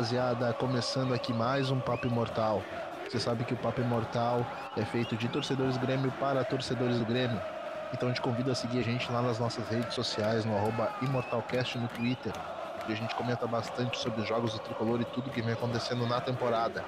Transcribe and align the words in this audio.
rapaziada, 0.00 0.54
começando 0.54 1.12
aqui 1.12 1.30
mais 1.30 1.70
um 1.70 1.78
Papo 1.78 2.06
Imortal. 2.06 2.62
Você 3.06 3.20
sabe 3.20 3.44
que 3.44 3.52
o 3.52 3.56
Papo 3.58 3.82
Imortal 3.82 4.46
é 4.74 4.82
feito 4.82 5.14
de 5.14 5.28
torcedores 5.28 5.76
do 5.76 5.86
Grêmio 5.86 6.10
para 6.12 6.42
torcedores 6.42 6.98
do 6.98 7.04
Grêmio. 7.04 7.38
Então 7.92 8.08
a 8.08 8.10
gente 8.10 8.22
convida 8.22 8.52
a 8.52 8.54
seguir 8.54 8.78
a 8.78 8.82
gente 8.82 9.12
lá 9.12 9.20
nas 9.20 9.38
nossas 9.38 9.68
redes 9.68 9.92
sociais, 9.92 10.46
no 10.46 10.54
ImortalCast 11.02 11.76
no 11.76 11.86
Twitter, 11.88 12.32
que 12.86 12.92
a 12.94 12.96
gente 12.96 13.14
comenta 13.14 13.46
bastante 13.46 13.98
sobre 13.98 14.22
os 14.22 14.26
jogos 14.26 14.54
do 14.54 14.58
Tricolor 14.60 15.02
e 15.02 15.04
tudo 15.04 15.28
que 15.28 15.42
vem 15.42 15.52
acontecendo 15.52 16.06
na 16.06 16.18
temporada. 16.18 16.82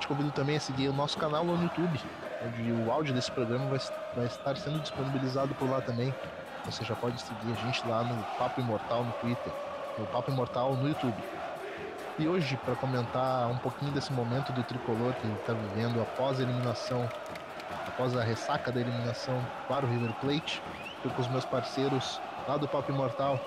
Te 0.00 0.08
convido 0.08 0.32
também 0.32 0.56
a 0.56 0.60
seguir 0.60 0.88
o 0.88 0.92
nosso 0.92 1.16
canal 1.18 1.44
no 1.44 1.62
YouTube, 1.62 2.00
onde 2.44 2.72
o 2.72 2.90
áudio 2.90 3.14
desse 3.14 3.30
programa 3.30 3.66
vai, 3.66 3.78
vai 4.16 4.26
estar 4.26 4.56
sendo 4.56 4.80
disponibilizado 4.80 5.54
por 5.54 5.70
lá 5.70 5.80
também. 5.80 6.12
Você 6.64 6.84
já 6.84 6.96
pode 6.96 7.22
seguir 7.22 7.52
a 7.52 7.64
gente 7.64 7.86
lá 7.86 8.02
no 8.02 8.24
Papo 8.36 8.60
Imortal 8.60 9.04
no 9.04 9.12
Twitter, 9.12 9.52
no 9.96 10.04
Papo 10.08 10.32
Imortal 10.32 10.74
no 10.74 10.88
YouTube. 10.88 11.22
E 12.20 12.28
hoje, 12.28 12.54
para 12.54 12.76
comentar 12.76 13.50
um 13.50 13.56
pouquinho 13.56 13.92
desse 13.92 14.12
momento 14.12 14.52
do 14.52 14.62
tricolor 14.62 15.14
que 15.14 15.26
está 15.26 15.54
vivendo 15.54 16.02
após 16.02 16.38
a 16.38 16.42
eliminação, 16.42 17.08
após 17.86 18.14
a 18.14 18.22
ressaca 18.22 18.70
da 18.70 18.78
eliminação 18.78 19.40
para 19.66 19.86
o 19.86 19.88
River 19.88 20.10
Plate, 20.20 20.62
estou 20.98 21.10
com 21.12 21.22
os 21.22 21.28
meus 21.28 21.46
parceiros 21.46 22.20
lá 22.46 22.58
do 22.58 22.68
Papo 22.68 22.92
Imortal. 22.92 23.40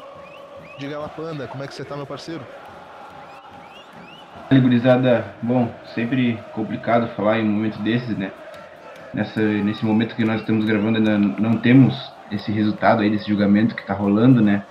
Diga 0.80 0.98
lá, 0.98 1.08
Panda, 1.08 1.48
como 1.48 1.64
é 1.64 1.68
que 1.68 1.76
você 1.76 1.84
está, 1.84 1.96
meu 1.96 2.08
parceiro? 2.08 2.44
Gurizada, 4.52 5.24
bom, 5.44 5.72
sempre 5.94 6.40
complicado 6.52 7.08
falar 7.16 7.38
em 7.38 7.48
um 7.48 7.52
momento 7.52 7.78
desses, 7.84 8.18
né? 8.18 8.32
Nessa, 9.14 9.40
nesse 9.40 9.86
momento 9.86 10.16
que 10.16 10.26
nós 10.26 10.42
estamos 10.42 10.66
gravando, 10.66 10.98
ainda 10.98 11.20
não 11.20 11.62
temos 11.62 11.94
esse 12.32 12.52
resultado 12.52 13.04
aí, 13.04 13.12
desse 13.12 13.28
julgamento 13.28 13.76
que 13.76 13.82
está 13.82 13.94
rolando, 13.94 14.42
né? 14.42 14.66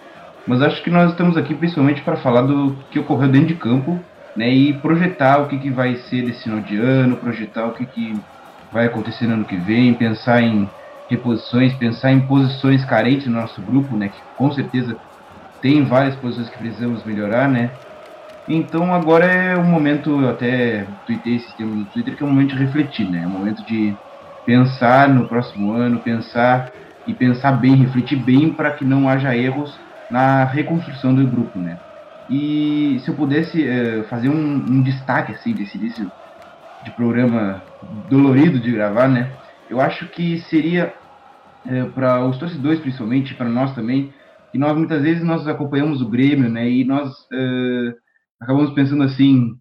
Mas 0.47 0.61
acho 0.63 0.83
que 0.83 0.91
nós 0.91 1.11
estamos 1.13 1.37
aqui 1.37 1.55
principalmente 1.55 2.03
para 2.03 2.17
falar 2.17 2.43
do 2.43 2.85
que 2.91 2.99
ocorreu 2.99 3.31
dentro 3.31 3.49
de 3.49 3.57
campo, 3.59 4.09
né? 4.35 4.53
E 4.53 4.81
projetar 4.81 5.39
o 5.43 5.49
que, 5.49 5.59
que 5.59 5.71
vai 5.71 5.97
ser 5.97 6.23
desse 6.25 6.45
final 6.45 6.61
de 6.61 6.77
ano, 6.77 7.19
projetar 7.21 7.67
o 7.67 7.75
que, 7.75 7.87
que 7.87 8.25
vai 8.71 8.87
acontecer 8.87 9.27
no 9.27 9.35
ano 9.35 9.47
que 9.47 9.57
vem, 9.57 9.95
pensar 9.97 10.43
em 10.43 10.73
reposições, 11.09 11.75
pensar 11.77 12.13
em 12.13 12.27
posições 12.27 12.85
carentes 12.85 13.27
no 13.27 13.35
nosso 13.35 13.63
grupo, 13.65 13.97
né? 13.97 14.09
Que 14.09 14.21
com 14.35 14.51
certeza 14.53 15.01
tem 15.61 15.85
várias 15.87 16.17
posições 16.17 16.51
que 16.51 16.59
precisamos 16.59 17.05
melhorar, 17.05 17.49
né? 17.49 17.79
Então 18.49 18.93
agora 18.93 19.27
é 19.27 19.57
o 19.57 19.65
momento, 19.65 20.21
eu 20.21 20.29
até 20.31 20.93
tuitei 21.07 21.37
esse 21.37 21.57
tema 21.57 21.75
no 21.77 21.89
Twitter, 21.89 22.17
que 22.17 22.23
é 22.23 22.27
o 22.27 22.31
momento 22.31 22.51
de 22.57 22.65
refletir, 22.65 23.09
né? 23.11 23.23
É 23.23 23.27
o 23.27 23.31
momento 23.31 23.65
de 23.65 24.01
pensar 24.45 25.09
no 25.09 25.29
próximo 25.29 25.73
ano, 25.73 26.03
pensar 26.03 26.73
e 27.07 27.15
pensar 27.15 27.53
bem, 27.53 27.77
refletir 27.77 28.17
bem 28.17 28.55
para 28.55 28.73
que 28.75 28.85
não 28.85 29.09
haja 29.09 29.37
erros 29.37 29.81
na 30.13 30.45
reconstrução 30.45 31.15
do 31.15 31.27
grupo, 31.27 31.59
né? 31.59 31.79
E 32.29 33.01
se 33.01 33.09
eu 33.09 33.17
pudesse 33.17 33.67
é, 33.67 34.03
fazer 34.05 34.29
um, 34.29 34.57
um, 34.57 34.83
destaque 34.83 35.33
assim 35.33 35.55
desse 35.55 35.79
início 35.79 36.13
de 36.85 36.91
programa 36.91 37.63
dolorido 38.11 38.61
de 38.61 38.71
gravar, 38.71 39.09
né? 39.09 39.35
Eu 39.71 39.81
acho 39.81 40.07
que 40.09 40.39
seria 40.43 40.95
é, 41.67 41.85
para 41.85 42.27
os 42.27 42.37
torcedores 42.37 42.81
principalmente, 42.81 43.35
para 43.35 43.49
nós 43.49 43.75
também, 43.75 44.13
que 44.51 44.59
nós 44.59 44.77
muitas 44.77 45.01
vezes 45.03 45.25
nós 45.25 45.49
acompanhamos 45.49 46.03
o 46.03 46.11
Grêmio, 46.11 46.51
né? 46.51 46.71
E 46.71 46.85
nós 46.85 47.11
é, 47.33 47.95
acabamos 48.39 48.75
pensando 48.75 49.05
assim, 49.05 49.55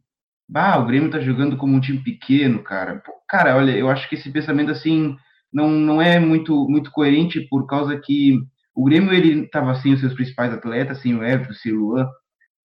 bah, 0.49 0.77
o 0.79 0.85
Grêmio 0.85 1.09
tá 1.09 1.22
jogando 1.22 1.55
como 1.55 1.77
um 1.77 1.79
time 1.79 1.99
pequeno, 1.99 2.61
cara. 2.61 3.02
Pô, 3.05 3.13
cara, 3.25 3.55
olha, 3.55 3.72
eu 3.72 3.89
acho 3.89 4.09
que 4.09 4.16
esse 4.16 4.29
pensamento 4.29 4.69
assim 4.69 5.16
não, 5.53 5.69
não 5.69 6.02
é 6.02 6.19
muito 6.19 6.67
muito 6.67 6.91
coerente 6.91 7.39
por 7.49 7.66
causa 7.68 7.97
que 7.97 8.38
o 8.75 8.85
Grêmio 8.85 9.13
ele 9.13 9.43
estava 9.43 9.75
sem 9.75 9.93
os 9.93 9.99
seus 9.99 10.13
principais 10.13 10.53
atletas, 10.53 11.01
sem 11.01 11.13
o 11.15 11.23
Everton, 11.23 11.53
sem 11.53 11.73
o 11.73 11.79
Luan. 11.79 12.07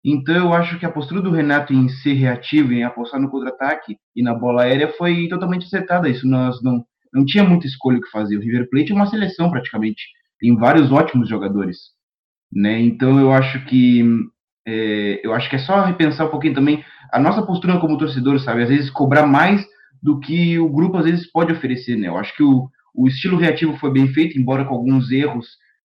Então 0.05 0.37
eu 0.37 0.53
acho 0.53 0.79
que 0.79 0.87
a 0.87 0.91
postura 0.91 1.21
do 1.21 1.33
Renato 1.33 1.73
em 1.73 1.89
ser 1.89 2.15
reativo, 2.15 2.73
em 2.73 2.85
apostar 2.85 3.21
no 3.21 3.29
contra-ataque 3.29 3.97
e 4.15 4.23
na 4.23 4.35
bola 4.35 4.63
aérea 4.63 4.93
foi 4.97 5.29
totalmente 5.29 5.67
acertada. 5.67 6.09
Isso 6.09 6.27
nós 6.27 6.63
não 6.63 6.85
não 7.13 7.25
tinha 7.25 7.43
muita 7.43 7.67
escolha 7.67 7.99
o 7.99 8.01
que 8.01 8.11
fazer. 8.11 8.37
O 8.37 8.41
River 8.41 8.69
Plate 8.69 8.93
é 8.93 8.95
uma 8.95 9.07
seleção 9.07 9.51
praticamente, 9.51 10.03
tem 10.39 10.55
vários 10.55 10.93
ótimos 10.93 11.29
jogadores, 11.29 11.79
né? 12.53 12.79
Então 12.81 13.19
eu 13.19 13.33
acho 13.33 13.65
que 13.65 14.05
é, 14.67 15.21
eu 15.25 15.33
acho 15.33 15.49
que 15.49 15.57
é 15.57 15.59
só 15.61 15.83
repensar 15.83 16.27
um 16.27 16.31
pouquinho 16.31 16.55
também 16.55 16.85
a 17.13 17.19
nossa 17.19 17.43
postura 17.43 17.79
como 17.79 17.97
torcedor, 17.97 18.39
sabe? 18.41 18.63
Às 18.63 18.69
vezes 18.69 18.91
cobrar 18.91 19.27
mais 19.27 19.65
do 20.03 20.21
que 20.21 20.59
o 20.59 20.69
grupo 20.69 20.99
às 20.99 21.05
vezes 21.05 21.31
pode 21.31 21.53
oferecer, 21.53 21.97
né? 21.97 22.09
Eu 22.09 22.17
acho 22.17 22.37
que 22.37 22.43
o, 22.43 22.69
o 22.95 23.09
estilo 23.09 23.39
reativo 23.39 23.77
foi 23.79 23.91
bem 23.91 24.09
feito, 24.09 24.39
embora 24.39 24.65
com 24.65 24.75
alguns 24.75 25.11
erros 25.11 25.47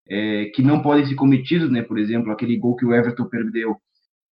é, 0.10 0.46
que 0.54 0.62
não 0.62 0.82
podem 0.82 1.06
ser 1.06 1.16
cometidos, 1.16 1.70
né? 1.70 1.82
Por 1.82 1.98
exemplo, 1.98 2.32
aquele 2.32 2.58
gol 2.58 2.76
que 2.76 2.86
o 2.86 2.94
Everton 2.94 3.26
perdeu 3.26 3.78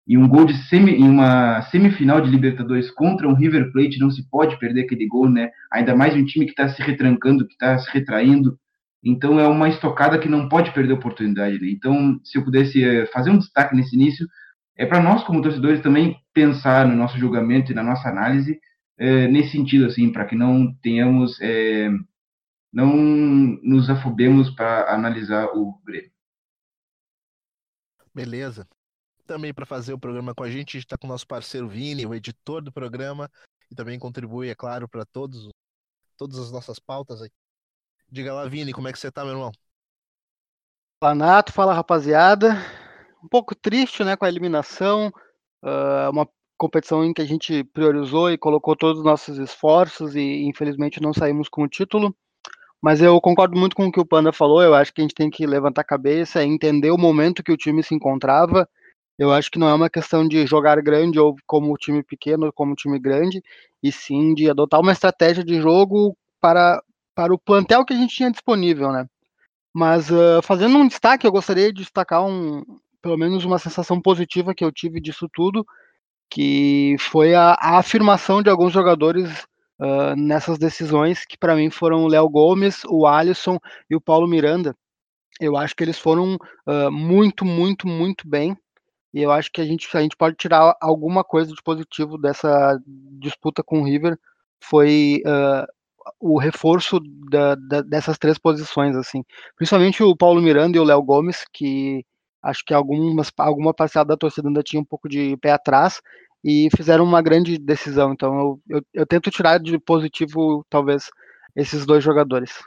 e 0.08 0.18
um 0.18 0.28
gol 0.28 0.46
de 0.46 0.54
semi, 0.68 0.92
em 0.92 1.10
uma 1.10 1.64
semifinal 1.64 2.22
de 2.22 2.30
Libertadores 2.30 2.92
contra 2.92 3.28
um 3.28 3.34
River 3.34 3.72
Plate 3.72 4.00
não 4.00 4.12
se 4.12 4.30
pode 4.30 4.58
perder 4.60 4.82
aquele 4.82 5.08
gol, 5.08 5.30
né? 5.30 5.50
Ainda 5.72 5.96
mais 5.96 6.16
um 6.16 6.24
time 6.24 6.46
que 6.46 6.52
está 6.52 6.70
se 6.70 6.82
retrancando, 6.82 7.46
que 7.46 7.54
está 7.54 7.78
se 7.80 7.90
retraindo. 7.92 8.58
Então 9.04 9.40
é 9.40 9.48
uma 9.48 9.68
estocada 9.68 10.20
que 10.20 10.30
não 10.30 10.48
pode 10.48 10.72
perder 10.74 10.94
a 10.94 10.96
oportunidade. 10.96 11.60
Né? 11.60 11.70
Então, 11.70 12.20
se 12.24 12.38
eu 12.38 12.44
pudesse 12.44 12.84
é, 12.84 13.08
fazer 13.08 13.32
um 13.32 13.38
destaque 13.38 13.76
nesse 13.76 13.96
início, 13.96 14.28
é 14.78 14.86
para 14.86 15.02
nós 15.02 15.24
como 15.24 15.42
torcedores 15.42 15.82
também 15.82 16.18
pensar 16.34 16.88
no 16.88 16.96
nosso 16.96 17.18
julgamento 17.18 17.72
e 17.72 17.76
na 17.76 17.84
nossa 17.84 18.08
análise 18.08 18.60
é, 18.98 19.28
nesse 19.28 19.52
sentido, 19.52 19.86
assim, 19.86 20.12
para 20.12 20.26
que 20.26 20.36
não 20.36 20.74
tenhamos 20.82 21.40
é, 21.42 21.90
não 22.76 22.94
nos 23.64 23.90
afobemos 23.90 24.50
para 24.50 24.94
analisar 24.94 25.46
o 25.56 25.80
Grêmio. 25.86 26.12
Beleza. 28.14 28.68
Também 29.26 29.54
para 29.54 29.66
fazer 29.66 29.94
o 29.94 30.00
programa 30.00 30.36
com 30.36 30.44
a 30.44 30.50
gente, 30.50 30.72
a 30.76 30.80
gente 30.80 30.86
está 30.86 30.98
com 30.98 31.08
o 31.08 31.10
nosso 31.10 31.26
parceiro 31.26 31.70
Vini, 31.70 32.06
o 32.06 32.14
editor 32.14 32.62
do 32.62 32.74
programa, 32.74 33.32
e 33.72 33.76
também 33.76 33.98
contribui, 33.98 34.50
é 34.50 34.56
claro, 34.56 34.90
para 34.90 35.06
todos 35.06 35.50
todas 36.18 36.38
as 36.38 36.52
nossas 36.52 36.78
pautas 36.78 37.22
aqui. 37.22 37.34
Diga 38.10 38.34
lá, 38.34 38.46
Vini, 38.46 38.74
como 38.74 38.90
é 38.90 38.92
que 38.92 39.00
você 39.00 39.10
tá, 39.10 39.24
meu 39.24 39.34
irmão? 39.34 39.52
Fala, 41.02 41.16
Nato, 41.16 41.54
fala, 41.54 41.74
rapaziada. 41.74 42.56
Um 43.24 43.28
pouco 43.28 43.56
triste, 43.56 44.04
né, 44.04 44.18
com 44.18 44.26
a 44.26 44.30
eliminação. 44.30 45.08
Uh, 45.64 46.12
uma 46.12 46.30
competição 46.58 47.04
em 47.04 47.14
que 47.14 47.22
a 47.22 47.26
gente 47.26 47.64
priorizou 47.64 48.32
e 48.32 48.38
colocou 48.38 48.76
todos 48.76 49.00
os 49.00 49.06
nossos 49.06 49.38
esforços 49.38 50.16
e 50.16 50.44
infelizmente 50.44 51.02
não 51.02 51.14
saímos 51.14 51.50
com 51.50 51.64
o 51.64 51.68
título. 51.70 52.16
Mas 52.86 53.02
eu 53.02 53.20
concordo 53.20 53.58
muito 53.58 53.76
com 53.76 53.88
o 53.88 53.92
que 53.92 54.00
o 54.00 54.06
Panda 54.06 54.32
falou. 54.32 54.62
Eu 54.62 54.76
acho 54.76 54.94
que 54.94 55.02
a 55.02 55.04
gente 55.04 55.16
tem 55.16 55.28
que 55.28 55.48
levantar 55.48 55.82
a 55.82 55.84
cabeça 55.84 56.44
entender 56.46 56.92
o 56.92 57.00
momento 57.00 57.42
que 57.42 57.52
o 57.52 57.58
time 57.58 57.82
se 57.82 57.96
encontrava. 57.96 58.70
Eu 59.18 59.34
acho 59.34 59.50
que 59.50 59.58
não 59.58 59.68
é 59.68 59.74
uma 59.74 59.90
questão 59.90 60.28
de 60.28 60.46
jogar 60.46 60.80
grande 60.84 61.20
ou 61.20 61.36
como 61.48 61.76
time 61.78 62.04
pequeno 62.04 62.46
ou 62.46 62.54
como 62.54 62.76
time 62.76 63.00
grande, 63.00 63.42
e 63.82 63.92
sim 63.92 64.36
de 64.36 64.48
adotar 64.52 64.80
uma 64.80 64.92
estratégia 64.92 65.44
de 65.44 65.60
jogo 65.60 66.16
para, 66.40 66.80
para 67.16 67.34
o 67.34 67.40
plantel 67.40 67.84
que 67.84 67.94
a 67.94 67.98
gente 67.98 68.16
tinha 68.16 68.30
disponível, 68.30 68.92
né? 68.92 69.08
Mas 69.74 70.12
uh, 70.12 70.44
fazendo 70.44 70.78
um 70.78 70.88
destaque, 70.88 71.26
eu 71.26 71.32
gostaria 71.32 71.74
de 71.74 71.82
destacar 71.82 72.24
um, 72.24 72.64
pelo 73.02 73.18
menos 73.18 73.44
uma 73.46 73.58
sensação 73.58 74.00
positiva 74.00 74.54
que 74.54 74.64
eu 74.64 74.72
tive 74.72 75.02
disso 75.02 75.28
tudo, 75.34 75.66
que 76.30 76.96
foi 77.00 77.34
a, 77.34 77.54
a 77.54 77.80
afirmação 77.80 78.44
de 78.44 78.50
alguns 78.52 78.72
jogadores 78.72 79.48
uh, 79.80 80.16
nessas 80.16 80.58
decisões, 80.58 81.26
que 81.26 81.38
para 81.38 81.56
mim 81.56 81.70
foram 81.70 82.04
o 82.04 82.08
Léo 82.08 82.30
Gomes, 82.30 82.84
o 82.86 83.06
Alisson 83.06 83.58
e 83.90 83.96
o 83.96 84.02
Paulo 84.02 84.28
Miranda. 84.28 84.76
Eu 85.40 85.58
acho 85.58 85.76
que 85.76 85.84
eles 85.84 86.00
foram 86.00 86.36
uh, 86.68 86.92
muito, 86.92 87.44
muito, 87.44 87.88
muito 87.88 88.28
bem. 88.28 88.58
E 89.14 89.22
eu 89.22 89.32
acho 89.32 89.52
que 89.52 89.62
a 89.62 89.66
gente, 89.66 89.88
a 89.96 90.02
gente 90.02 90.16
pode 90.18 90.36
tirar 90.36 90.76
alguma 90.82 91.24
coisa 91.24 91.52
de 91.52 91.64
positivo 91.64 92.18
dessa 92.18 92.78
disputa 93.20 93.64
com 93.64 93.82
o 93.82 93.86
River. 93.86 94.18
Foi 94.62 95.22
uh, 95.26 95.66
o 96.20 96.38
reforço 96.38 97.00
da, 97.30 97.56
da, 97.56 97.82
dessas 97.82 98.18
três 98.18 98.38
posições, 98.38 98.96
assim. 98.96 99.24
Principalmente 99.56 100.04
o 100.04 100.16
Paulo 100.16 100.42
Miranda 100.42 100.78
e 100.78 100.80
o 100.80 100.84
Léo 100.84 101.02
Gomes, 101.02 101.46
que 101.54 102.06
acho 102.44 102.64
que 102.66 102.74
algumas, 102.74 103.32
alguma 103.38 103.74
parcela 103.74 104.06
da 104.06 104.18
torcida 104.18 104.48
ainda 104.48 104.62
tinha 104.62 104.82
um 104.82 104.86
pouco 104.86 105.10
de 105.10 105.36
pé 105.38 105.52
atrás, 105.52 106.02
e 106.48 106.70
fizeram 106.78 107.04
uma 107.04 107.24
grande 107.24 107.58
decisão. 107.58 108.14
Então 108.14 108.38
eu, 108.38 108.62
eu, 108.70 108.86
eu 108.94 109.08
tento 109.08 109.32
tirar 109.32 109.60
de 109.60 109.80
positivo, 109.80 110.64
talvez, 110.70 111.10
esses 111.56 111.88
dois 111.88 112.04
jogadores. 112.04 112.64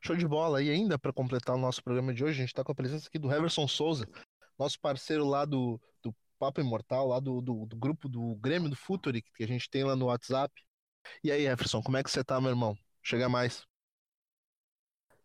Show 0.00 0.16
de 0.16 0.26
bola. 0.26 0.62
E 0.62 0.70
ainda 0.70 0.98
para 0.98 1.12
completar 1.12 1.54
o 1.54 1.58
nosso 1.58 1.84
programa 1.84 2.14
de 2.14 2.24
hoje, 2.24 2.38
a 2.38 2.40
gente 2.40 2.48
está 2.48 2.64
com 2.64 2.72
a 2.72 2.74
presença 2.74 3.08
aqui 3.08 3.18
do 3.18 3.30
Heverson 3.30 3.68
Souza, 3.68 4.08
nosso 4.58 4.80
parceiro 4.80 5.26
lá 5.26 5.44
do, 5.44 5.78
do 6.02 6.14
Papo 6.38 6.62
Imortal, 6.62 7.08
lá 7.08 7.20
do, 7.20 7.42
do, 7.42 7.66
do 7.66 7.76
grupo 7.76 8.08
do 8.08 8.34
Grêmio 8.36 8.70
do 8.70 8.76
Futuri, 8.76 9.20
que 9.20 9.44
a 9.44 9.46
gente 9.46 9.68
tem 9.68 9.84
lá 9.84 9.94
no 9.94 10.06
WhatsApp. 10.06 10.50
E 11.22 11.30
aí, 11.30 11.46
Everson, 11.46 11.82
como 11.82 11.98
é 11.98 12.02
que 12.02 12.10
você 12.10 12.24
tá, 12.24 12.40
meu 12.40 12.50
irmão? 12.50 12.74
Chega 13.02 13.28
mais. 13.28 13.66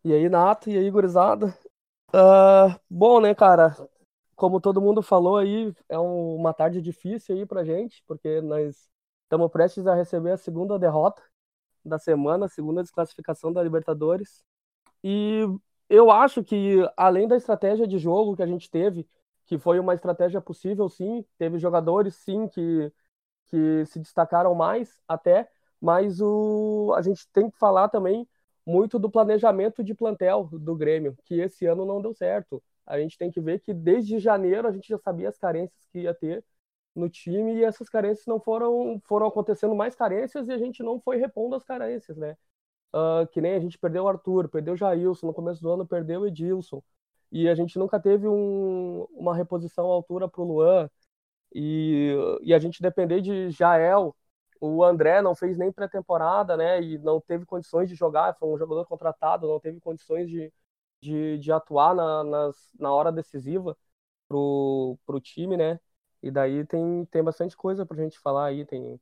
E 0.04 0.12
aí, 0.12 0.28
Nato, 0.28 0.68
e 0.68 0.76
aí, 0.76 0.90
gurizada? 0.90 1.56
Uh, 2.08 2.78
bom, 2.90 3.22
né, 3.22 3.34
cara? 3.34 3.74
Como 4.40 4.58
todo 4.58 4.80
mundo 4.80 5.02
falou 5.02 5.36
aí, 5.36 5.70
é 5.86 5.98
um, 5.98 6.34
uma 6.36 6.54
tarde 6.54 6.80
difícil 6.80 7.36
aí 7.36 7.44
pra 7.44 7.62
gente, 7.62 8.02
porque 8.06 8.40
nós 8.40 8.88
estamos 9.24 9.50
prestes 9.52 9.86
a 9.86 9.94
receber 9.94 10.30
a 10.32 10.38
segunda 10.38 10.78
derrota 10.78 11.22
da 11.84 11.98
semana, 11.98 12.46
a 12.46 12.48
segunda 12.48 12.82
desclassificação 12.82 13.52
da 13.52 13.62
Libertadores. 13.62 14.42
E 15.04 15.42
eu 15.90 16.10
acho 16.10 16.42
que, 16.44 16.78
além 16.96 17.28
da 17.28 17.36
estratégia 17.36 17.86
de 17.86 17.98
jogo 17.98 18.36
que 18.36 18.42
a 18.42 18.46
gente 18.46 18.70
teve, 18.70 19.06
que 19.46 19.58
foi 19.58 19.78
uma 19.78 19.94
estratégia 19.94 20.40
possível, 20.40 20.88
sim. 20.88 21.24
Teve 21.38 21.58
jogadores, 21.58 22.16
sim, 22.16 22.48
que, 22.48 22.92
que 23.48 23.84
se 23.86 24.00
destacaram 24.00 24.54
mais 24.54 25.00
até, 25.08 25.50
mas 25.80 26.20
o, 26.22 26.94
a 26.96 27.02
gente 27.02 27.28
tem 27.32 27.50
que 27.50 27.58
falar 27.58 27.88
também 27.90 28.28
muito 28.66 28.98
do 28.98 29.10
planejamento 29.10 29.84
de 29.84 29.94
plantel 29.94 30.48
do 30.52 30.76
Grêmio, 30.76 31.16
que 31.24 31.34
esse 31.40 31.66
ano 31.66 31.84
não 31.84 32.00
deu 32.02 32.14
certo. 32.14 32.62
A 32.90 32.98
gente 33.00 33.16
tem 33.18 33.30
que 33.30 33.40
ver 33.40 33.60
que 33.60 33.72
desde 33.74 34.18
janeiro 34.18 34.68
a 34.68 34.72
gente 34.72 34.88
já 34.88 34.98
sabia 34.98 35.28
as 35.28 35.38
carências 35.38 35.86
que 35.92 36.00
ia 36.00 36.14
ter 36.14 36.44
no 36.94 37.08
time 37.08 37.54
e 37.56 37.64
essas 37.64 37.88
carências 37.88 38.26
não 38.26 38.40
foram 38.40 39.00
foram 39.06 39.26
acontecendo 39.26 39.74
mais 39.74 39.94
carências 39.94 40.48
e 40.48 40.52
a 40.52 40.58
gente 40.58 40.82
não 40.82 41.00
foi 41.00 41.16
repondo 41.18 41.54
as 41.56 41.64
carências, 41.64 42.16
né? 42.16 42.36
Uh, 42.94 43.26
que 43.28 43.40
nem 43.40 43.54
a 43.54 43.60
gente 43.60 43.78
perdeu 43.78 44.04
o 44.04 44.08
Arthur, 44.08 44.48
perdeu 44.48 44.74
o 44.74 44.76
Jailson, 44.76 45.28
no 45.28 45.34
começo 45.34 45.62
do 45.62 45.70
ano 45.70 45.86
perdeu 45.86 46.22
o 46.22 46.26
Edilson 46.26 46.82
e 47.32 47.48
a 47.48 47.54
gente 47.54 47.78
nunca 47.78 48.00
teve 48.00 48.26
um, 48.28 49.04
uma 49.12 49.34
reposição 49.36 49.86
à 49.90 49.94
altura 49.94 50.28
para 50.28 50.42
o 50.42 50.44
Luan 50.44 50.90
e, 51.54 52.14
e 52.42 52.54
a 52.54 52.58
gente 52.58 52.82
depender 52.82 53.20
de 53.22 53.50
Jael 53.50 54.16
o 54.60 54.84
André 54.84 55.22
não 55.22 55.34
fez 55.34 55.56
nem 55.56 55.72
pré-temporada, 55.72 56.56
né? 56.56 56.82
E 56.82 56.98
não 56.98 57.20
teve 57.20 57.46
condições 57.46 57.88
de 57.88 57.94
jogar, 57.94 58.34
foi 58.36 58.48
um 58.48 58.58
jogador 58.58 58.84
contratado, 58.86 59.48
não 59.48 59.58
teve 59.58 59.80
condições 59.80 60.28
de, 60.28 60.52
de, 61.00 61.38
de 61.38 61.52
atuar 61.52 61.94
na, 61.94 62.24
nas, 62.24 62.70
na 62.78 62.92
hora 62.92 63.12
decisiva 63.12 63.76
pro, 64.28 64.98
pro 65.06 65.20
time, 65.20 65.56
né? 65.56 65.80
E 66.22 66.30
daí 66.30 66.66
tem, 66.66 67.04
tem 67.06 67.22
bastante 67.24 67.56
coisa 67.56 67.86
pra 67.86 67.96
gente 68.02 68.18
falar 68.20 68.46
aí, 68.48 68.66
tem, 68.66 69.00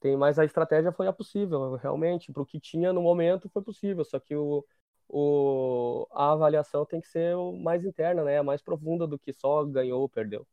tem, 0.00 0.16
mas 0.16 0.38
a 0.38 0.44
estratégia 0.44 0.92
foi 0.92 1.08
a 1.08 1.12
possível, 1.12 1.76
realmente, 1.76 2.32
pro 2.32 2.46
que 2.46 2.60
tinha 2.60 2.92
no 2.92 3.02
momento 3.02 3.48
foi 3.50 3.62
possível, 3.62 4.04
só 4.04 4.20
que 4.20 4.36
o, 4.36 4.64
o, 5.08 6.06
a 6.12 6.32
avaliação 6.32 6.86
tem 6.86 7.00
que 7.00 7.08
ser 7.08 7.36
mais 7.62 7.84
interna, 7.84 8.24
né? 8.24 8.42
Mais 8.42 8.62
profunda 8.62 9.06
do 9.06 9.18
que 9.18 9.32
só 9.32 9.64
ganhou 9.64 10.02
ou 10.02 10.08
perdeu. 10.08 10.46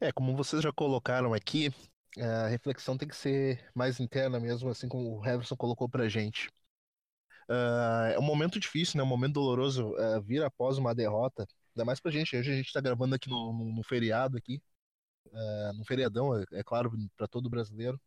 É, 0.00 0.12
como 0.12 0.34
vocês 0.36 0.62
já 0.62 0.72
colocaram 0.72 1.32
aqui, 1.34 1.70
a 2.18 2.48
reflexão 2.48 2.96
tem 2.98 3.08
que 3.08 3.16
ser 3.16 3.64
mais 3.74 4.00
interna 4.00 4.38
mesmo, 4.40 4.68
assim 4.70 4.88
como 4.88 5.18
o 5.20 5.26
Heverson 5.26 5.56
colocou 5.56 5.88
pra 5.88 6.08
gente. 6.08 6.50
Uh, 7.48 8.12
é 8.14 8.18
um 8.18 8.22
momento 8.22 8.58
difícil, 8.58 8.98
né? 8.98 9.04
Um 9.04 9.06
momento 9.06 9.34
doloroso 9.34 9.90
uh, 9.94 10.20
vir 10.22 10.42
após 10.42 10.78
uma 10.78 10.94
derrota. 10.94 11.46
Ainda 11.74 11.84
mais 11.84 12.00
pra 12.00 12.10
gente. 12.10 12.36
Hoje 12.36 12.50
a 12.50 12.56
gente 12.56 12.72
tá 12.72 12.80
gravando 12.80 13.14
aqui 13.14 13.28
no, 13.28 13.52
no, 13.52 13.72
no 13.72 13.82
feriado 13.84 14.36
aqui. 14.36 14.60
Uh, 15.26 15.72
no 15.74 15.84
feriadão, 15.84 16.36
é, 16.38 16.44
é 16.52 16.62
claro, 16.64 16.92
para 17.16 17.28
todo 17.28 17.50
brasileiro. 17.50 18.00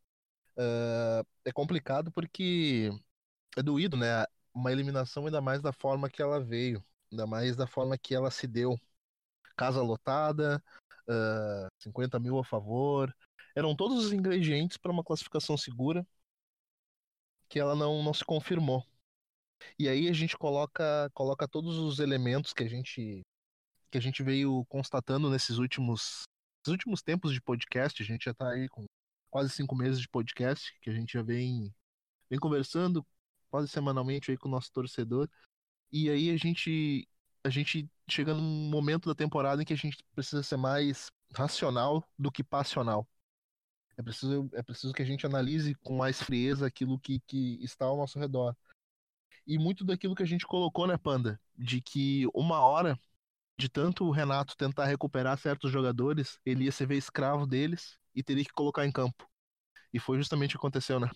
Uh, 0.57 1.25
é 1.45 1.51
complicado 1.53 2.12
porque 2.12 2.89
é 3.57 3.63
doído, 3.63 3.97
né? 3.97 4.25
Uma 4.53 4.71
eliminação 4.71 5.25
ainda 5.25 5.42
mais 5.42 5.62
da 5.62 5.71
forma 5.74 6.09
que 6.09 6.21
ela 6.21 6.39
veio. 6.39 6.83
Ainda 7.12 7.25
mais 7.27 7.56
da 7.56 7.68
forma 7.68 7.97
que 7.97 8.15
ela 8.15 8.31
se 8.31 8.47
deu. 8.47 8.77
Casa 9.56 9.81
lotada, 9.81 10.63
uh, 11.09 11.68
50 11.80 12.19
mil 12.19 12.39
a 12.39 12.44
favor, 12.44 13.13
eram 13.56 13.75
todos 13.75 14.06
os 14.06 14.13
ingredientes 14.13 14.77
para 14.77 14.92
uma 14.92 15.03
classificação 15.03 15.57
segura 15.57 16.06
que 17.50 17.59
ela 17.59 17.75
não, 17.75 18.01
não 18.03 18.13
se 18.13 18.24
confirmou. 18.24 18.85
E 19.77 19.88
aí 19.88 20.07
a 20.07 20.13
gente 20.13 20.38
coloca, 20.38 21.09
coloca 21.13 21.47
todos 21.47 21.77
os 21.77 22.00
elementos 22.00 22.53
que 22.53 22.63
a 22.63 22.69
gente 22.69 23.21
que 23.91 23.97
a 23.97 24.01
gente 24.01 24.21
veio 24.21 24.63
constatando 24.65 25.29
nesses 25.31 25.57
últimos, 25.57 26.23
nesses 26.59 26.71
últimos 26.71 27.01
tempos 27.01 27.33
de 27.33 27.41
podcast. 27.41 28.01
A 28.01 28.06
gente 28.06 28.25
já 28.25 28.31
está 28.31 28.50
aí 28.50 28.69
com 28.69 28.85
quase 29.31 29.50
cinco 29.50 29.75
meses 29.75 30.00
de 30.00 30.07
podcast, 30.07 30.77
que 30.81 30.89
a 30.89 30.94
gente 30.94 31.13
já 31.13 31.23
vem, 31.23 31.73
vem 32.29 32.39
conversando 32.39 33.06
quase 33.50 33.67
semanalmente 33.67 34.29
aí 34.29 34.38
com 34.38 34.47
o 34.47 34.51
nosso 34.51 34.71
torcedor. 34.71 35.27
E 35.91 36.09
aí 36.09 36.29
a 36.29 36.38
gente 36.38 37.07
a 37.44 37.50
gente 37.50 37.89
chega 38.09 38.33
num 38.33 38.69
momento 38.69 39.07
da 39.07 39.15
temporada 39.15 39.61
em 39.61 39.65
que 39.65 39.73
a 39.73 39.77
gente 39.77 39.97
precisa 40.13 40.44
ser 40.44 40.57
mais 40.57 41.07
racional 41.33 42.07
do 42.17 42.31
que 42.31 42.44
passional. 42.44 43.07
É 43.97 44.01
preciso, 44.01 44.50
é 44.53 44.63
preciso 44.63 44.94
que 44.94 45.01
a 45.01 45.06
gente 45.06 45.25
analise 45.25 45.75
com 45.75 45.97
mais 45.97 46.21
frieza 46.21 46.65
aquilo 46.67 47.00
que, 47.00 47.19
que 47.21 47.63
está 47.63 47.85
ao 47.85 47.97
nosso 47.97 48.19
redor. 48.19 48.56
E 49.50 49.57
muito 49.57 49.84
daquilo 49.84 50.13
que 50.13 50.22
a 50.22 50.28
gente 50.28 50.46
colocou, 50.46 50.86
né, 50.86 50.96
Panda? 50.96 51.40
De 51.57 51.81
que 51.81 52.28
uma 52.36 52.60
hora, 52.60 52.96
de 53.57 53.68
tanto 53.68 54.06
o 54.06 54.12
Renato 54.12 54.56
tentar 54.56 54.86
recuperar 54.86 55.36
certos 55.40 55.72
jogadores, 55.72 56.40
ele 56.46 56.66
ia 56.66 56.72
se 56.72 56.86
ver 56.86 56.98
escravo 56.98 57.48
deles 57.48 57.98
e 58.16 58.22
teria 58.22 58.44
que 58.46 58.54
colocar 58.54 58.86
em 58.86 58.92
campo. 58.92 59.28
E 59.92 60.00
foi 60.00 60.18
justamente 60.19 60.56
o 60.56 60.60
que 60.60 60.66
aconteceu, 60.68 61.00
né? 61.00 61.10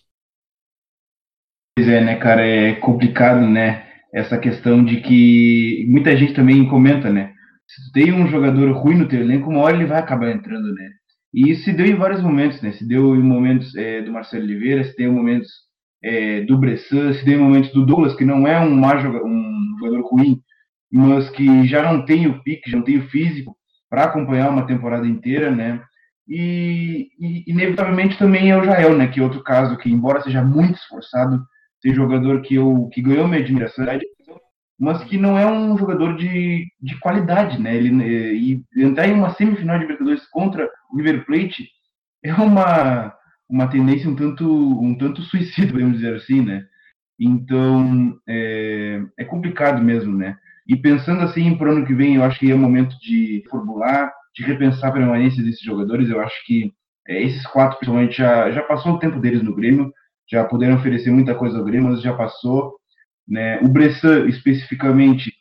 Pois 1.76 1.88
é, 1.88 2.00
né, 2.04 2.16
cara? 2.18 2.44
É 2.44 2.74
complicado, 2.74 3.46
né? 3.48 3.86
Essa 4.12 4.36
questão 4.36 4.84
de 4.84 5.00
que 5.00 5.86
muita 5.88 6.16
gente 6.16 6.34
também 6.34 6.68
comenta, 6.68 7.12
né? 7.12 7.32
Se 7.68 7.92
tem 7.92 8.12
um 8.12 8.26
jogador 8.28 8.72
ruim 8.72 8.96
no 8.98 9.08
teu 9.08 9.20
elenco, 9.20 9.48
uma 9.48 9.60
hora 9.62 9.76
ele 9.76 9.86
vai 9.86 10.00
acabar 10.00 10.30
entrando, 10.32 10.74
né? 10.74 10.90
E 11.32 11.50
isso 11.52 11.64
se 11.64 11.72
deu 11.72 11.86
em 11.86 11.94
vários 11.96 12.20
momentos, 12.20 12.60
né? 12.62 12.72
Se 12.72 12.86
deu 12.86 13.14
em 13.14 13.22
momentos 13.22 13.76
é, 13.76 14.02
do 14.02 14.12
Marcelo 14.12 14.42
Oliveira, 14.44 14.82
se 14.82 14.96
deu 14.96 15.12
em 15.12 15.14
momentos 15.14 15.48
é, 16.04 16.42
do 16.42 16.58
Bressan, 16.58 17.14
se 17.14 17.24
deu 17.24 17.40
em 17.40 17.42
momentos 17.42 17.72
do 17.72 17.84
Douglas, 17.84 18.14
que 18.14 18.26
não 18.26 18.46
é 18.46 18.60
um, 18.60 18.78
um 18.78 19.76
jogador 19.78 20.06
ruim, 20.06 20.38
mas 20.92 21.30
que 21.30 21.66
já 21.66 21.82
não 21.82 22.04
tem 22.04 22.26
o 22.26 22.42
pique, 22.42 22.70
já 22.70 22.76
não 22.76 22.84
tem 22.84 22.98
o 22.98 23.08
físico 23.08 23.56
para 23.88 24.04
acompanhar 24.04 24.50
uma 24.50 24.66
temporada 24.66 25.06
inteira, 25.06 25.50
né? 25.50 25.82
E, 26.28 27.08
e, 27.18 27.50
inevitavelmente 27.50 28.18
também 28.18 28.50
é 28.50 28.56
o 28.56 28.64
Jael, 28.64 28.96
né? 28.96 29.08
Que 29.08 29.18
é 29.18 29.22
outro 29.22 29.42
caso 29.42 29.78
que, 29.78 29.90
embora 29.90 30.20
seja 30.22 30.42
muito 30.42 30.74
esforçado, 30.74 31.42
tem 31.82 31.94
jogador 31.94 32.42
que, 32.42 32.54
eu, 32.54 32.88
que 32.92 33.00
ganhou 33.00 33.26
minha 33.26 33.40
admiração, 33.40 33.86
mas 34.78 35.02
que 35.04 35.16
não 35.16 35.38
é 35.38 35.46
um 35.46 35.76
jogador 35.78 36.16
de, 36.16 36.66
de 36.80 36.98
qualidade, 37.00 37.60
né? 37.60 37.74
Ele, 37.74 38.62
e 38.76 38.82
entrar 38.82 39.08
em 39.08 39.14
uma 39.14 39.34
semifinal 39.34 39.78
de 39.78 39.84
Libertadores 39.84 40.26
contra 40.26 40.68
o 40.92 40.96
River 40.98 41.24
Plate 41.24 41.66
é 42.22 42.34
uma, 42.34 43.14
uma 43.48 43.68
tendência 43.68 44.08
um 44.08 44.16
tanto, 44.16 44.46
um 44.46 44.96
tanto 44.96 45.22
suicida, 45.22 45.70
podemos 45.72 45.94
dizer 45.94 46.14
assim, 46.14 46.40
né? 46.40 46.66
Então, 47.18 48.18
é, 48.28 49.02
é 49.18 49.24
complicado 49.24 49.82
mesmo, 49.82 50.16
né? 50.16 50.36
E 50.66 50.76
pensando 50.76 51.20
assim 51.22 51.56
para 51.56 51.68
o 51.68 51.72
ano 51.72 51.86
que 51.86 51.94
vem, 51.94 52.16
eu 52.16 52.24
acho 52.24 52.38
que 52.38 52.50
é 52.50 52.54
momento 52.54 52.98
de 52.98 53.44
formular, 53.50 54.12
de 54.34 54.42
repensar 54.42 54.88
a 54.88 54.92
permanência 54.92 55.42
desses 55.42 55.60
jogadores. 55.60 56.08
Eu 56.08 56.20
acho 56.20 56.44
que 56.44 56.72
é, 57.06 57.22
esses 57.22 57.46
quatro, 57.46 57.78
principalmente, 57.78 58.16
já, 58.16 58.50
já 58.50 58.62
passou 58.62 58.94
o 58.94 58.98
tempo 58.98 59.20
deles 59.20 59.42
no 59.42 59.54
Grêmio, 59.54 59.92
já 60.28 60.42
puderam 60.44 60.76
oferecer 60.76 61.10
muita 61.10 61.34
coisa 61.34 61.58
ao 61.58 61.64
Grêmio, 61.64 61.90
mas 61.90 62.02
já 62.02 62.14
passou. 62.14 62.76
Né? 63.28 63.60
O 63.60 63.68
Bressan, 63.68 64.26
especificamente, 64.26 65.32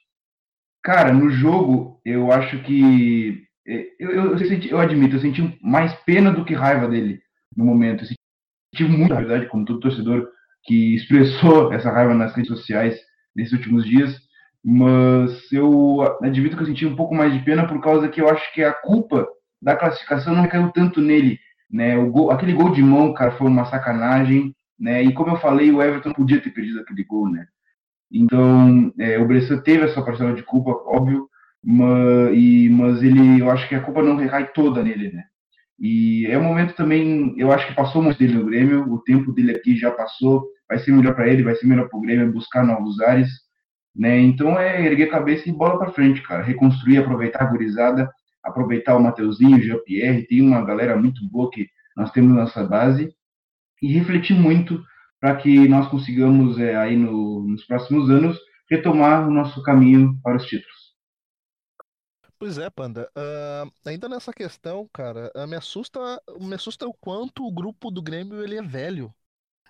cara, 0.83 1.11
no 1.13 1.29
jogo, 1.29 1.99
eu 2.05 2.31
acho 2.31 2.61
que. 2.63 3.43
É, 3.65 3.87
eu, 3.97 4.11
eu, 4.11 4.31
eu, 4.31 4.37
senti, 4.39 4.69
eu 4.69 4.77
admito, 4.77 5.15
eu 5.15 5.21
senti 5.21 5.57
mais 5.61 5.93
pena 6.01 6.31
do 6.31 6.43
que 6.43 6.53
raiva 6.53 6.87
dele 6.87 7.22
no 7.55 7.65
momento. 7.65 8.03
Eu 8.03 8.07
senti 8.07 8.91
muito, 8.91 9.13
na 9.13 9.19
verdade, 9.19 9.47
como 9.47 9.65
todo 9.65 9.79
torcedor 9.79 10.27
que 10.63 10.95
expressou 10.95 11.73
essa 11.73 11.91
raiva 11.91 12.13
nas 12.13 12.33
redes 12.33 12.49
sociais 12.49 12.99
nesses 13.35 13.53
últimos 13.53 13.85
dias. 13.85 14.17
Mas 14.63 15.51
eu 15.51 16.01
admito 16.21 16.55
que 16.55 16.63
eu 16.63 16.67
senti 16.67 16.85
um 16.85 16.95
pouco 16.95 17.13
mais 17.13 17.33
de 17.33 17.39
pena 17.43 17.67
por 17.67 17.81
causa 17.81 18.07
que 18.07 18.21
eu 18.21 18.29
acho 18.29 18.53
que 18.53 18.63
a 18.63 18.71
culpa 18.71 19.27
da 19.61 19.75
classificação 19.75 20.33
não 20.33 20.47
caiu 20.47 20.71
tanto 20.71 21.01
nele. 21.01 21.37
Né? 21.69 21.97
O 21.97 22.09
gol, 22.09 22.31
aquele 22.31 22.53
gol 22.53 22.71
de 22.71 22.81
mão, 22.81 23.13
cara, 23.13 23.31
foi 23.31 23.47
uma 23.47 23.65
sacanagem. 23.65 24.55
Né? 24.79 25.03
E 25.03 25.13
como 25.13 25.31
eu 25.31 25.39
falei, 25.39 25.71
o 25.71 25.81
Everton 25.81 26.13
podia 26.13 26.41
ter 26.41 26.49
perdido 26.51 26.79
aquele 26.79 27.03
gol, 27.03 27.29
né? 27.29 27.45
Então, 28.11 28.93
é, 28.99 29.17
o 29.17 29.27
Bressan 29.27 29.59
teve 29.61 29.85
essa 29.85 30.01
parcela 30.03 30.33
de 30.33 30.43
culpa, 30.43 30.69
óbvio, 30.85 31.27
mas, 31.63 32.35
e, 32.35 32.69
mas 32.69 33.01
ele, 33.01 33.41
eu 33.41 33.49
acho 33.49 33.67
que 33.67 33.73
a 33.73 33.81
culpa 33.81 34.03
não 34.03 34.15
recai 34.15 34.51
toda 34.51 34.83
nele, 34.83 35.11
né? 35.11 35.23
E 35.85 36.25
é 36.27 36.37
um 36.37 36.43
momento 36.43 36.73
também, 36.75 37.35
eu 37.37 37.51
acho 37.51 37.67
que 37.67 37.75
passou 37.75 38.01
muito 38.01 38.17
dele 38.17 38.35
no 38.35 38.45
Grêmio, 38.45 38.89
o 38.89 38.99
tempo 38.99 39.33
dele 39.33 39.51
aqui 39.51 39.75
já 39.75 39.91
passou, 39.91 40.47
vai 40.65 40.79
ser 40.79 40.93
melhor 40.93 41.13
para 41.13 41.27
ele, 41.27 41.43
vai 41.43 41.55
ser 41.55 41.67
melhor 41.67 41.89
para 41.89 41.99
o 41.99 42.01
Grêmio, 42.01 42.31
buscar 42.31 42.65
novos 42.65 43.01
ares, 43.01 43.27
né? 43.93 44.17
Então 44.17 44.57
é 44.57 44.85
erguer 44.85 45.09
a 45.09 45.11
cabeça 45.11 45.49
e 45.49 45.51
bola 45.51 45.77
para 45.77 45.91
frente, 45.91 46.21
cara, 46.21 46.41
reconstruir, 46.41 46.99
aproveitar 46.99 47.43
a 47.43 47.47
gurizada, 47.47 48.09
aproveitar 48.41 48.95
o 48.95 49.03
Mateuzinho, 49.03 49.57
o 49.57 49.61
Jean-Pierre, 49.61 50.25
tem 50.25 50.39
uma 50.41 50.63
galera 50.63 50.95
muito 50.95 51.21
boa 51.29 51.51
que 51.51 51.67
nós 51.97 52.11
temos 52.11 52.33
na 52.33 52.43
nossa 52.43 52.63
base, 52.63 53.13
e 53.81 53.91
refletir 53.91 54.37
muito 54.37 54.81
para 55.19 55.35
que 55.35 55.67
nós 55.67 55.89
consigamos, 55.89 56.57
é, 56.59 56.77
aí 56.77 56.95
no, 56.95 57.45
nos 57.45 57.65
próximos 57.65 58.09
anos, 58.09 58.39
retomar 58.71 59.27
o 59.27 59.31
nosso 59.31 59.61
caminho 59.61 60.17
para 60.23 60.37
os 60.37 60.45
títulos. 60.45 60.72
Pois 62.43 62.57
é, 62.57 62.69
Panda. 62.69 63.09
Uh, 63.17 63.71
ainda 63.85 64.09
nessa 64.09 64.33
questão, 64.33 64.85
cara, 64.91 65.31
uh, 65.33 65.47
me 65.47 65.55
assusta, 65.55 65.97
me 66.41 66.53
assusta 66.53 66.85
o 66.85 66.93
quanto 66.93 67.47
o 67.47 67.51
grupo 67.53 67.89
do 67.89 68.01
Grêmio 68.01 68.43
ele 68.43 68.57
é 68.57 68.61
velho. 68.61 69.15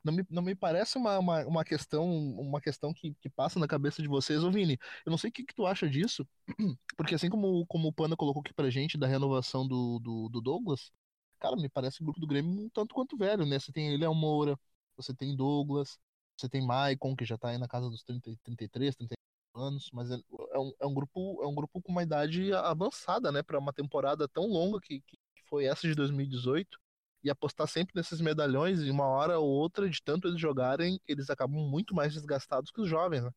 Não 0.03 0.11
me, 0.11 0.25
não 0.27 0.41
me 0.41 0.55
parece 0.55 0.97
uma, 0.97 1.19
uma, 1.19 1.45
uma 1.45 1.63
questão 1.63 2.03
uma 2.39 2.59
questão 2.59 2.91
que, 2.91 3.13
que 3.21 3.29
passa 3.29 3.59
na 3.59 3.67
cabeça 3.67 4.01
de 4.01 4.07
vocês, 4.07 4.43
ô 4.43 4.49
Vini. 4.49 4.79
Eu 5.05 5.11
não 5.11 5.19
sei 5.19 5.29
o 5.29 5.33
que, 5.33 5.45
que 5.45 5.53
tu 5.53 5.67
acha 5.67 5.87
disso, 5.87 6.27
porque 6.97 7.13
assim 7.13 7.29
como, 7.29 7.63
como 7.67 7.89
o 7.89 7.93
Panda 7.93 8.17
colocou 8.17 8.41
aqui 8.41 8.55
pra 8.55 8.71
gente 8.71 8.97
da 8.97 9.05
renovação 9.05 9.67
do, 9.67 9.99
do, 9.99 10.29
do 10.29 10.41
Douglas, 10.41 10.91
cara, 11.39 11.55
me 11.55 11.69
parece 11.69 12.01
o 12.01 12.05
grupo 12.05 12.19
do 12.19 12.25
Grêmio 12.25 12.51
um 12.51 12.69
tanto 12.69 12.95
quanto 12.95 13.15
velho, 13.15 13.45
né? 13.45 13.59
Você 13.59 13.71
tem 13.71 13.95
Léo 13.99 14.15
Moura, 14.15 14.59
você 14.97 15.13
tem 15.13 15.35
Douglas, 15.35 15.99
você 16.35 16.49
tem 16.49 16.65
Maicon, 16.65 17.15
que 17.15 17.23
já 17.23 17.37
tá 17.37 17.49
aí 17.49 17.59
na 17.59 17.67
casa 17.67 17.87
dos 17.87 18.03
30, 18.03 18.35
33, 18.43 18.95
34 18.95 19.22
anos, 19.55 19.89
mas 19.93 20.12
é, 20.12 20.15
é 20.15 20.60
um, 20.60 20.74
é 20.81 20.86
um 20.86 20.93
grupo 20.93 21.43
é 21.43 21.48
um 21.48 21.55
grupo 21.55 21.81
com 21.81 21.91
uma 21.91 22.03
idade 22.03 22.53
avançada, 22.53 23.31
né, 23.31 23.43
para 23.43 23.60
uma 23.60 23.74
temporada 23.74 24.27
tão 24.27 24.48
longa 24.48 24.79
que, 24.81 25.01
que 25.01 25.17
foi 25.48 25.65
essa 25.65 25.88
de 25.88 25.95
2018 25.95 26.79
e 27.24 27.29
apostar 27.29 27.67
sempre 27.67 27.93
nesses 27.95 28.19
medalhões 28.19 28.81
e 28.81 28.89
uma 28.89 29.05
hora 29.05 29.39
ou 29.39 29.48
outra 29.48 29.89
de 29.89 30.01
tanto 30.03 30.27
eles 30.27 30.39
jogarem, 30.39 31.00
eles 31.07 31.29
acabam 31.29 31.62
muito 31.62 31.95
mais 31.95 32.13
desgastados 32.13 32.69
que 32.69 32.81
os 32.81 32.89
jovens, 32.89 33.24
né? 33.24 33.31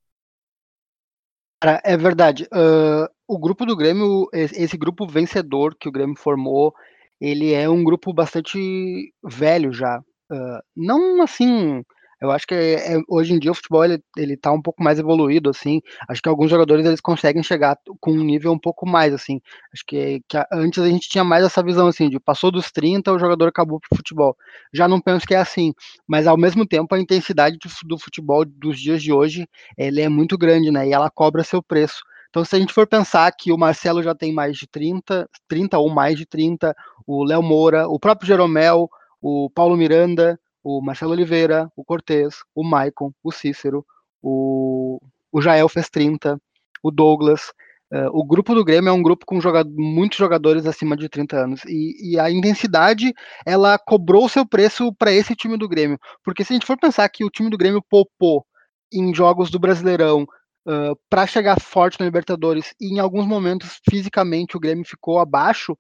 É 1.85 1.97
verdade. 1.97 2.45
Uh, 2.45 3.09
o 3.27 3.39
grupo 3.39 3.65
do 3.65 3.77
Grêmio, 3.77 4.29
esse 4.33 4.77
grupo 4.77 5.07
vencedor 5.07 5.75
que 5.75 5.89
o 5.89 5.93
Grêmio 5.93 6.17
formou, 6.17 6.75
ele 7.21 7.53
é 7.53 7.69
um 7.69 7.83
grupo 7.83 8.13
bastante 8.13 9.13
velho 9.25 9.73
já. 9.73 9.99
Uh, 10.31 10.61
não 10.77 11.23
assim 11.23 11.83
eu 12.21 12.31
acho 12.31 12.47
que 12.47 12.55
é, 12.55 12.99
hoje 13.09 13.35
em 13.35 13.39
dia 13.39 13.51
o 13.51 13.55
futebol 13.55 13.85
ele, 13.85 14.03
ele 14.17 14.37
tá 14.37 14.51
um 14.51 14.61
pouco 14.61 14.83
mais 14.83 14.99
evoluído, 14.99 15.51
assim. 15.51 15.83
Acho 16.09 16.23
que 16.23 16.29
alguns 16.29 16.51
jogadores 16.51 16.87
eles 16.87 17.01
conseguem 17.01 17.43
chegar 17.43 17.77
com 18.01 18.13
um 18.13 18.25
nível 18.25 18.53
um 18.53 18.59
pouco 18.59 18.87
mais, 18.87 19.13
assim. 19.13 19.41
Acho 19.73 19.85
que, 19.87 20.23
que 20.29 20.37
a, 20.37 20.47
antes 20.53 20.83
a 20.83 20.89
gente 20.89 21.09
tinha 21.09 21.25
mais 21.25 21.45
essa 21.45 21.63
visão, 21.63 21.89
assim, 21.89 22.09
de 22.09 22.19
passou 22.19 22.51
dos 22.51 22.73
30, 22.73 23.13
o 23.13 23.19
jogador 23.19 23.49
acabou 23.49 23.79
pro 23.81 23.97
futebol. 23.97 24.37
Já 24.73 24.89
não 24.89 25.01
penso 25.01 25.27
que 25.27 25.35
é 25.35 25.39
assim, 25.39 25.75
mas 26.09 26.27
ao 26.27 26.39
mesmo 26.39 26.67
tempo 26.67 26.95
a 26.95 27.01
intensidade 27.01 27.59
do, 27.59 27.69
do 27.87 27.99
futebol 27.99 28.45
dos 28.45 28.81
dias 28.81 29.03
de 29.03 29.13
hoje, 29.13 29.47
ele 29.77 30.01
é 30.01 30.09
muito 30.09 30.39
grande, 30.39 30.71
né? 30.71 30.89
E 30.89 30.93
ela 30.93 31.11
cobra 31.11 31.45
seu 31.45 31.63
preço. 31.63 32.03
Então, 32.31 32.45
se 32.45 32.57
a 32.57 32.59
gente 32.59 32.73
for 32.73 32.87
pensar 32.87 33.31
que 33.33 33.53
o 33.53 33.59
Marcelo 33.59 34.03
já 34.03 34.15
tem 34.15 34.33
mais 34.33 34.57
de 34.57 34.67
30, 34.67 35.29
30 35.49 35.79
ou 35.79 35.89
mais 35.91 36.19
de 36.19 36.27
30, 36.27 36.75
o 37.07 37.25
Léo 37.25 37.43
Moura, 37.43 37.89
o 37.89 37.99
próprio 37.99 38.27
Jeromel, 38.27 38.91
o 39.23 39.49
Paulo 39.51 39.77
Miranda, 39.77 40.39
o 40.67 40.83
Marcelo 40.83 41.13
Oliveira, 41.13 41.71
o 41.77 41.85
Cortez, 41.85 42.39
o 42.53 42.65
Maicon, 42.65 43.13
o 43.23 43.31
Cícero, 43.31 43.87
o, 44.21 45.01
o 45.31 45.41
Jael 45.41 45.69
fez 45.69 45.89
30, 45.89 46.41
o 46.83 46.91
Douglas. 46.91 47.53
Uh, 47.93 48.11
o 48.13 48.25
grupo 48.25 48.53
do 48.53 48.65
Grêmio 48.65 48.91
é 48.91 48.93
um 48.93 49.03
grupo 49.03 49.25
com 49.25 49.39
muitos 49.77 50.19
jogadores 50.19 50.67
acima 50.67 50.97
de 50.97 51.09
30 51.09 51.37
anos. 51.37 51.65
E, 51.67 52.15
e 52.15 52.19
a 52.19 52.29
intensidade, 52.33 53.15
ela 53.47 53.79
cobrou 53.79 54.29
seu 54.29 54.45
preço 54.45 54.93
para 54.93 55.13
esse 55.13 55.37
time 55.37 55.57
do 55.57 55.69
Grêmio. 55.69 56.01
Porque 56.25 56.43
se 56.43 56.53
a 56.53 56.57
gente 56.57 56.67
for 56.67 56.77
pensar 56.77 57.09
que 57.11 57.25
o 57.25 57.31
time 57.31 57.49
do 57.49 57.57
Grêmio 57.57 57.81
poupou 57.89 58.45
em 58.93 59.15
jogos 59.15 59.53
do 59.53 59.61
Brasileirão 59.61 60.25
uh, 60.25 60.99
para 61.09 61.29
chegar 61.29 61.61
forte 61.61 62.01
na 62.01 62.07
Libertadores 62.07 62.75
e 62.81 62.93
em 62.93 62.99
alguns 62.99 63.25
momentos 63.25 63.81
fisicamente 63.89 64.57
o 64.57 64.61
Grêmio 64.61 64.85
ficou 64.85 65.21
abaixo, 65.21 65.75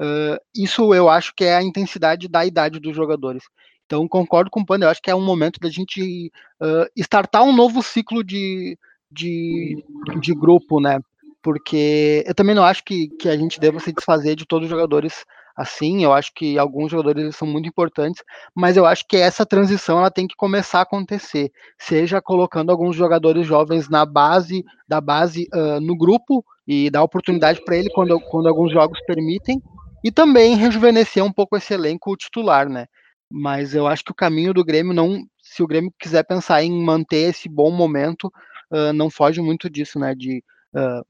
uh, 0.00 0.38
isso 0.54 0.94
eu 0.94 1.08
acho 1.08 1.32
que 1.34 1.42
é 1.42 1.56
a 1.56 1.62
intensidade 1.62 2.28
da 2.28 2.46
idade 2.46 2.78
dos 2.78 2.94
jogadores. 2.94 3.42
Então, 3.88 4.06
concordo 4.06 4.50
com 4.50 4.60
o 4.60 4.66
Panda, 4.66 4.84
eu 4.84 4.90
acho 4.90 5.00
que 5.00 5.10
é 5.10 5.14
um 5.14 5.24
momento 5.24 5.58
da 5.58 5.70
gente 5.70 6.30
uh, 6.60 6.86
startar 6.94 7.42
um 7.42 7.56
novo 7.56 7.82
ciclo 7.82 8.22
de, 8.22 8.78
de, 9.10 9.82
de 10.20 10.34
grupo, 10.34 10.78
né? 10.78 11.00
Porque 11.42 12.22
eu 12.26 12.34
também 12.34 12.54
não 12.54 12.64
acho 12.64 12.84
que, 12.84 13.08
que 13.18 13.30
a 13.30 13.36
gente 13.36 13.58
deva 13.58 13.80
se 13.80 13.90
desfazer 13.90 14.36
de 14.36 14.44
todos 14.44 14.66
os 14.66 14.70
jogadores 14.70 15.24
assim, 15.56 16.04
eu 16.04 16.12
acho 16.12 16.32
que 16.34 16.56
alguns 16.56 16.90
jogadores 16.90 17.34
são 17.34 17.48
muito 17.48 17.66
importantes, 17.68 18.22
mas 18.54 18.76
eu 18.76 18.86
acho 18.86 19.04
que 19.08 19.16
essa 19.16 19.44
transição 19.44 19.98
ela 19.98 20.10
tem 20.10 20.28
que 20.28 20.36
começar 20.36 20.80
a 20.80 20.82
acontecer, 20.82 21.50
seja 21.76 22.22
colocando 22.22 22.70
alguns 22.70 22.94
jogadores 22.94 23.44
jovens 23.44 23.88
na 23.88 24.06
base, 24.06 24.64
da 24.86 25.00
base 25.00 25.48
uh, 25.52 25.80
no 25.80 25.96
grupo 25.96 26.44
e 26.64 26.88
dar 26.90 27.02
oportunidade 27.02 27.64
para 27.64 27.76
ele 27.76 27.90
quando, 27.90 28.20
quando 28.20 28.48
alguns 28.48 28.70
jogos 28.70 29.00
permitem, 29.04 29.60
e 30.04 30.12
também 30.12 30.54
rejuvenescer 30.54 31.24
um 31.24 31.32
pouco 31.32 31.56
esse 31.56 31.74
elenco 31.74 32.16
titular, 32.16 32.68
né? 32.68 32.86
Mas 33.30 33.74
eu 33.74 33.86
acho 33.86 34.04
que 34.04 34.12
o 34.12 34.14
caminho 34.14 34.54
do 34.54 34.64
Grêmio 34.64 34.94
não. 34.94 35.26
Se 35.42 35.62
o 35.62 35.66
Grêmio 35.66 35.92
quiser 35.98 36.22
pensar 36.24 36.62
em 36.62 36.82
manter 36.82 37.28
esse 37.28 37.48
bom 37.48 37.70
momento, 37.70 38.32
uh, 38.70 38.92
não 38.94 39.10
foge 39.10 39.40
muito 39.40 39.68
disso, 39.68 39.98
né? 39.98 40.14
De 40.14 40.42
uh, 40.74 41.04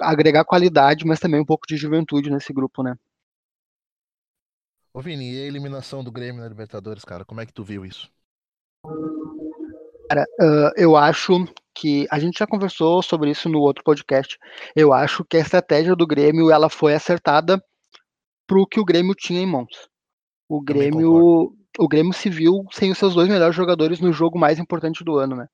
agregar 0.00 0.44
qualidade, 0.44 1.06
mas 1.06 1.20
também 1.20 1.40
um 1.40 1.46
pouco 1.46 1.66
de 1.66 1.76
juventude 1.76 2.30
nesse 2.30 2.52
grupo, 2.52 2.82
né? 2.82 2.94
Ô 4.94 5.00
Vini, 5.00 5.32
e 5.32 5.42
a 5.42 5.46
eliminação 5.46 6.04
do 6.04 6.12
Grêmio 6.12 6.42
na 6.42 6.48
Libertadores, 6.48 7.04
cara? 7.04 7.24
Como 7.24 7.40
é 7.40 7.46
que 7.46 7.52
tu 7.52 7.64
viu 7.64 7.86
isso? 7.86 8.10
Cara, 10.10 10.26
uh, 10.38 10.70
eu 10.76 10.94
acho 10.94 11.46
que 11.74 12.06
a 12.10 12.18
gente 12.18 12.38
já 12.38 12.46
conversou 12.46 13.02
sobre 13.02 13.30
isso 13.30 13.48
no 13.48 13.60
outro 13.60 13.82
podcast. 13.82 14.38
Eu 14.76 14.92
acho 14.92 15.24
que 15.24 15.38
a 15.38 15.40
estratégia 15.40 15.96
do 15.96 16.06
Grêmio 16.06 16.50
ela 16.50 16.68
foi 16.68 16.94
acertada 16.94 17.62
para 18.46 18.60
o 18.60 18.66
que 18.66 18.78
o 18.78 18.84
Grêmio 18.84 19.14
tinha 19.14 19.40
em 19.40 19.46
mãos. 19.46 19.88
O 20.46 20.60
Grêmio 20.60 21.56
o 21.78 21.88
Grêmio 21.88 22.12
se 22.12 22.28
viu 22.28 22.64
sem 22.72 22.90
os 22.90 22.98
seus 22.98 23.14
dois 23.14 23.28
melhores 23.28 23.54
jogadores 23.56 24.00
no 24.00 24.12
jogo 24.12 24.38
mais 24.38 24.58
importante 24.58 25.04
do 25.04 25.16
ano, 25.16 25.36
né? 25.36 25.46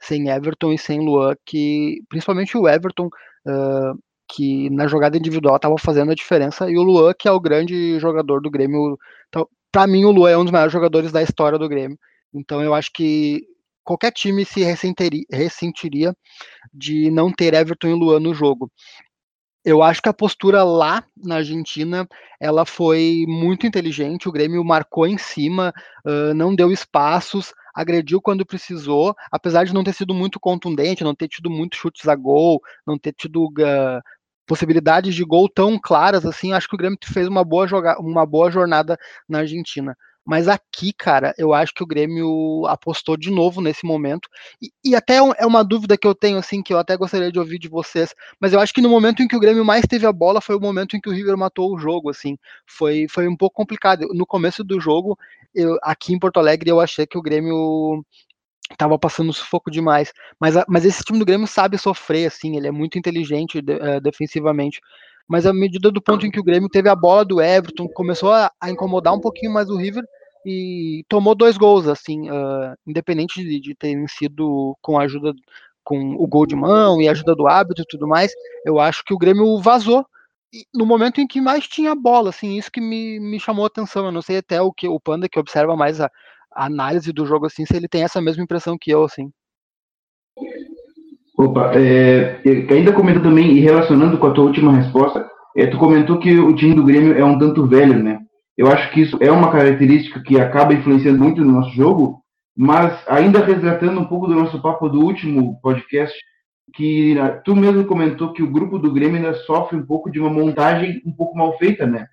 Sem 0.00 0.28
Everton 0.28 0.72
e 0.72 0.78
sem 0.78 1.00
Luan, 1.00 1.34
que 1.44 2.00
principalmente 2.08 2.56
o 2.56 2.68
Everton, 2.68 3.06
uh, 3.06 3.98
que 4.28 4.70
na 4.70 4.86
jogada 4.86 5.16
individual 5.16 5.56
estava 5.56 5.76
fazendo 5.78 6.12
a 6.12 6.14
diferença, 6.14 6.70
e 6.70 6.76
o 6.76 6.82
Luan, 6.82 7.12
que 7.18 7.28
é 7.28 7.32
o 7.32 7.40
grande 7.40 7.98
jogador 7.98 8.40
do 8.40 8.50
Grêmio. 8.50 8.98
Então, 9.28 9.48
para 9.72 9.86
mim, 9.86 10.04
o 10.04 10.10
Luan 10.10 10.30
é 10.30 10.38
um 10.38 10.44
dos 10.44 10.52
maiores 10.52 10.72
jogadores 10.72 11.12
da 11.12 11.22
história 11.22 11.58
do 11.58 11.68
Grêmio. 11.68 11.98
Então, 12.32 12.62
eu 12.62 12.74
acho 12.74 12.90
que 12.92 13.42
qualquer 13.84 14.12
time 14.12 14.44
se 14.44 14.62
ressentiria 15.30 16.14
de 16.72 17.10
não 17.10 17.32
ter 17.32 17.54
Everton 17.54 17.88
e 17.88 17.94
Luan 17.94 18.20
no 18.20 18.34
jogo 18.34 18.70
eu 19.64 19.82
acho 19.82 20.02
que 20.02 20.08
a 20.08 20.12
postura 20.12 20.62
lá 20.62 21.02
na 21.16 21.36
Argentina 21.36 22.06
ela 22.38 22.66
foi 22.66 23.24
muito 23.26 23.66
inteligente. 23.66 24.28
O 24.28 24.32
Grêmio 24.32 24.62
marcou 24.62 25.06
em 25.06 25.16
cima, 25.16 25.72
uh, 26.04 26.34
não 26.34 26.54
deu 26.54 26.70
espaços, 26.70 27.54
agrediu 27.74 28.20
quando 28.20 28.44
precisou, 28.44 29.14
apesar 29.32 29.64
de 29.64 29.72
não 29.72 29.82
ter 29.82 29.94
sido 29.94 30.14
muito 30.14 30.38
contundente, 30.38 31.02
não 31.02 31.14
ter 31.14 31.28
tido 31.28 31.50
muitos 31.50 31.78
chutes 31.78 32.06
a 32.06 32.14
gol, 32.14 32.60
não 32.86 32.98
ter 32.98 33.12
tido 33.12 33.46
uh, 33.46 34.02
possibilidades 34.46 35.14
de 35.14 35.24
gol 35.24 35.48
tão 35.48 35.78
claras 35.80 36.26
assim. 36.26 36.52
Acho 36.52 36.68
que 36.68 36.74
o 36.74 36.78
Grêmio 36.78 36.98
fez 37.02 37.26
uma 37.26 37.42
boa, 37.42 37.66
joga 37.66 37.98
uma 37.98 38.26
boa 38.26 38.50
jornada 38.50 38.98
na 39.28 39.38
Argentina. 39.38 39.96
Mas 40.26 40.48
aqui, 40.48 40.92
cara, 40.92 41.34
eu 41.36 41.52
acho 41.52 41.74
que 41.74 41.82
o 41.82 41.86
Grêmio 41.86 42.64
apostou 42.66 43.16
de 43.16 43.30
novo 43.30 43.60
nesse 43.60 43.84
momento. 43.84 44.28
E, 44.60 44.70
e 44.84 44.96
até 44.96 45.16
é 45.16 45.46
uma 45.46 45.62
dúvida 45.62 45.98
que 45.98 46.06
eu 46.06 46.14
tenho, 46.14 46.38
assim, 46.38 46.62
que 46.62 46.72
eu 46.72 46.78
até 46.78 46.96
gostaria 46.96 47.30
de 47.30 47.38
ouvir 47.38 47.58
de 47.58 47.68
vocês. 47.68 48.14
Mas 48.40 48.52
eu 48.52 48.60
acho 48.60 48.72
que 48.72 48.80
no 48.80 48.88
momento 48.88 49.22
em 49.22 49.28
que 49.28 49.36
o 49.36 49.40
Grêmio 49.40 49.64
mais 49.64 49.84
teve 49.86 50.06
a 50.06 50.12
bola 50.12 50.40
foi 50.40 50.56
o 50.56 50.60
momento 50.60 50.96
em 50.96 51.00
que 51.00 51.08
o 51.08 51.12
River 51.12 51.36
matou 51.36 51.74
o 51.74 51.78
jogo, 51.78 52.10
assim. 52.10 52.38
Foi, 52.66 53.06
foi 53.08 53.28
um 53.28 53.36
pouco 53.36 53.56
complicado. 53.56 54.06
No 54.14 54.26
começo 54.26 54.64
do 54.64 54.80
jogo, 54.80 55.18
eu, 55.54 55.76
aqui 55.82 56.14
em 56.14 56.18
Porto 56.18 56.38
Alegre, 56.38 56.70
eu 56.70 56.80
achei 56.80 57.06
que 57.06 57.18
o 57.18 57.22
Grêmio 57.22 58.02
tava 58.78 58.98
passando 58.98 59.32
sufoco 59.32 59.70
demais. 59.70 60.12
Mas, 60.40 60.54
mas 60.68 60.84
esse 60.84 61.04
time 61.04 61.18
do 61.18 61.24
Grêmio 61.24 61.46
sabe 61.46 61.78
sofrer, 61.78 62.26
assim, 62.26 62.56
ele 62.56 62.66
é 62.66 62.72
muito 62.72 62.98
inteligente 62.98 63.58
uh, 63.58 64.00
defensivamente 64.00 64.80
mas 65.28 65.46
à 65.46 65.52
medida 65.52 65.90
do 65.90 66.02
ponto 66.02 66.26
em 66.26 66.30
que 66.30 66.40
o 66.40 66.44
Grêmio 66.44 66.68
teve 66.68 66.88
a 66.88 66.96
bola 66.96 67.24
do 67.24 67.40
Everton, 67.40 67.88
começou 67.88 68.32
a, 68.32 68.50
a 68.60 68.70
incomodar 68.70 69.14
um 69.14 69.20
pouquinho 69.20 69.52
mais 69.52 69.68
o 69.68 69.76
River 69.76 70.04
e 70.46 71.04
tomou 71.08 71.34
dois 71.34 71.56
gols, 71.56 71.88
assim, 71.88 72.30
uh, 72.30 72.74
independente 72.86 73.42
de, 73.42 73.60
de 73.60 73.74
terem 73.74 74.06
sido 74.06 74.76
com 74.82 74.98
a 74.98 75.04
ajuda, 75.04 75.32
com 75.82 76.14
o 76.16 76.26
gol 76.26 76.46
de 76.46 76.54
mão 76.54 77.00
e 77.00 77.08
a 77.08 77.12
ajuda 77.12 77.34
do 77.34 77.46
hábito 77.46 77.82
e 77.82 77.86
tudo 77.86 78.06
mais, 78.06 78.32
eu 78.64 78.78
acho 78.78 79.02
que 79.04 79.14
o 79.14 79.18
Grêmio 79.18 79.58
vazou 79.60 80.04
no 80.72 80.86
momento 80.86 81.20
em 81.20 81.26
que 81.26 81.40
mais 81.40 81.66
tinha 81.66 81.94
bola, 81.94 82.30
assim, 82.30 82.56
isso 82.56 82.70
que 82.70 82.80
me, 82.80 83.18
me 83.18 83.40
chamou 83.40 83.64
a 83.64 83.66
atenção. 83.68 84.06
Eu 84.06 84.12
não 84.12 84.22
sei 84.22 84.38
até 84.38 84.60
o 84.60 84.72
que 84.72 84.86
o 84.86 85.00
Panda 85.00 85.28
que 85.28 85.38
observa 85.38 85.76
mais 85.76 86.00
a, 86.00 86.10
a 86.52 86.66
análise 86.66 87.12
do 87.12 87.26
jogo, 87.26 87.46
assim, 87.46 87.66
se 87.66 87.76
ele 87.76 87.88
tem 87.88 88.04
essa 88.04 88.20
mesma 88.20 88.42
impressão 88.44 88.76
que 88.78 88.90
eu, 88.90 89.04
assim. 89.04 89.32
Opa, 91.36 91.72
é, 91.74 92.40
ainda 92.70 92.92
comento 92.92 93.20
também, 93.20 93.52
e 93.52 93.60
relacionando 93.60 94.18
com 94.18 94.26
a 94.26 94.32
tua 94.32 94.44
última 94.44 94.72
resposta, 94.72 95.28
é, 95.56 95.66
tu 95.66 95.78
comentou 95.78 96.18
que 96.18 96.38
o 96.38 96.54
time 96.54 96.74
do 96.74 96.84
Grêmio 96.84 97.16
é 97.16 97.24
um 97.24 97.38
tanto 97.38 97.66
velho, 97.66 98.02
né? 98.02 98.20
Eu 98.56 98.68
acho 98.68 98.90
que 98.92 99.00
isso 99.00 99.18
é 99.20 99.30
uma 99.30 99.50
característica 99.50 100.22
que 100.22 100.40
acaba 100.40 100.72
influenciando 100.72 101.18
muito 101.18 101.44
no 101.44 101.52
nosso 101.52 101.70
jogo, 101.74 102.22
mas 102.56 103.02
ainda 103.08 103.44
resgatando 103.44 104.00
um 104.00 104.04
pouco 104.04 104.28
do 104.28 104.34
nosso 104.34 104.62
papo 104.62 104.88
do 104.88 105.00
último 105.00 105.58
podcast, 105.60 106.16
que 106.72 107.16
tu 107.44 107.54
mesmo 107.54 107.84
comentou 107.84 108.32
que 108.32 108.42
o 108.42 108.50
grupo 108.50 108.78
do 108.78 108.92
Grêmio 108.92 109.16
ainda 109.16 109.34
sofre 109.34 109.76
um 109.76 109.84
pouco 109.84 110.10
de 110.10 110.20
uma 110.20 110.30
montagem 110.30 111.02
um 111.04 111.12
pouco 111.12 111.36
mal 111.36 111.58
feita, 111.58 111.84
né? 111.84 112.06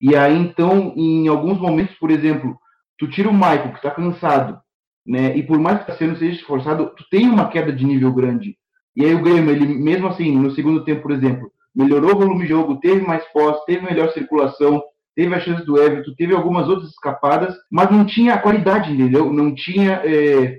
E 0.00 0.16
aí, 0.16 0.36
então, 0.36 0.94
em 0.96 1.28
alguns 1.28 1.58
momentos, 1.58 1.94
por 1.96 2.10
exemplo, 2.10 2.56
tu 2.96 3.08
tira 3.08 3.28
o 3.28 3.34
Michael, 3.34 3.72
que 3.72 3.76
está 3.76 3.90
cansado, 3.90 4.58
né? 5.06 5.36
E 5.36 5.42
por 5.42 5.58
mais 5.58 5.78
que 5.78 5.84
o 5.84 5.86
Tassiano 5.88 6.16
seja 6.16 6.36
esforçado, 6.36 6.92
tu 6.96 7.04
tem 7.10 7.28
uma 7.28 7.48
queda 7.48 7.72
de 7.72 7.84
nível 7.84 8.12
grande. 8.12 8.56
E 9.00 9.04
aí 9.06 9.14
o 9.14 9.22
Grêmio, 9.22 9.50
ele 9.50 9.66
mesmo 9.66 10.08
assim, 10.08 10.36
no 10.36 10.50
segundo 10.50 10.84
tempo, 10.84 11.00
por 11.00 11.12
exemplo, 11.12 11.50
melhorou 11.74 12.12
o 12.12 12.18
volume 12.18 12.42
de 12.42 12.50
jogo, 12.50 12.80
teve 12.80 13.00
mais 13.00 13.24
posse, 13.32 13.64
teve 13.64 13.82
melhor 13.82 14.12
circulação, 14.12 14.82
teve 15.16 15.34
a 15.34 15.40
chance 15.40 15.64
do 15.64 15.80
Everton, 15.80 16.12
teve 16.18 16.34
algumas 16.34 16.68
outras 16.68 16.90
escapadas, 16.90 17.56
mas 17.70 17.90
não 17.90 18.04
tinha 18.04 18.34
a 18.34 18.38
qualidade, 18.38 18.92
entendeu? 18.92 19.32
Não 19.32 19.54
tinha 19.54 20.02
é, 20.04 20.58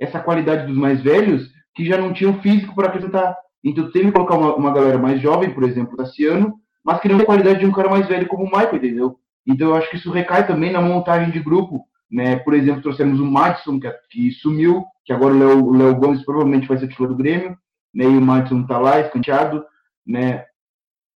essa 0.00 0.20
qualidade 0.20 0.66
dos 0.66 0.74
mais 0.74 1.02
velhos 1.02 1.50
que 1.74 1.84
já 1.84 1.98
não 1.98 2.14
tinham 2.14 2.40
físico 2.40 2.74
para 2.74 2.88
acrescentar. 2.88 3.36
Então 3.62 3.90
teve 3.90 4.06
que 4.06 4.12
colocar 4.12 4.36
uma, 4.36 4.54
uma, 4.54 4.72
galera 4.72 4.96
mais 4.96 5.20
jovem, 5.20 5.50
por 5.50 5.62
exemplo, 5.64 5.94
Tassiano, 5.94 6.54
mas 6.82 6.98
que 6.98 7.10
não 7.10 7.16
tem 7.16 7.24
a 7.24 7.26
qualidade 7.26 7.58
de 7.58 7.66
um 7.66 7.72
cara 7.72 7.90
mais 7.90 8.08
velho 8.08 8.26
como 8.26 8.44
o 8.44 8.50
Michael, 8.50 8.76
entendeu? 8.76 9.16
Então 9.46 9.68
eu 9.68 9.74
acho 9.74 9.90
que 9.90 9.96
isso 9.96 10.10
recai 10.10 10.46
também 10.46 10.72
na 10.72 10.80
montagem 10.80 11.30
de 11.30 11.40
grupo, 11.40 11.84
né? 12.10 12.36
Por 12.36 12.54
exemplo, 12.54 12.80
trouxemos 12.80 13.20
o 13.20 13.26
Madison, 13.26 13.78
que, 13.78 13.92
que 14.10 14.30
sumiu, 14.30 14.82
que 15.04 15.12
agora 15.12 15.34
o 15.34 15.76
Léo 15.76 15.94
Gomes 15.96 16.24
provavelmente 16.24 16.66
vai 16.66 16.78
ser 16.78 16.88
titular 16.88 17.10
do 17.10 17.18
Grêmio. 17.18 17.54
Né? 17.94 18.04
E 18.04 18.16
o 18.16 18.20
Madison 18.20 18.66
tá 18.66 18.78
lá, 18.78 19.00
escanteado, 19.00 19.64
né? 20.06 20.44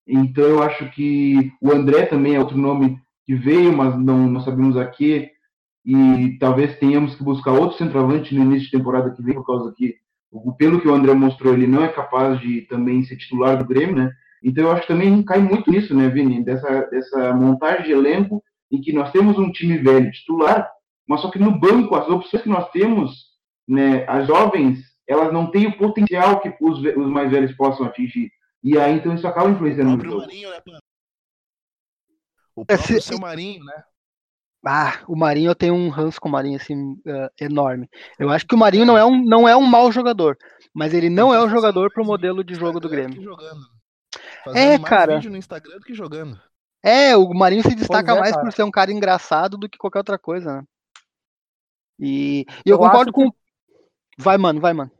Então 0.06 0.44
eu 0.44 0.62
acho 0.62 0.88
que 0.90 1.52
o 1.60 1.72
André 1.72 2.06
também 2.06 2.36
é 2.36 2.38
outro 2.38 2.56
nome 2.56 2.98
que 3.24 3.34
veio, 3.34 3.76
mas 3.76 3.98
não, 3.98 4.28
não 4.28 4.40
sabemos 4.40 4.76
aqui. 4.76 5.30
E 5.84 6.36
talvez 6.38 6.78
tenhamos 6.78 7.14
que 7.14 7.22
buscar 7.22 7.52
outro 7.52 7.78
centroavante 7.78 8.34
no 8.34 8.42
início 8.42 8.66
de 8.66 8.76
temporada 8.76 9.10
que 9.10 9.22
vem, 9.22 9.34
por 9.34 9.46
causa 9.46 9.72
que, 9.76 9.94
pelo 10.58 10.80
que 10.80 10.88
o 10.88 10.94
André 10.94 11.14
mostrou, 11.14 11.54
ele 11.54 11.66
não 11.66 11.84
é 11.84 11.88
capaz 11.88 12.40
de 12.40 12.62
também 12.62 13.04
ser 13.04 13.16
titular 13.16 13.56
do 13.56 13.64
Grêmio, 13.64 13.96
né? 13.96 14.12
Então 14.42 14.64
eu 14.64 14.72
acho 14.72 14.82
que 14.82 14.88
também 14.88 15.22
cai 15.24 15.40
muito 15.40 15.70
nisso, 15.70 15.94
né, 15.94 16.08
Vini? 16.08 16.44
Dessa, 16.44 16.82
dessa 16.90 17.32
montagem 17.34 17.86
de 17.86 17.92
elenco 17.92 18.42
em 18.70 18.80
que 18.80 18.92
nós 18.92 19.10
temos 19.12 19.38
um 19.38 19.50
time 19.50 19.78
velho 19.78 20.10
titular, 20.10 20.68
mas 21.08 21.20
só 21.20 21.30
que 21.30 21.38
no 21.38 21.58
banco, 21.58 21.94
as 21.94 22.08
opções 22.08 22.42
que 22.42 22.48
nós 22.48 22.68
temos, 22.70 23.12
né, 23.66 24.04
as 24.08 24.26
jovens, 24.26 24.80
elas 25.06 25.32
não 25.32 25.50
têm 25.50 25.66
o 25.66 25.78
potencial 25.78 26.40
que 26.40 26.54
os, 26.60 26.78
os 26.78 27.10
mais 27.10 27.30
velhos 27.30 27.54
possam 27.56 27.86
atingir. 27.86 28.30
E 28.62 28.78
aí, 28.78 28.94
então, 28.94 29.14
isso 29.14 29.26
acaba 29.26 29.48
influenciando 29.48 29.94
o 29.94 29.98
próprio 29.98 30.18
Marinho, 30.18 30.50
né, 30.50 30.60
O 32.54 32.64
próprio 32.64 32.96
Esse... 32.96 33.08
seu 33.08 33.18
Marinho, 33.18 33.64
né? 33.64 33.84
Ah, 34.68 35.04
o 35.06 35.14
Marinho 35.14 35.50
eu 35.50 35.54
tenho 35.54 35.74
um 35.74 35.88
ranço 35.88 36.20
com 36.20 36.28
o 36.28 36.32
Marinho 36.32 36.56
assim 36.56 36.94
uh, 36.94 37.30
enorme. 37.40 37.88
Eu 38.18 38.30
acho 38.30 38.44
que 38.44 38.54
o 38.54 38.58
Marinho 38.58 38.84
não 38.84 38.98
é 38.98 39.04
um 39.04 39.24
não 39.24 39.48
é 39.48 39.56
um 39.56 39.64
mau 39.64 39.92
jogador, 39.92 40.36
mas 40.74 40.92
ele 40.92 41.08
não 41.08 41.32
é 41.32 41.40
o 41.40 41.48
jogador 41.48 41.92
para 41.92 42.02
o 42.02 42.06
modelo 42.06 42.42
de 42.42 42.54
jogo 42.54 42.80
do 42.80 42.88
Grêmio. 42.88 43.22
é, 44.52 44.76
cara. 44.76 45.14
vídeo 45.16 45.30
no 45.30 45.36
Instagram 45.36 45.78
do 45.78 45.84
que 45.84 45.94
jogando. 45.94 46.40
É, 46.82 47.16
o 47.16 47.32
Marinho 47.32 47.62
se 47.62 47.76
destaca 47.76 48.12
é, 48.12 48.18
mais 48.18 48.32
cara. 48.32 48.44
por 48.44 48.52
ser 48.52 48.64
um 48.64 48.70
cara 48.70 48.90
engraçado 48.90 49.56
do 49.56 49.68
que 49.68 49.78
qualquer 49.78 49.98
outra 49.98 50.18
coisa, 50.18 50.56
né? 50.56 50.64
E, 51.98 52.44
e 52.64 52.70
eu, 52.70 52.74
eu, 52.74 52.78
concordo 52.78 53.12
com. 53.12 53.30
Que... 53.30 53.36
Vai, 54.18 54.36
mano, 54.36 54.60
vai, 54.60 54.72
mano. 54.72 54.90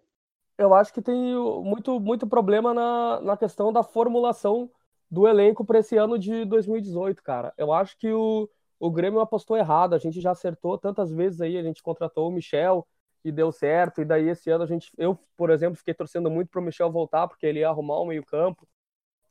Eu 0.59 0.73
acho 0.75 0.93
que 0.93 1.03
tem 1.03 1.35
muito, 1.63 2.01
muito 2.01 2.27
problema 2.27 2.73
na, 2.73 3.21
na 3.21 3.37
questão 3.37 3.73
da 3.73 3.83
formulação 3.83 4.71
do 5.11 5.29
elenco 5.29 5.65
para 5.65 5.79
esse 5.81 5.97
ano 5.97 6.19
de 6.19 6.45
2018, 6.45 7.23
cara. 7.23 7.53
Eu 7.59 7.73
acho 7.73 7.97
que 7.99 8.11
o, 8.13 8.49
o 8.81 8.91
Grêmio 8.91 9.21
apostou 9.21 9.57
errado. 9.57 9.95
A 9.95 9.99
gente 9.99 10.21
já 10.21 10.31
acertou 10.33 10.79
tantas 10.79 11.13
vezes 11.13 11.41
aí. 11.41 11.59
A 11.59 11.63
gente 11.63 11.83
contratou 11.83 12.29
o 12.29 12.33
Michel 12.33 12.87
e 13.25 13.31
deu 13.31 13.53
certo. 13.53 14.01
E 14.01 14.05
daí 14.05 14.29
esse 14.29 14.51
ano 14.51 14.65
a 14.65 14.67
gente, 14.67 14.91
eu, 14.97 15.19
por 15.37 15.51
exemplo, 15.51 15.77
fiquei 15.77 15.95
torcendo 15.95 16.31
muito 16.31 16.49
para 16.49 16.61
o 16.61 16.65
Michel 16.65 16.91
voltar 16.91 17.29
porque 17.29 17.47
ele 17.47 17.61
ia 17.61 17.69
arrumar 17.69 17.99
o 17.99 18.07
meio 18.07 18.25
campo, 18.25 18.67